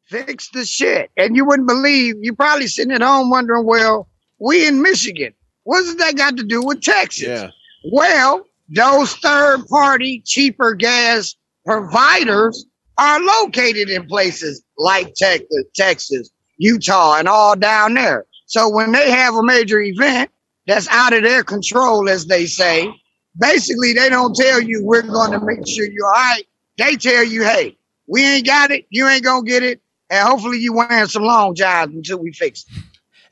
Fix 0.04 0.50
the 0.50 0.66
shit. 0.66 1.10
And 1.16 1.34
you 1.36 1.46
wouldn't 1.46 1.68
believe, 1.68 2.16
you're 2.20 2.34
probably 2.34 2.66
sitting 2.66 2.92
at 2.92 3.02
home 3.02 3.30
wondering, 3.30 3.64
well, 3.64 4.08
we 4.38 4.66
in 4.66 4.82
Michigan. 4.82 5.32
What's 5.64 5.94
that 5.94 6.16
got 6.16 6.36
to 6.36 6.44
do 6.44 6.62
with 6.62 6.82
Texas? 6.82 7.28
Yeah. 7.28 7.50
Well, 7.90 8.44
those 8.68 9.14
third 9.16 9.66
party 9.68 10.22
cheaper 10.26 10.74
gas 10.74 11.34
providers 11.64 12.66
are 12.98 13.20
located 13.20 13.88
in 13.88 14.06
places 14.06 14.62
like 14.76 15.14
Texas, 15.14 15.64
Texas, 15.74 16.30
Utah, 16.58 17.16
and 17.16 17.28
all 17.28 17.56
down 17.56 17.94
there. 17.94 18.26
So 18.46 18.68
when 18.68 18.92
they 18.92 19.10
have 19.10 19.34
a 19.34 19.42
major 19.42 19.80
event 19.80 20.30
that's 20.66 20.88
out 20.88 21.12
of 21.12 21.22
their 21.22 21.42
control, 21.42 22.08
as 22.08 22.26
they 22.26 22.46
say, 22.46 22.88
basically 23.38 23.92
they 23.92 24.08
don't 24.08 24.34
tell 24.34 24.60
you 24.60 24.84
we're 24.84 25.02
going 25.02 25.32
to 25.32 25.40
make 25.40 25.66
sure 25.66 25.86
you're 25.86 26.06
all 26.06 26.12
right. 26.12 26.44
They 26.78 26.96
tell 26.96 27.24
you, 27.24 27.44
hey, 27.44 27.76
we 28.06 28.24
ain't 28.24 28.46
got 28.46 28.70
it, 28.70 28.86
you 28.90 29.06
ain't 29.08 29.24
gonna 29.24 29.44
get 29.44 29.62
it, 29.62 29.80
and 30.10 30.26
hopefully 30.26 30.58
you 30.58 30.72
wearing 30.72 31.06
some 31.06 31.22
long 31.22 31.54
johns 31.54 31.94
until 31.94 32.18
we 32.18 32.32
fix 32.32 32.64
it. 32.64 32.82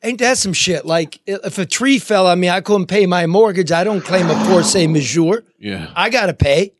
Ain't 0.02 0.18
that 0.20 0.38
some 0.38 0.52
shit? 0.52 0.86
Like 0.86 1.20
if 1.26 1.58
a 1.58 1.66
tree 1.66 1.98
fell 1.98 2.26
on 2.26 2.40
me, 2.40 2.48
I 2.48 2.60
couldn't 2.60 2.86
pay 2.86 3.06
my 3.06 3.26
mortgage. 3.26 3.70
I 3.70 3.84
don't 3.84 4.00
claim 4.00 4.30
a 4.30 4.44
force 4.46 4.74
majeure. 4.74 5.44
Yeah. 5.58 5.90
I 5.94 6.08
gotta 6.08 6.32
pay. 6.32 6.72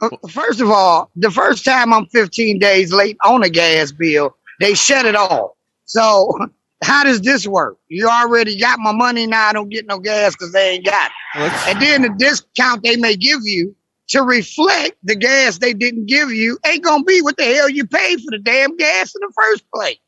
Uh, 0.00 0.08
First 0.30 0.60
of 0.60 0.70
all, 0.70 1.10
the 1.16 1.30
first 1.30 1.64
time 1.64 1.92
I'm 1.92 2.06
15 2.06 2.58
days 2.58 2.90
late 2.92 3.18
on 3.22 3.42
a 3.42 3.50
gas 3.50 3.92
bill, 3.92 4.34
they 4.60 4.72
shut 4.72 5.04
it 5.04 5.14
off. 5.14 5.50
So 5.84 6.38
how 6.82 7.04
does 7.04 7.20
this 7.20 7.46
work? 7.46 7.78
You 7.88 8.08
already 8.08 8.58
got 8.58 8.78
my 8.78 8.92
money 8.92 9.26
now. 9.26 9.48
I 9.48 9.52
don't 9.52 9.68
get 9.68 9.86
no 9.86 9.98
gas 9.98 10.34
because 10.34 10.52
they 10.52 10.70
ain't 10.70 10.84
got 10.84 11.10
it. 11.36 11.52
And 11.68 11.80
then 11.80 12.02
the 12.02 12.14
discount 12.18 12.82
they 12.82 12.96
may 12.96 13.16
give 13.16 13.40
you 13.44 13.74
to 14.08 14.22
reflect 14.22 14.96
the 15.04 15.14
gas 15.14 15.58
they 15.58 15.72
didn't 15.72 16.06
give 16.06 16.30
you 16.32 16.58
ain't 16.66 16.82
gonna 16.82 17.04
be 17.04 17.22
what 17.22 17.36
the 17.36 17.44
hell 17.44 17.68
you 17.68 17.86
paid 17.86 18.20
for 18.20 18.30
the 18.30 18.38
damn 18.38 18.76
gas 18.76 19.14
in 19.14 19.20
the 19.20 19.32
first 19.34 19.64
place. 19.72 19.98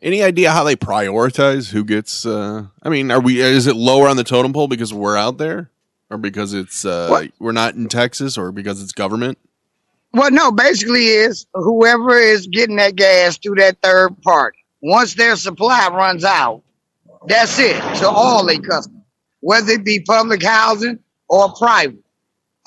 Any 0.00 0.22
idea 0.22 0.50
how 0.52 0.64
they 0.64 0.76
prioritize 0.76 1.70
who 1.70 1.84
gets? 1.84 2.24
uh 2.24 2.66
I 2.82 2.88
mean, 2.88 3.10
are 3.10 3.20
we? 3.20 3.40
Is 3.40 3.66
it 3.66 3.76
lower 3.76 4.08
on 4.08 4.16
the 4.16 4.24
totem 4.24 4.52
pole 4.52 4.68
because 4.68 4.94
we're 4.94 5.16
out 5.16 5.38
there, 5.38 5.70
or 6.08 6.18
because 6.18 6.54
it's 6.54 6.84
uh 6.84 7.26
we're 7.38 7.52
not 7.52 7.74
in 7.74 7.88
Texas, 7.88 8.38
or 8.38 8.52
because 8.52 8.82
it's 8.82 8.92
government? 8.92 9.38
Well, 10.12 10.30
no, 10.30 10.50
basically 10.50 11.06
is 11.06 11.46
whoever 11.52 12.16
is 12.16 12.46
getting 12.46 12.76
that 12.76 12.96
gas 12.96 13.36
through 13.36 13.56
that 13.56 13.76
third 13.82 14.20
party. 14.22 14.58
Once 14.82 15.14
their 15.14 15.36
supply 15.36 15.88
runs 15.92 16.24
out, 16.24 16.62
that's 17.26 17.58
it 17.58 17.80
to 17.96 18.08
all 18.08 18.46
their 18.46 18.60
customers, 18.60 19.02
whether 19.40 19.72
it 19.72 19.84
be 19.84 20.00
public 20.00 20.42
housing 20.42 20.98
or 21.28 21.52
private. 21.54 21.98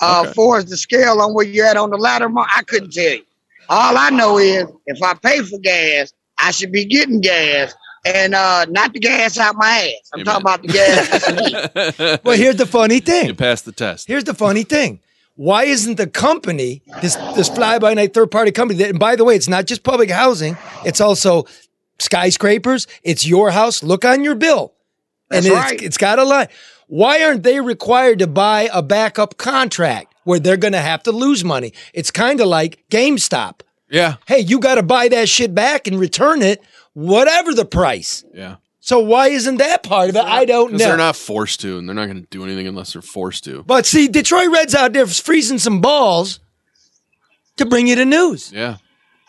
Uh, 0.00 0.22
Okay. 0.24 0.32
For 0.34 0.62
the 0.62 0.76
scale 0.76 1.20
on 1.20 1.32
where 1.32 1.46
you're 1.46 1.64
at 1.66 1.76
on 1.76 1.90
the 1.90 1.96
ladder, 1.96 2.28
Mark, 2.28 2.48
I 2.56 2.62
couldn't 2.64 2.92
tell 2.92 3.04
you. 3.12 3.22
All 3.68 3.96
I 3.96 4.10
know 4.10 4.36
is 4.38 4.64
if 4.86 5.00
I 5.02 5.14
pay 5.14 5.40
for 5.42 5.58
gas, 5.60 6.12
I 6.38 6.50
should 6.50 6.72
be 6.72 6.84
getting 6.84 7.20
gas 7.20 7.72
and 8.04 8.34
uh, 8.34 8.64
not 8.68 8.92
the 8.92 8.98
gas 8.98 9.38
out 9.38 9.54
my 9.54 9.94
ass. 9.96 10.10
I'm 10.12 10.24
talking 10.24 10.40
about 10.42 10.62
the 10.62 10.68
gas. 10.68 11.08
that's. 11.72 12.22
Well, 12.24 12.36
here's 12.36 12.56
the 12.56 12.66
funny 12.66 12.98
thing. 12.98 13.26
You 13.28 13.34
passed 13.34 13.64
the 13.64 13.70
test. 13.72 14.08
Here's 14.08 14.24
the 14.24 14.34
funny 14.34 14.64
thing. 14.64 14.98
Why 15.36 15.64
isn't 15.64 15.94
the 15.96 16.08
company 16.08 16.82
this 17.00 17.14
this 17.36 17.48
fly 17.48 17.78
by 17.78 17.94
night 17.94 18.12
third 18.12 18.30
party 18.32 18.50
company? 18.50 18.78
That, 18.80 18.90
and 18.90 18.98
by 18.98 19.14
the 19.16 19.24
way, 19.24 19.36
it's 19.36 19.48
not 19.48 19.66
just 19.66 19.82
public 19.84 20.10
housing; 20.10 20.56
it's 20.84 21.00
also 21.00 21.46
skyscrapers. 21.98 22.86
It's 23.02 23.26
your 23.26 23.50
house. 23.50 23.82
Look 23.82 24.04
on 24.04 24.24
your 24.24 24.34
bill. 24.34 24.74
That's 25.28 25.46
and 25.46 25.54
right. 25.54 25.74
it's, 25.74 25.82
it's 25.82 25.98
got 25.98 26.18
a 26.18 26.24
line. 26.24 26.48
Why 26.88 27.22
aren't 27.24 27.42
they 27.42 27.60
required 27.60 28.18
to 28.18 28.26
buy 28.26 28.68
a 28.72 28.82
backup 28.82 29.38
contract 29.38 30.14
where 30.24 30.38
they're 30.38 30.56
going 30.58 30.72
to 30.72 30.80
have 30.80 31.02
to 31.04 31.12
lose 31.12 31.42
money? 31.42 31.72
It's 31.94 32.10
kind 32.10 32.40
of 32.40 32.48
like 32.48 32.84
GameStop. 32.90 33.60
Yeah. 33.88 34.16
Hey, 34.26 34.40
you 34.40 34.58
got 34.58 34.74
to 34.74 34.82
buy 34.82 35.08
that 35.08 35.28
shit 35.28 35.54
back 35.54 35.86
and 35.86 35.98
return 35.98 36.42
it, 36.42 36.62
whatever 36.92 37.54
the 37.54 37.64
price. 37.64 38.24
Yeah. 38.34 38.56
So 38.80 38.98
why 38.98 39.28
isn't 39.28 39.58
that 39.58 39.84
part 39.84 40.10
of 40.10 40.16
it? 40.16 40.24
I 40.24 40.44
don't 40.44 40.72
know. 40.72 40.78
they're 40.78 40.96
not 40.96 41.14
forced 41.14 41.60
to, 41.60 41.78
and 41.78 41.88
they're 41.88 41.94
not 41.94 42.06
going 42.06 42.20
to 42.20 42.26
do 42.30 42.42
anything 42.42 42.66
unless 42.66 42.94
they're 42.94 43.00
forced 43.00 43.44
to. 43.44 43.62
But 43.62 43.86
see, 43.86 44.08
Detroit 44.08 44.48
Reds 44.48 44.74
out 44.74 44.92
there 44.92 45.06
freezing 45.06 45.58
some 45.58 45.80
balls 45.80 46.40
to 47.58 47.66
bring 47.66 47.86
you 47.86 47.94
the 47.94 48.04
news. 48.04 48.52
Yeah. 48.52 48.78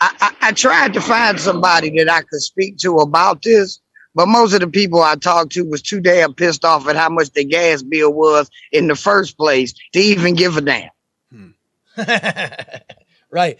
I, 0.00 0.14
I, 0.20 0.48
I 0.48 0.52
tried 0.52 0.94
to 0.94 1.00
find 1.00 1.38
somebody 1.40 1.90
that 1.98 2.10
I 2.10 2.22
could 2.22 2.42
speak 2.42 2.78
to 2.78 2.96
about 2.96 3.42
this, 3.42 3.80
but 4.14 4.26
most 4.26 4.52
of 4.52 4.60
the 4.60 4.68
people 4.68 5.02
I 5.02 5.16
talked 5.16 5.52
to 5.52 5.62
was 5.64 5.82
too 5.82 6.00
damn 6.00 6.34
pissed 6.34 6.64
off 6.64 6.86
at 6.88 6.96
how 6.96 7.08
much 7.08 7.30
the 7.30 7.44
gas 7.44 7.82
bill 7.82 8.12
was 8.12 8.50
in 8.72 8.88
the 8.88 8.96
first 8.96 9.36
place 9.36 9.74
to 9.92 10.00
even 10.00 10.34
give 10.34 10.56
a 10.56 10.60
damn. 10.60 10.90
right. 13.30 13.58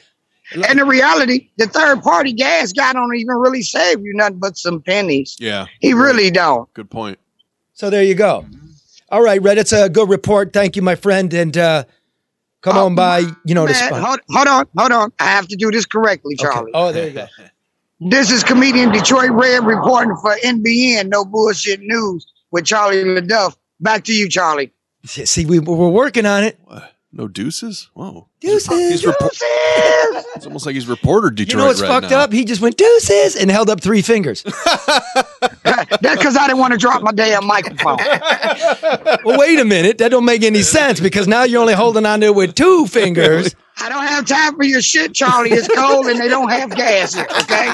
And 0.53 0.79
the 0.79 0.85
reality, 0.85 1.51
the 1.57 1.67
third 1.67 2.03
party 2.03 2.33
gas 2.33 2.73
guy 2.73 2.93
don't 2.93 3.15
even 3.17 3.37
really 3.37 3.63
save 3.63 4.01
you 4.01 4.13
nothing 4.15 4.39
but 4.39 4.57
some 4.57 4.83
pennies. 4.83 5.37
Yeah. 5.41 5.67
He 5.81 5.95
really 5.95 6.31
don't. 6.31 6.73
Good 6.75 6.91
point. 6.91 7.19
So 7.73 7.91
there 7.91 8.03
you 8.03 8.15
go. 8.15 8.47
All 9.09 9.23
right, 9.23 9.41
Red, 9.41 9.59
it's 9.59 9.73
a 9.73 9.89
good 9.89 10.09
report. 10.09 10.53
Thank 10.53 10.77
you, 10.77 10.83
my 10.83 10.95
friend. 10.95 11.33
And 11.33 11.57
uh, 11.57 11.85
come 12.65 12.79
oh, 12.79 12.87
on 12.87 12.95
by, 12.95 13.19
you 13.45 13.55
know, 13.55 13.67
the 13.67 13.75
spot. 13.75 14.03
hold, 14.03 14.21
hold 14.31 14.49
on, 14.49 14.67
hold 14.77 14.93
on. 14.93 15.13
I 15.21 15.27
have 15.27 15.47
to 15.49 15.57
do 15.57 15.71
this 15.71 15.85
correctly, 15.85 16.35
Charlie. 16.35 16.73
Oh, 16.75 16.91
there 16.91 17.07
you 17.07 17.15
go. 17.15 17.27
This 18.01 18.31
is 18.31 18.43
comedian 18.43 18.91
Detroit 18.91 19.31
Red 19.31 19.65
reporting 19.65 20.15
for 20.21 20.37
NBN 20.45 21.09
No 21.09 21.25
Bullshit 21.25 21.81
News 21.81 22.27
with 22.51 22.67
Charlie 22.67 23.03
LeDuff. 23.05 23.57
Back 23.81 24.05
to 24.05 24.13
you, 24.13 24.29
Charlie. 24.29 24.73
See, 25.07 25.47
we, 25.47 25.61
we're 25.61 25.89
working 25.89 26.27
on 26.27 26.43
it. 26.43 26.59
No 27.13 27.29
deuces? 27.29 27.89
Whoa. 27.95 28.29
Deuces. 28.41 28.69
He's 28.69 29.03
repo- 29.05 29.31
it's 30.35 30.45
almost 30.45 30.67
like 30.67 30.75
he's 30.75 30.89
reporter 30.89 31.31
Detroit. 31.31 31.53
You 31.53 31.59
know 31.59 31.67
what's 31.69 31.81
right 31.81 31.89
fucked 31.89 32.11
now. 32.11 32.19
up? 32.19 32.33
He 32.33 32.45
just 32.45 32.61
went 32.61 32.77
deuces 32.77 33.37
and 33.37 33.49
held 33.49 33.71
up 33.71 33.81
three 33.81 34.03
fingers. 34.03 34.43
That's 36.01 36.17
because 36.19 36.37
I 36.37 36.47
didn't 36.47 36.59
want 36.59 36.73
to 36.73 36.79
drop 36.79 37.03
my 37.03 37.13
damn 37.13 37.47
microphone. 37.47 37.97
well, 39.25 39.39
wait 39.39 39.59
a 39.59 39.65
minute. 39.65 39.99
That 39.99 40.11
don't 40.11 40.25
make 40.25 40.43
any 40.43 40.63
sense 40.63 41.01
because 41.01 41.29
now 41.29 41.45
you're 41.45 41.61
only 41.61 41.75
holding 41.75 42.07
on 42.07 42.21
to 42.21 42.27
it 42.27 42.35
with 42.35 42.55
two 42.55 42.87
fingers. 42.87 43.55
I 43.79 43.89
don't 43.89 44.07
have 44.07 44.27
time 44.27 44.57
for 44.57 44.65
your 44.65 44.81
shit, 44.81 45.15
Charlie. 45.15 45.51
It's 45.51 45.69
cold 45.69 46.07
and 46.07 46.19
they 46.19 46.29
don't 46.29 46.49
have 46.49 46.71
gas 46.71 47.15
here, 47.15 47.27
okay? 47.43 47.73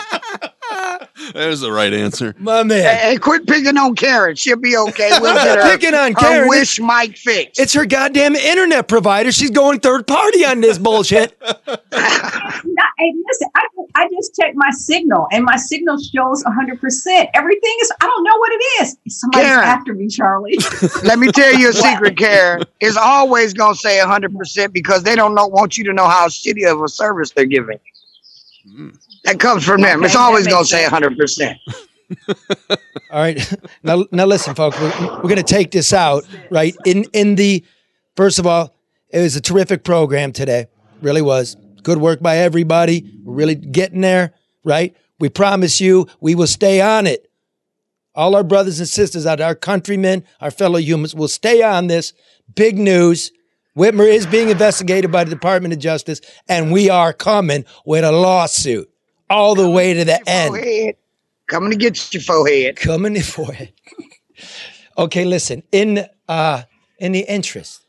There's 1.35 1.61
the 1.61 1.71
right 1.73 1.93
answer. 1.93 2.35
My 2.39 2.63
man. 2.63 2.97
Hey, 2.97 3.17
quit 3.17 3.47
picking 3.47 3.77
on 3.77 3.95
Karen. 3.95 4.37
She'll 4.37 4.57
be 4.57 4.77
okay. 4.77 5.11
We'll 5.21 5.35
get 5.35 5.59
her. 5.63 5.71
Picking 5.71 5.95
on 5.95 6.13
her 6.13 6.19
Karen. 6.21 6.49
wish 6.49 6.81
Mike 6.81 7.17
fixed. 7.17 7.61
It's 7.61 7.73
her 7.75 7.87
goddamn 7.87 8.35
internet 8.37 8.89
provider. 8.89 9.31
She's 9.33 9.51
going 9.51 9.81
third 9.81 10.07
party 10.07 10.45
on 10.45 10.61
this 10.61 10.79
bullshit. 10.79 11.39
Not- 11.41 11.81
hey, 11.93 13.15
listen, 13.27 13.49
I, 13.55 13.67
I 13.97 14.09
just 14.11 14.35
checked 14.37 14.57
my 14.57 14.71
signal 14.71 15.27
and 15.33 15.45
my 15.45 15.57
signal 15.57 15.99
shows 15.99 16.43
100%. 16.45 17.29
Everything 17.35 17.77
is, 17.83 17.93
I 18.01 18.07
don't 18.07 18.25
know 18.25 18.37
what 18.39 18.53
it 18.53 18.83
is. 18.83 18.97
Somebody's 19.09 19.47
Karen. 19.47 19.65
after 19.65 19.95
me, 19.95 20.09
Charlie. 20.09 20.59
Let 21.05 21.19
me 21.19 21.31
tell 21.33 21.53
you 21.59 21.71
a 21.71 21.73
secret, 21.73 22.17
Karen. 22.17 22.63
It's 22.81 22.97
always 22.97 23.53
gonna 23.55 23.75
say 23.75 23.99
100% 23.99 24.73
because 24.73 25.03
they 25.03 25.15
don't 25.17 25.35
know 25.35 25.47
want 25.47 25.77
you 25.77 25.85
to 25.85 25.93
know 25.93 26.09
how 26.09 26.29
shitty 26.29 26.71
of 26.71 26.83
a 26.83 26.89
service 26.89 27.31
they're 27.33 27.45
giving. 27.45 27.79
Hmm. 28.71 28.91
That 29.25 29.39
comes 29.39 29.65
from 29.65 29.83
them. 29.83 30.03
It's 30.05 30.17
always 30.17 30.47
gonna 30.47 30.61
makes 30.61 30.71
say 30.71 30.85
100%. 30.85 31.57
All 33.11 33.21
right. 33.21 33.55
Now, 33.83 34.05
now 34.11 34.27
listen, 34.27 34.55
folks. 34.55 34.79
We're, 34.81 34.91
we're 35.17 35.23
going 35.23 35.37
to 35.37 35.43
take 35.43 35.71
this 35.71 35.93
out, 35.93 36.25
right? 36.51 36.75
In 36.85 37.05
in 37.13 37.35
the 37.37 37.65
first 38.17 38.39
of 38.39 38.47
all, 38.47 38.75
it 39.11 39.21
was 39.21 39.37
a 39.37 39.41
terrific 39.41 39.85
program 39.85 40.33
today. 40.33 40.67
Really 41.03 41.23
was. 41.23 41.57
Good 41.83 41.99
work 41.99 42.21
by 42.21 42.39
everybody. 42.39 43.11
We're 43.25 43.35
really 43.35 43.55
getting 43.55 44.01
there, 44.01 44.35
right? 44.65 44.95
We 45.19 45.29
promise 45.29 45.81
you 45.81 46.09
we 46.21 46.35
will 46.35 46.47
stay 46.47 46.81
on 46.81 47.07
it. 47.07 47.31
All 48.15 48.35
our 48.35 48.43
brothers 48.43 48.81
and 48.81 48.89
sisters 48.89 49.25
out 49.25 49.41
our 49.41 49.55
countrymen, 49.55 50.25
our 50.41 50.51
fellow 50.51 50.79
humans 50.79 51.15
will 51.15 51.29
stay 51.29 51.63
on 51.63 51.87
this. 51.87 52.13
Big 52.55 52.77
news. 52.77 53.31
Whitmer 53.77 54.13
is 54.13 54.27
being 54.27 54.49
investigated 54.49 55.13
by 55.13 55.23
the 55.23 55.31
Department 55.31 55.73
of 55.73 55.79
Justice, 55.79 56.21
and 56.49 56.73
we 56.73 56.91
are 56.91 57.13
coming 57.13 57.65
with 57.87 58.03
a 58.03 58.11
lawsuit 58.11 58.91
all 59.31 59.55
the 59.55 59.71
way 59.71 59.95
to 59.95 60.05
the 60.05 60.29
end. 60.29 60.49
Forehead. 60.49 60.97
Coming 61.47 61.71
to 61.71 61.77
get 61.77 62.13
your 62.13 62.23
forehead. 62.23 62.77
Coming 62.77 63.17
in 63.17 63.23
forehead. 63.23 63.73
okay, 64.99 65.25
listen. 65.25 65.63
In 65.73 66.07
uh, 66.29 66.63
in 66.99 67.13
the 67.13 67.21
interest 67.21 67.85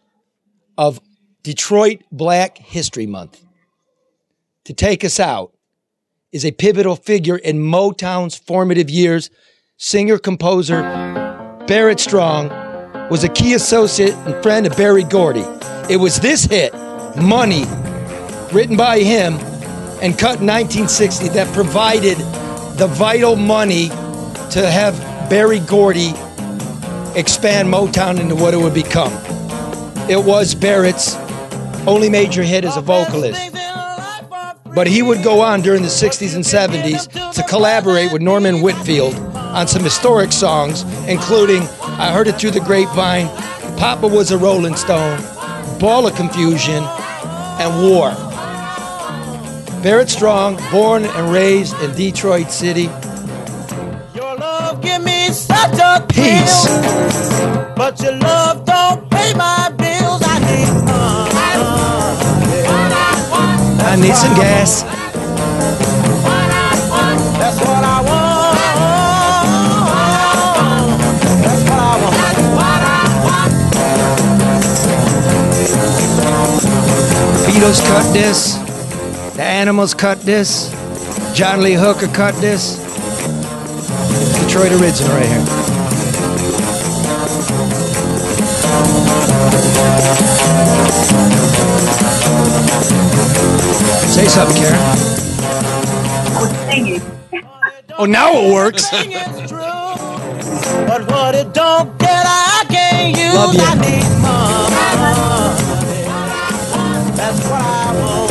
of 0.77 1.01
Detroit 1.43 2.03
Black 2.11 2.57
History 2.57 3.05
Month, 3.07 3.43
to 4.65 4.73
take 4.73 5.03
us 5.03 5.19
out 5.19 5.53
is 6.31 6.45
a 6.45 6.51
pivotal 6.51 6.95
figure 6.95 7.37
in 7.37 7.59
Motown's 7.59 8.37
formative 8.37 8.89
years. 8.89 9.29
Singer 9.77 10.17
composer 10.17 10.81
Barrett 11.67 11.99
Strong 11.99 12.49
was 13.09 13.23
a 13.23 13.29
key 13.29 13.53
associate 13.53 14.13
and 14.13 14.41
friend 14.41 14.65
of 14.65 14.77
Berry 14.77 15.03
Gordy. 15.03 15.45
It 15.89 15.97
was 15.97 16.19
this 16.19 16.45
hit, 16.45 16.73
Money, 17.17 17.65
written 18.53 18.77
by 18.77 18.99
him 18.99 19.37
and 20.01 20.17
cut 20.17 20.39
in 20.39 20.47
1960, 20.47 21.29
that 21.29 21.53
provided 21.53 22.17
the 22.77 22.87
vital 22.87 23.35
money 23.35 23.89
to 24.49 24.69
have 24.69 24.97
Berry 25.29 25.59
Gordy 25.59 26.13
expand 27.15 27.71
Motown 27.71 28.19
into 28.19 28.35
what 28.35 28.53
it 28.53 28.57
would 28.57 28.73
become. 28.73 29.13
It 30.09 30.23
was 30.23 30.55
Barrett's 30.55 31.15
only 31.87 32.09
major 32.09 32.43
hit 32.43 32.65
as 32.65 32.77
a 32.77 32.81
vocalist. 32.81 33.53
But 34.73 34.87
he 34.87 35.01
would 35.01 35.23
go 35.23 35.41
on 35.41 35.61
during 35.61 35.81
the 35.81 35.89
60s 35.89 36.35
and 36.35 36.43
70s 36.43 37.33
to 37.33 37.43
collaborate 37.43 38.11
with 38.11 38.21
Norman 38.21 38.61
Whitfield 38.61 39.15
on 39.35 39.67
some 39.67 39.83
historic 39.83 40.31
songs, 40.31 40.83
including 41.07 41.61
I 41.81 42.11
Heard 42.11 42.27
It 42.27 42.39
Through 42.39 42.51
the 42.51 42.61
Grapevine, 42.61 43.27
Papa 43.77 44.07
Was 44.07 44.31
a 44.31 44.37
Rolling 44.37 44.75
Stone, 44.75 45.19
Ball 45.79 46.07
of 46.07 46.15
Confusion, 46.15 46.83
and 46.83 47.89
War. 47.89 48.30
Barrett 49.83 50.09
Strong, 50.09 50.59
born 50.71 51.05
and 51.05 51.31
raised 51.33 51.75
in 51.81 51.93
Detroit 51.95 52.51
City. 52.51 52.89
Give 54.81 55.03
me 55.03 55.29
such 55.29 55.77
a 55.79 56.05
Peace. 56.07 56.65
thrill, 56.65 57.73
but 57.75 57.99
your 58.01 58.15
love 58.17 58.65
don't 58.65 59.09
pay 59.09 59.33
my 59.33 59.69
bills. 59.77 60.21
I 60.23 60.39
need, 60.39 60.69
uh, 60.87 61.29
I 63.83 63.95
need 63.95 64.15
some 64.15 64.35
gas. 64.35 64.83
what 64.83 64.93
I 67.83 68.01
want. 68.01 68.57
That's 71.43 71.61
what 71.63 71.69
I 71.79 71.81
want. 72.01 72.91
Beatles 77.47 77.81
cut 77.87 78.13
this. 78.13 78.70
The 79.35 79.43
Animals 79.43 79.93
cut 79.93 80.19
this. 80.21 80.69
John 81.33 81.63
Lee 81.63 81.73
Hooker 81.73 82.07
cut 82.07 82.35
this. 82.35 82.75
Detroit 84.43 84.73
original 84.73 85.11
right 85.11 85.25
here. 85.25 85.45
Say 94.09 94.27
something, 94.27 94.57
Karen. 94.57 94.75
I 94.75 96.41
was 96.41 96.51
singing. 96.67 97.01
oh, 97.97 98.05
now 98.05 98.33
it 98.33 98.53
works. 98.53 98.91
But 100.87 101.09
what 101.09 101.35
it 101.35 101.53
don't 101.53 101.97
get, 101.97 102.25
I 102.27 102.65
can't 102.67 103.17
use. 103.17 103.33
Love 103.33 103.53
you. 103.53 103.61
I 103.61 103.75
need. 103.75 104.03
That's 107.15 107.49
I. 107.49 108.30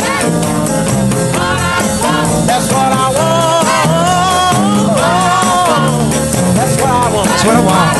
That's 7.42 7.48
what 7.48 7.56
I 7.56 7.64
want. 7.64 7.99